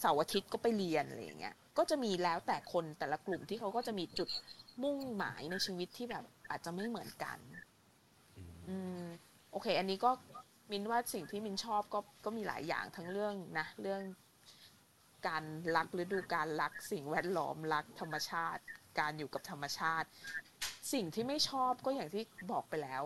[0.00, 4.28] เสาร์อาทิตย์ก็ไปเรียนอะไรอย่างเงี้ย ก็จะมีแล้วแต่คนแต่ละกลุ่มที่เขาก็จะมีจุด
[4.82, 7.38] มุ่งหมายในชีวิตที่แบบอาจจะไม่เหมือนกัน
[8.68, 9.02] อืม
[9.56, 10.10] โอเค อันนี้ก็
[10.70, 14.02] มินว่าสิ่งที่มินชอบก็ก็มีหลายอย่างทั้งเรื่องนะเรื่อง
[15.28, 15.44] การ
[15.76, 18.62] รักฤดูการรักสิ่งแวดล้อมรักธรรมชาติ
[18.98, 20.08] การอยู่กับธรรมชาติ
[20.92, 22.22] สิ่งที่ไม่ชอบก็อย่างที่
[22.52, 23.02] บอกไปแล้ว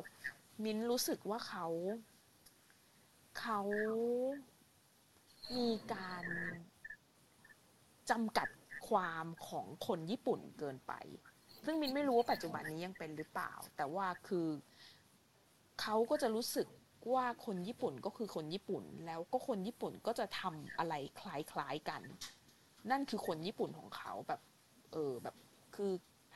[0.64, 1.66] มินรู้สึกว่าเขา
[3.40, 3.60] เขา
[5.56, 6.24] มีการ
[8.10, 8.48] จำกัด
[8.88, 10.92] ความของคนญี่ปุ่นเกินไป
[11.64, 14.48] ซึ่งมินไม่รู้ว่าปัจจุบันนี้ยังเป็นหรือเปล่า แต่ว่าคือ
[15.80, 16.66] เขาก็จะรู้สึก
[17.14, 22.02] ว่าคนญี่ปุ่นก็คือคนญี่ปุ่น แล้วก็คนญี่ปุ่นก็จะทำอะไรคล้ายๆกัน
[22.90, 24.40] นั่นคือคนญี่ปุ่นของเขาแบบ
[24.92, 25.36] เออแบบ
[25.76, 25.92] คือ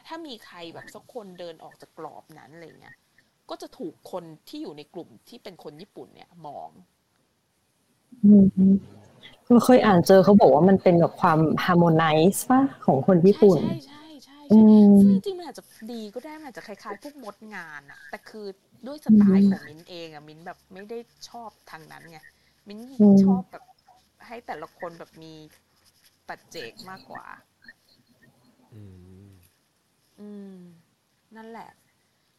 [0.07, 2.97] ถ้ามีใครแบบสักคนเดินออกจากกรอบนั้นอะไรเงี้ย
[3.51, 6.71] ก็จะถูกคนที่อยู่ในกลุ่มที่เป็นคนญี่ปุ่นเนี่ยมอง
[8.25, 8.31] อื
[8.71, 8.75] ม
[9.47, 12.05] คือเคยอ่านเจอเขาบอกว่ามันเป็นแบบความฮาร์โมไน
[12.35, 18.47] ซ์ป่ะของคนญี่ปุ่น ใช่ใช่ใช่อืใช่มซึ่งจริงๆมันอาจจะดีก็ได้มันอาจจะคล้ายๆพวกมดงานอะแต่คือ
[18.87, 20.99] ด้วยสไตล์ของมิ้นเองอะมิ้นแบบไม่ได้
[21.29, 22.19] ชอบทางนั้นไง
[22.69, 23.65] มิ้นอืมชอบแบบ
[24.27, 25.35] ให้แต่ละคนแบบมี
[26.29, 27.25] ปัจเจกมากกว่า
[28.73, 28.81] อื
[29.29, 29.31] ม
[30.21, 30.55] อืม
[31.37, 31.71] นั่นแหละ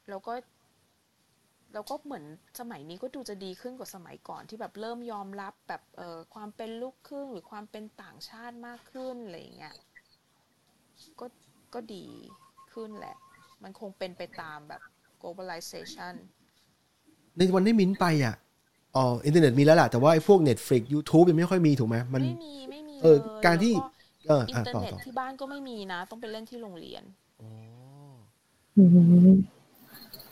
[0.10, 0.34] แล้วก็
[1.74, 2.26] แล้วก็เหมือน
[2.60, 9.76] สมัยนี้ก็ดูจะดีขึ้นกว่าสมัยก่อนที่แบบเริ่มยอมรับแบบเอ่อความเป็นลูกครึ่งหรือความเป็นต่างชาติมากขึ้นอะไรอย่างเงี้ย
[11.20, 11.26] ก็
[11.74, 12.06] ก็ดี
[12.72, 13.16] ขึ้นแหละ
[13.64, 14.82] มันคงเป็นไปตามแบบ
[15.26, 16.14] globalization
[17.38, 18.36] ในวันที่มิ้นไปอะ
[18.96, 23.90] อ๋ออินเทอร์เน็ตมีแล้วแหละแต่ว่าไอ้พวก Netflix YouTube ยังไม่ค่อยมีถูกไหมมันไม่มี ไม่มีเออลยการที่แล้ว
[24.28, 27.04] เอออินอะเทอร์ต่อเน็ตต่อที่บ้านก็ไม่มีนะ ต้องไปเล่นที่โรงเรียน
[27.42, 27.50] อ๋อ
[28.78, 28.84] อื
[29.34, 29.36] ม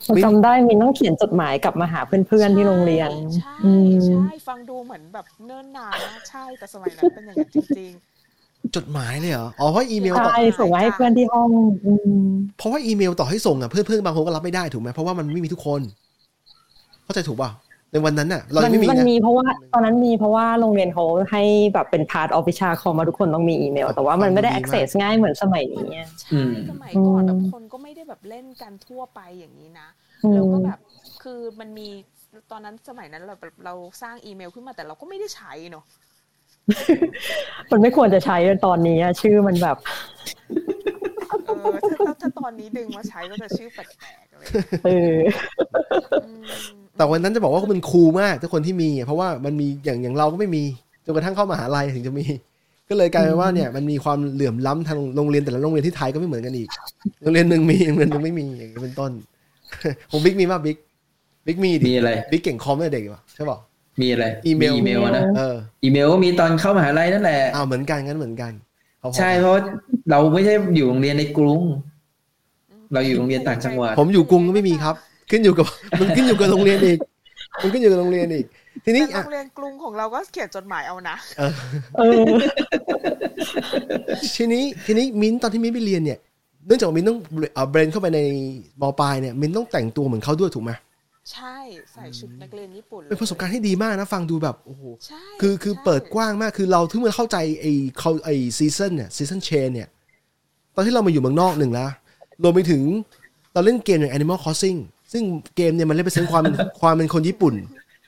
[0.08, 3.10] ผมจำได้มินต้องเขียนจดหมายกลับมาหาเพื่อนๆที่โรงเรียน
[3.42, 7.94] ใช่อืมใช่ฟังดูเหมือนแบบเนิ่นนานมากใช่แต่สมัยนั้นเป็นอย่างนั้นจริง
[8.76, 11.50] จดหมายเลยเหรอ อ๋อเพราะอีเมลต่อใช่ส่งมาให้เพื่อนที่ห้อง
[11.86, 15.82] อืมเพราะว่าอีเมลต่อให้ส่งอะเพื่อนเพื่อนๆบางคนก็รับไม่ได้ถูกไหมเพราะว่ามันไม่มีทุกคน
[17.04, 17.50] เข้าใจถูกป่ะ
[17.92, 29.88] ในวันนั้นน่ะ เรามัยังไม่มีมันนะมีเพราะว่าตอนนั้นมีเพราะว่าโรงเรียนเขาให้แบบเป็น part of วิชาคอมมาทุกคนต้องมีอีเมล แต่ว่ามันไม่ได้ฟังดูดีมาก access ง่ายเหมือนสมัยนี้อะๆอืใช่มสมัยก่อนอืมแบบคนก็ไม่ได้แบบเล่นกันทั่วไปอย่างนี้นะ
[30.24, 30.80] อืมแล้วก็แบบ
[31.24, 31.88] คือมันมี
[32.52, 35.84] ตอนนั้นสมัยนั้นเราแบบเราสร้างอีเมลขึ้นมาแต่เราก็ไม่ได้ใช้เนอะ
[37.72, 39.78] มันไม่ควรจะใช้ตอนนี้อะชื่อมันแบบ
[41.48, 45.18] เออถ้าถ้าถ้าตอนนี้ดึงมาใช้ก็จะชื่อแปลกๆอะไรอย่างเงี้ยเออ
[46.26, 46.44] อืม
[46.98, 50.64] แต่วันนั้นจะบอกว่ามันคูลมากทุกคนที่มีอะเพราะว่ามันมีอย่างอย่างเราก็ไม่มี
[51.06, 52.26] จนกระทั่งเข้ามหาลัยถึงจะมี
[52.90, 56.70] ก็เลยกลายเป็นว่าเนี่ยมันมีความเหลื่อมล้ำทางโรงเรียนแต่ละโรงเรียนที่ไทยก็ไม่เหมือนกันอีก
[57.22, 59.12] โรงเรียนหนึ่งมีโรงเรียนหนึ่งไม่มีอย่างนี้เป็นต้น
[60.12, 60.78] ของบิ๊กมีมากบิ๊ก
[61.46, 63.60] บิ๊กมีดิมีอะไรบิ๊กเก่งคอมตั้งแต่เด็กเหรอใช่ป่ะ
[64.02, 68.52] มีอะไรอีเมลอีเมลอะนะเอออีเมลก็มีตอนเข้ามหาลัยนั่นแหละอ้าวเหมือนกันงั้นเหมือนกัน
[69.02, 69.62] พอๆใช่เพราะว่า
[70.10, 71.62] เราไม่ใช่อยู่โรงเรียนในกรุง
[72.94, 74.96] เราอยู่โรงเรียนต่างจังหวัดผมอยู่กรุงก็ไม่มีครับ
[75.32, 75.66] ขึ้นอยู่กับ
[76.00, 77.00] มันขึ้นอยู่กับโรงเรียนอีก
[77.62, 78.46] มันขึ้นอยู่กับโรงเรียนอีก
[78.86, 81.54] ทีนี้แต่โรอะงเรียนกรุงของเราก็เขียนจดหมายเอานะเออ
[81.98, 82.22] เออ
[84.36, 86.20] ทีนี้ทีนี้มิ้นท์ตอนที่มิ้นท์ไปเรียนเนี่ย
[86.68, 87.20] เนื่องจากว่ามิ้นท์ต้อง
[87.70, 88.20] เบรนเข้าไปใน
[88.82, 90.72] มปลายเนี่ยมิ้นท์ต้องแต่งตัวเหมือนเขาด้วยถูกไหม
[91.32, 91.58] ใช่
[91.94, 99.88] ใส่ชุดนักเรียนญี่ปุ่นลยเป็นประสบการณ์ที่ดีมากนะ ฟังดูแบบโอ้โหใช่คือคือใช่เปิดกว้างมากคือเราถึงมาเข้าใจไอ้เขาไอ้ season เนี่ย season change เนี่ย
[100.76, 101.90] ตอนที่เรามาอยู่เมืองนอกหนึ่งแล้ว
[102.44, 102.82] รวมไปถึง
[103.54, 104.80] เราเล่นเกมอย่าง Animal Crossing
[105.14, 105.24] ซึ่ง
[105.56, 107.54] เกมเนี่ยมันเล่นเป็น sense ความเป็นความเป็นคนญี่ปุ่น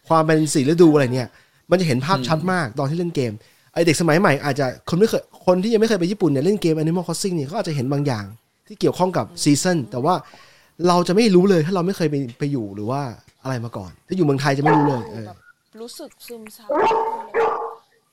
[0.07, 1.29] ความเป็นสีฤดูอะไรเนี่ย
[1.69, 3.31] มันจะเห็นภาพชัดมากตอนที่เล่นเกม
[3.73, 8.25] ไอเด็กสมัยใหม่อาจจะคนไม่เคยคนที่ยังไม่เคยไปญี่ปุ่นเนี่ยเล่นเกม Animal Crossing เนี่ยเขาอาจจะเห็นบางอย่าง
[8.67, 10.15] ที่เกี่ยวข้องกับซีซันแต่ว่า
[10.87, 13.01] เราจะไม่รู้เลยถ้าเราไม่เคยไปไปอยู่หรือว่า
[13.43, 15.39] อะไรมาก่อน ถ้าอยู่เมืองไทยจะไม่รู้เลยเออแบบ
[15.81, 16.69] รู้สึกซึมซับ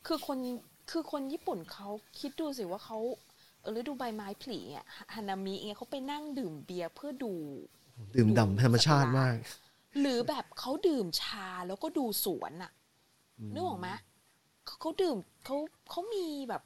[0.07, 0.39] คือคน
[0.91, 1.89] คือคนญี่ปุ่นเขา
[2.21, 2.99] คิดดูสิว่าเขา
[3.61, 7.35] เออฤดูใบไม้ผลิอะฮานามิเนี่ยเขาไปนั่งดื่มเบียร์เพื่อดู
[8.17, 9.35] ดื่มด่ำธรรมชาติมาก
[10.01, 12.73] หรือแบบเขาดื่มชาแล้วก็ดูสวนอะ
[13.55, 13.89] นึกออกไหม
[14.67, 15.57] เขาเขาดื่มเขา
[15.91, 16.63] เขามีแบบ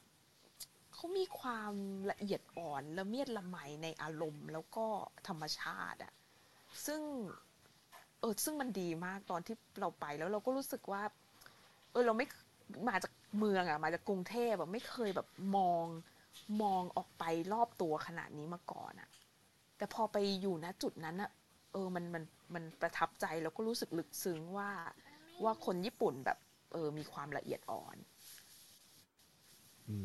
[0.97, 1.73] เขามีความ
[2.11, 4.87] ละเอียดอ่อนละเมียดละไมในอารมณ์ แล้วก็
[5.29, 6.13] ธรรมชาติอะ
[6.87, 7.03] ซึ่ง
[8.21, 11.03] เออซึ่งมันดีมากตอนที่เราไปแล้วเราก็รู้สึกว่า
[11.93, 12.27] เออเราไม่
[12.89, 15.85] มาจากเมืองอะมาจากกรุงเทพแบบไม่เคยแบบมอง
[16.63, 19.09] มองออกไปรอบตัวขนาดนี้มาก่อนอะ
[19.77, 21.31] แต่พอไปอยู่ณจุดนั้นอะ
[21.73, 22.23] เออมันมัน
[22.55, 24.71] มันประทับใจแล้วก็รู้สึกลึกซึ้งว่า
[25.45, 26.39] ว่าคนญี่ปุ่นแบบ
[26.73, 27.97] เออมีความละเอียดอ่อน
[29.89, 29.99] อ้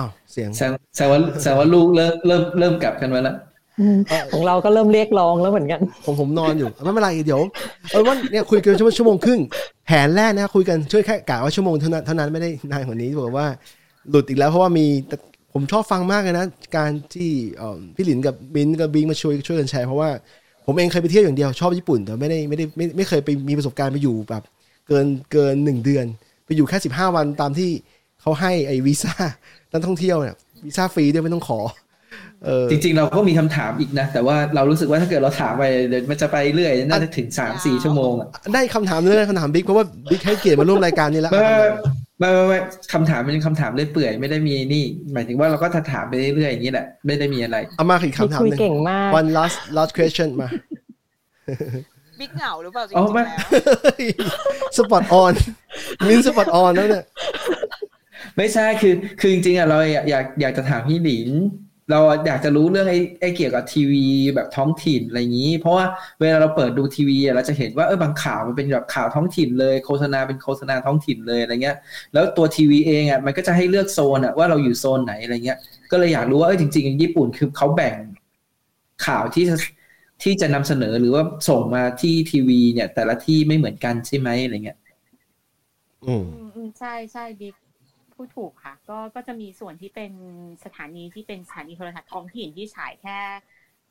[0.00, 3.36] าวเสียงแสดงแสดงว่าแสดงว่าลูกเริ่มเริ่มเริ่มกลับกันมาแล้ว
[3.80, 3.98] อืม
[4.32, 7.40] ของเราก็เริ่มเรียกร้องแล้วเหมือนกันผมผมนอนอยู่ไม่เป็นไรเดี๋ยว
[7.90, 9.40] เออว่าเนี่ยคุยกันชั่วโมงชั่วโมงครึ่ง
[9.86, 13.46] แผนแรกนะคุยกันช่วยแค่กะว่าชั่วโมงเท่านั้นเท่านั้นไม่ได้นานกว่านี้บอกว่า
[14.10, 15.16] หลุดอีกแล้วเพราะว่ามีแต่
[15.52, 16.46] ผมชอบฟังมากเลยนะ
[16.76, 20.10] การที่เอ่อพี่หลินกับบินกับบิงมาช่วยช่วยกันแชร์เพราะว่า
[20.66, 24.42] ผมเองเคยไปเที่ยวอย่างเดียวชอบญี่ปุ่นแต่ไม่ได้ไม่ได้ไม่ไม่เคยไปมีประสบการณ์ไปอยู่แบบ
[24.88, 26.04] เกินเกินหนึ่งเดือน
[26.46, 27.70] ไปอยู่แค่สิบห้าวันตามที่
[28.20, 29.14] เขาให้ไอ้วีซ่า
[29.72, 30.34] นักท่องเที่ยวเนี่ย
[30.64, 31.60] วีซ่าฟรีด้วยไม่ต้องขอ
[32.44, 41.66] เออจริง ๆ เราก็มีคำถามอีกนะ แต่ว่าเรารู้สึกว่าถ้าเกิดเราถามไปเดี๋ยวมันจะไปเรื่อยน่าจะถึงสามสี่ชั่วโมงอะได้คำถามเลยคำถามบิ๊กเพราะว่าบิ๊กให้เกียรติมาร่วมรายการนี้แล้วไม่ไม่
[42.18, 42.58] ไม่ไม่ไม่
[42.92, 50.48] คำถามเป็นคำถามเรื่อยเปื่อยไม่ได้มีนี่ หมายถึงว่าเราก็ถามไปเรื่อยๆอย่างนี้แหละ ไม่ได้มีอะไรเอามาอีกคำถามคุยหนึ่งเก่งมาก one last last question มา
[52.20, 55.32] บิ๊กเหงาหรือเปล่าจริอ๋องไม่ๆแล้ว spot on
[56.08, 57.04] มิน spot onแล้วเนี่ย
[58.38, 61.30] ไม่ใช่คือคือจริงๆอะเราอยากอยากอยากจะถามพี่หลิน
[61.90, 65.84] เราอยากจะรู้เรื่องไอ้ไอ้เกี่ยวกับทีวีแบบท้องถิ่นอะไรอย่างนี้ เพราะว่า
[66.20, 71.76] เวลาเราเปิดดูทีวีอะเราจะเห็นว่าเออบางข่าวมันเป็นแบบข่าวท้องถิ่นเลยโฆษณาเป็นโฆษณาท้องถิ่นเลยอะไรเงี้ย
[72.12, 75.58] แล้วตัวทีวีเองอะมันก็จะให้เลือกโซนอะว่าเราอยู่โซนไหนอะไรเงี้ย
[75.90, 77.94] ก็เลยอยากรู้ว่าเออจริงๆญี่ปุ่นคือเขาแบ่ง
[79.06, 79.56] ข่าวที่จะ
[80.22, 84.78] ที่จะนำเสนอหรือว่าส่งมาที่ทีวีเนี่ย แต่ละที่ไม่เหมือนกันใช่ไหมอะไรเงี้ย
[86.06, 87.54] อืมอืมอืมใช่ใช่บิ๊ก
[88.18, 90.12] พูดถูกค่ะ ก็ก็จะมีส่วนที่เป็น
[90.64, 93.18] สถานีที่เป็นสถานีโทรทัศน์ท้องถิ่นที่ฉายแค่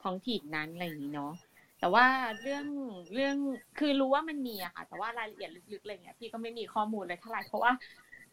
[0.03, 1.33] ท้องถิ่นนั้นอะไรอย่างนี้เนาะ
[1.79, 2.05] แต่ว่า
[2.41, 2.65] เรื่อง
[3.13, 3.35] เรื่อง
[3.79, 7.71] คือรู้ว่ามันมีอะค่ะ แต่ว่ารายละเอียดลึกๆอะไรเงี้ยพี่ก็ไม่มีข้อมูลเลยเท่าไหร่เพราะว่า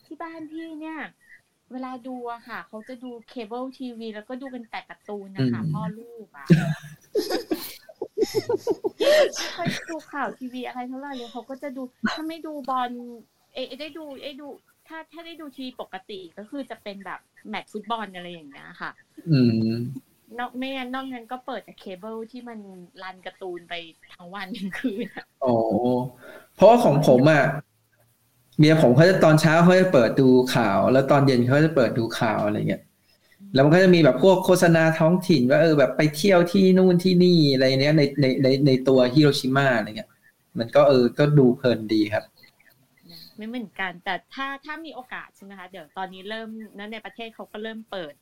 [0.05, 0.99] ที่บ้านพี่เนี่ย
[1.73, 6.47] เวลาดูอะค่ะเขาจะดูเคเบิลทีวีแล้วก็ดูเป็นแต่การ์ตูนนะคะอืมพ่อลูกอะ
[9.37, 11.83] ไม่ค่อยดูข่าวทีวีอะไรเท่าไหร่เลยเขาก็จะดู
[12.15, 12.91] ถ้าไม่ดูบอล
[13.55, 14.49] เอยได้ดูเอยดู
[14.89, 18.91] ถ้าถ้าได้ดูทีวีปกติก็คือจะเป็นแบบแมตช์ฟุตบอลอะไรอย่างเงี้ยค่ะ
[19.31, 19.75] อืม
[20.39, 22.59] นอกไม่งั้นนอกนั้นก็เปิดแต่เคเบิลที่มัน
[23.03, 23.75] รันการ์ตูนไป
[24.15, 25.57] ทั้งวันทั้งคืนอะอ๋อ
[26.55, 27.45] เพราะว่าของผมอะ
[28.59, 32.83] เมียผมเขาจะตอนเช้าเขาจะเปิดดูข่าว แล้วตอนเย็นเขาจะเปิดดูข่าวอะไรเงี้ย
[33.55, 40.11] แล้วมันก็จะมีแบบพวกโฆษณาท้องถิ่น ว่าเออแบบไปเที่ยวที่นู่นที่นี่อะไรเนี้ยในในในในตัวฮิโรชิมาอะไรเงี้ย
[40.59, 42.34] มันก็เออก็ดูเพลินดีครับนะ
[43.37, 46.49] ไม่เหมือนกัน แต่ถ้าถ้ามีโอกาสใช่ไหมคะเดี๋ยวตอนนี้เริ่ม
[46.79, 48.15] นั้นในประเทศเขาก็เริ่มเปิด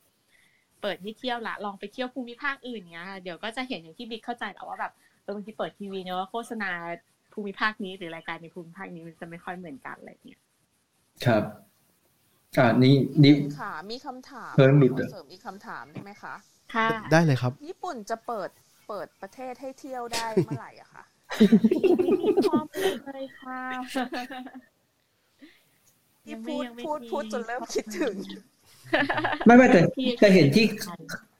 [0.81, 6.71] เปิดให้เที่ยวละลองไปเที่ยวภูมิภาคอื่นเนี้ยค่ะเดี๋ยวก็จะเห็นอย่างที่บิ๊กเข้าใจแหละว่าแบบเออบางทีเปิดทีวีเนอะโฆษณา
[7.33, 10.41] ภูมิภาคนี้หรือรายการในภูมิภาคนี้มันจะไม่ค่อยเหมือนกันอะไรเงี้ย
[11.25, 11.43] ครับ
[12.57, 16.33] อ่านี่นี่ค่ะ มีคำถามเพิ่มหลุดขเหรออเสริมอีกคำถามได้ไหมคะ
[16.75, 18.49] ค่ะได้เลยครับ ญี่ปุ่นจะเปิด
[18.87, 21.03] เปิดประเทศให้เที่ยวได้เมื่อไหร่อะคะ
[22.01, 23.61] ไม่มีข้อมูลเลยค่ะ
[26.25, 28.15] ที่พูดยังไม่พูดมีพูดจนเริ่มคิดถึง
[29.45, 29.81] ไม่ไม่แต่
[30.19, 30.65] แต่เห็นที่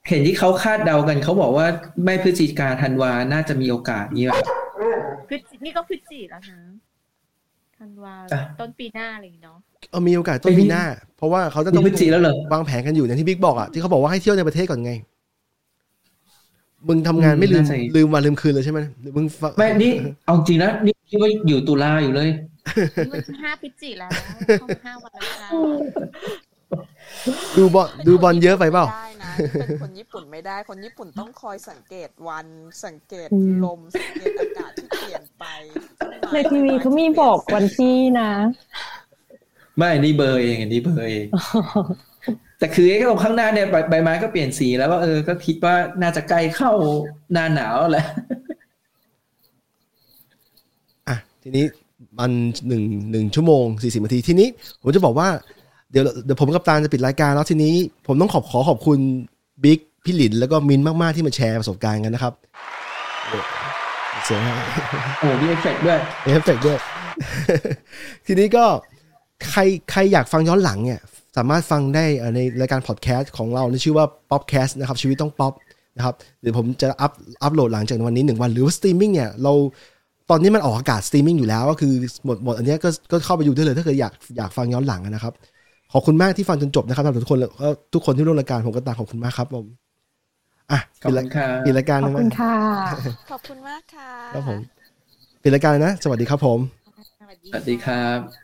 [0.09, 1.67] เห็นที่เขาคาดเดากันเขาบอกว่า
[2.05, 4.37] ไม่พฤศจิกาธันวาน่าจะมีโอกาสนี้แบบ
[5.29, 6.59] พฤศจินี่ก็พฤศจิแล้วนะ
[7.79, 9.57] ธันวาอะต้นปีหน้าอะไรอย่างงี้เนาะ
[9.91, 10.83] เออมีโอกาสต้นปีหน้า
[11.17, 14.93] เพราะว่าเขาจะมีต้องพฤศจิแล้วเหรอวางแผนกันอยู่อย่างที่บิ๊กบอกอะที่เขาบอกว่าให้เที่ยวในประเทศก่อนไง
[16.87, 19.91] มึงทำงานไม่ลืมน่าจะลืมวันลืมคืนเลยใช่ไหมหรือมึงฟังไม่นี่
[20.25, 22.29] เอาจริงนะนี่คิดว่าอยู่ตุลาอยู่เลย
[23.05, 24.09] นี่มันห้าพฤศจิแล้ว
[24.59, 25.49] เข้ามาห้าวันแล้วค่ะ
[27.57, 32.47] ดูบอลดูบอลเยอะไปเปล่าไม่ได้นะเป็นคนญี่ปุ่นไม่ได้ คนญี่ปุ่นต้องคอยสังเกตวัน
[32.85, 35.45] สังเกตอืมลมสังเกตอากาศที่เปลี่ยนไป
[36.33, 38.31] ในทีวีเขามีบอกวันที่นะ
[39.77, 41.25] ไม่นี่เบอร์เองอันนี้เบอร์เอง
[42.59, 46.71] แต่คือไอ้ตรงข้างหน้าเนี่ยใบใบไม้ก็เปลี่ยนสีแล้วก็เออก็คิดว่าน่าจะใกล้เข้า
[47.33, 48.05] หน้าหนาวแล้วแหละ
[51.07, 51.65] อะทีนี้
[52.19, 52.31] มัน
[52.67, 54.47] หนึ่งหนึ่งชั่วโมงสี่สิบนาทีทีนี้
[54.81, 55.27] ผมจะบอกว่า
[55.91, 57.73] เดี๋ยวเดี๋ยวผมกับตาลจะปิดรายการแล้วทีนี้
[58.07, 58.99] ผมต้องขอบขอขอบคุณ
[59.63, 62.33] บิ๊กพี่หลินแล้วก็มินมาก ๆ ที่มาแชร์ประสบการณ์กันนะครับ
[63.27, 63.43] เออ
[64.25, 64.53] เสียงให้
[65.19, 66.77] โอ้มีเอฟเฟกต์ด้วยเอฟเฟกต์ด้วย
[68.25, 68.65] ทีนี้ก็
[69.49, 69.61] ใคร
[69.91, 71.01] ใครอยากฟังย้อนหลังเนี่ย
[71.37, 75.53] สามารถฟังได้เอ่อในรายการพอดแคสต์ของเราที่ชื่อว่า Popcast นะครับ ชีวิตต้องป๊อป
[75.97, 77.11] นะครับเดี๋ยวผมจะอัพ
[77.43, 79.92] อัพโหลดหลังจากวันนี้หนึ่งวัน หรือว่าสตรีมมิ่งเนี่ย เราต
[80.33, 81.93] อนนี้มันออกอากาศสตรีมมิ่งอยู่แล้วก็คือ
[82.25, 85.33] หมดหมดอันเนี้ยก็ก็เข้าไปดูได้เลย ถ้าเกิดอยากอยากฟังย้อนหลังนะครับ
[85.93, 89.65] ขอบคุณมากที่ฟังจนจบนะครับสำหรับทุกคนแล้วก็ทุกคนที่ร่วมรายการผมก็ตามขอบคุณมากครับผม
[90.71, 92.55] อะขอบปิดคุรายณครับปิดรายการขอบนะคุณค่ะ
[93.29, 94.59] ขอบคุณมากค่ะครับผม
[95.43, 96.59] ปิดรายการเลยนะ สวัสดีครับผม
[97.19, 98.42] สวัสดีสวัสดีครับ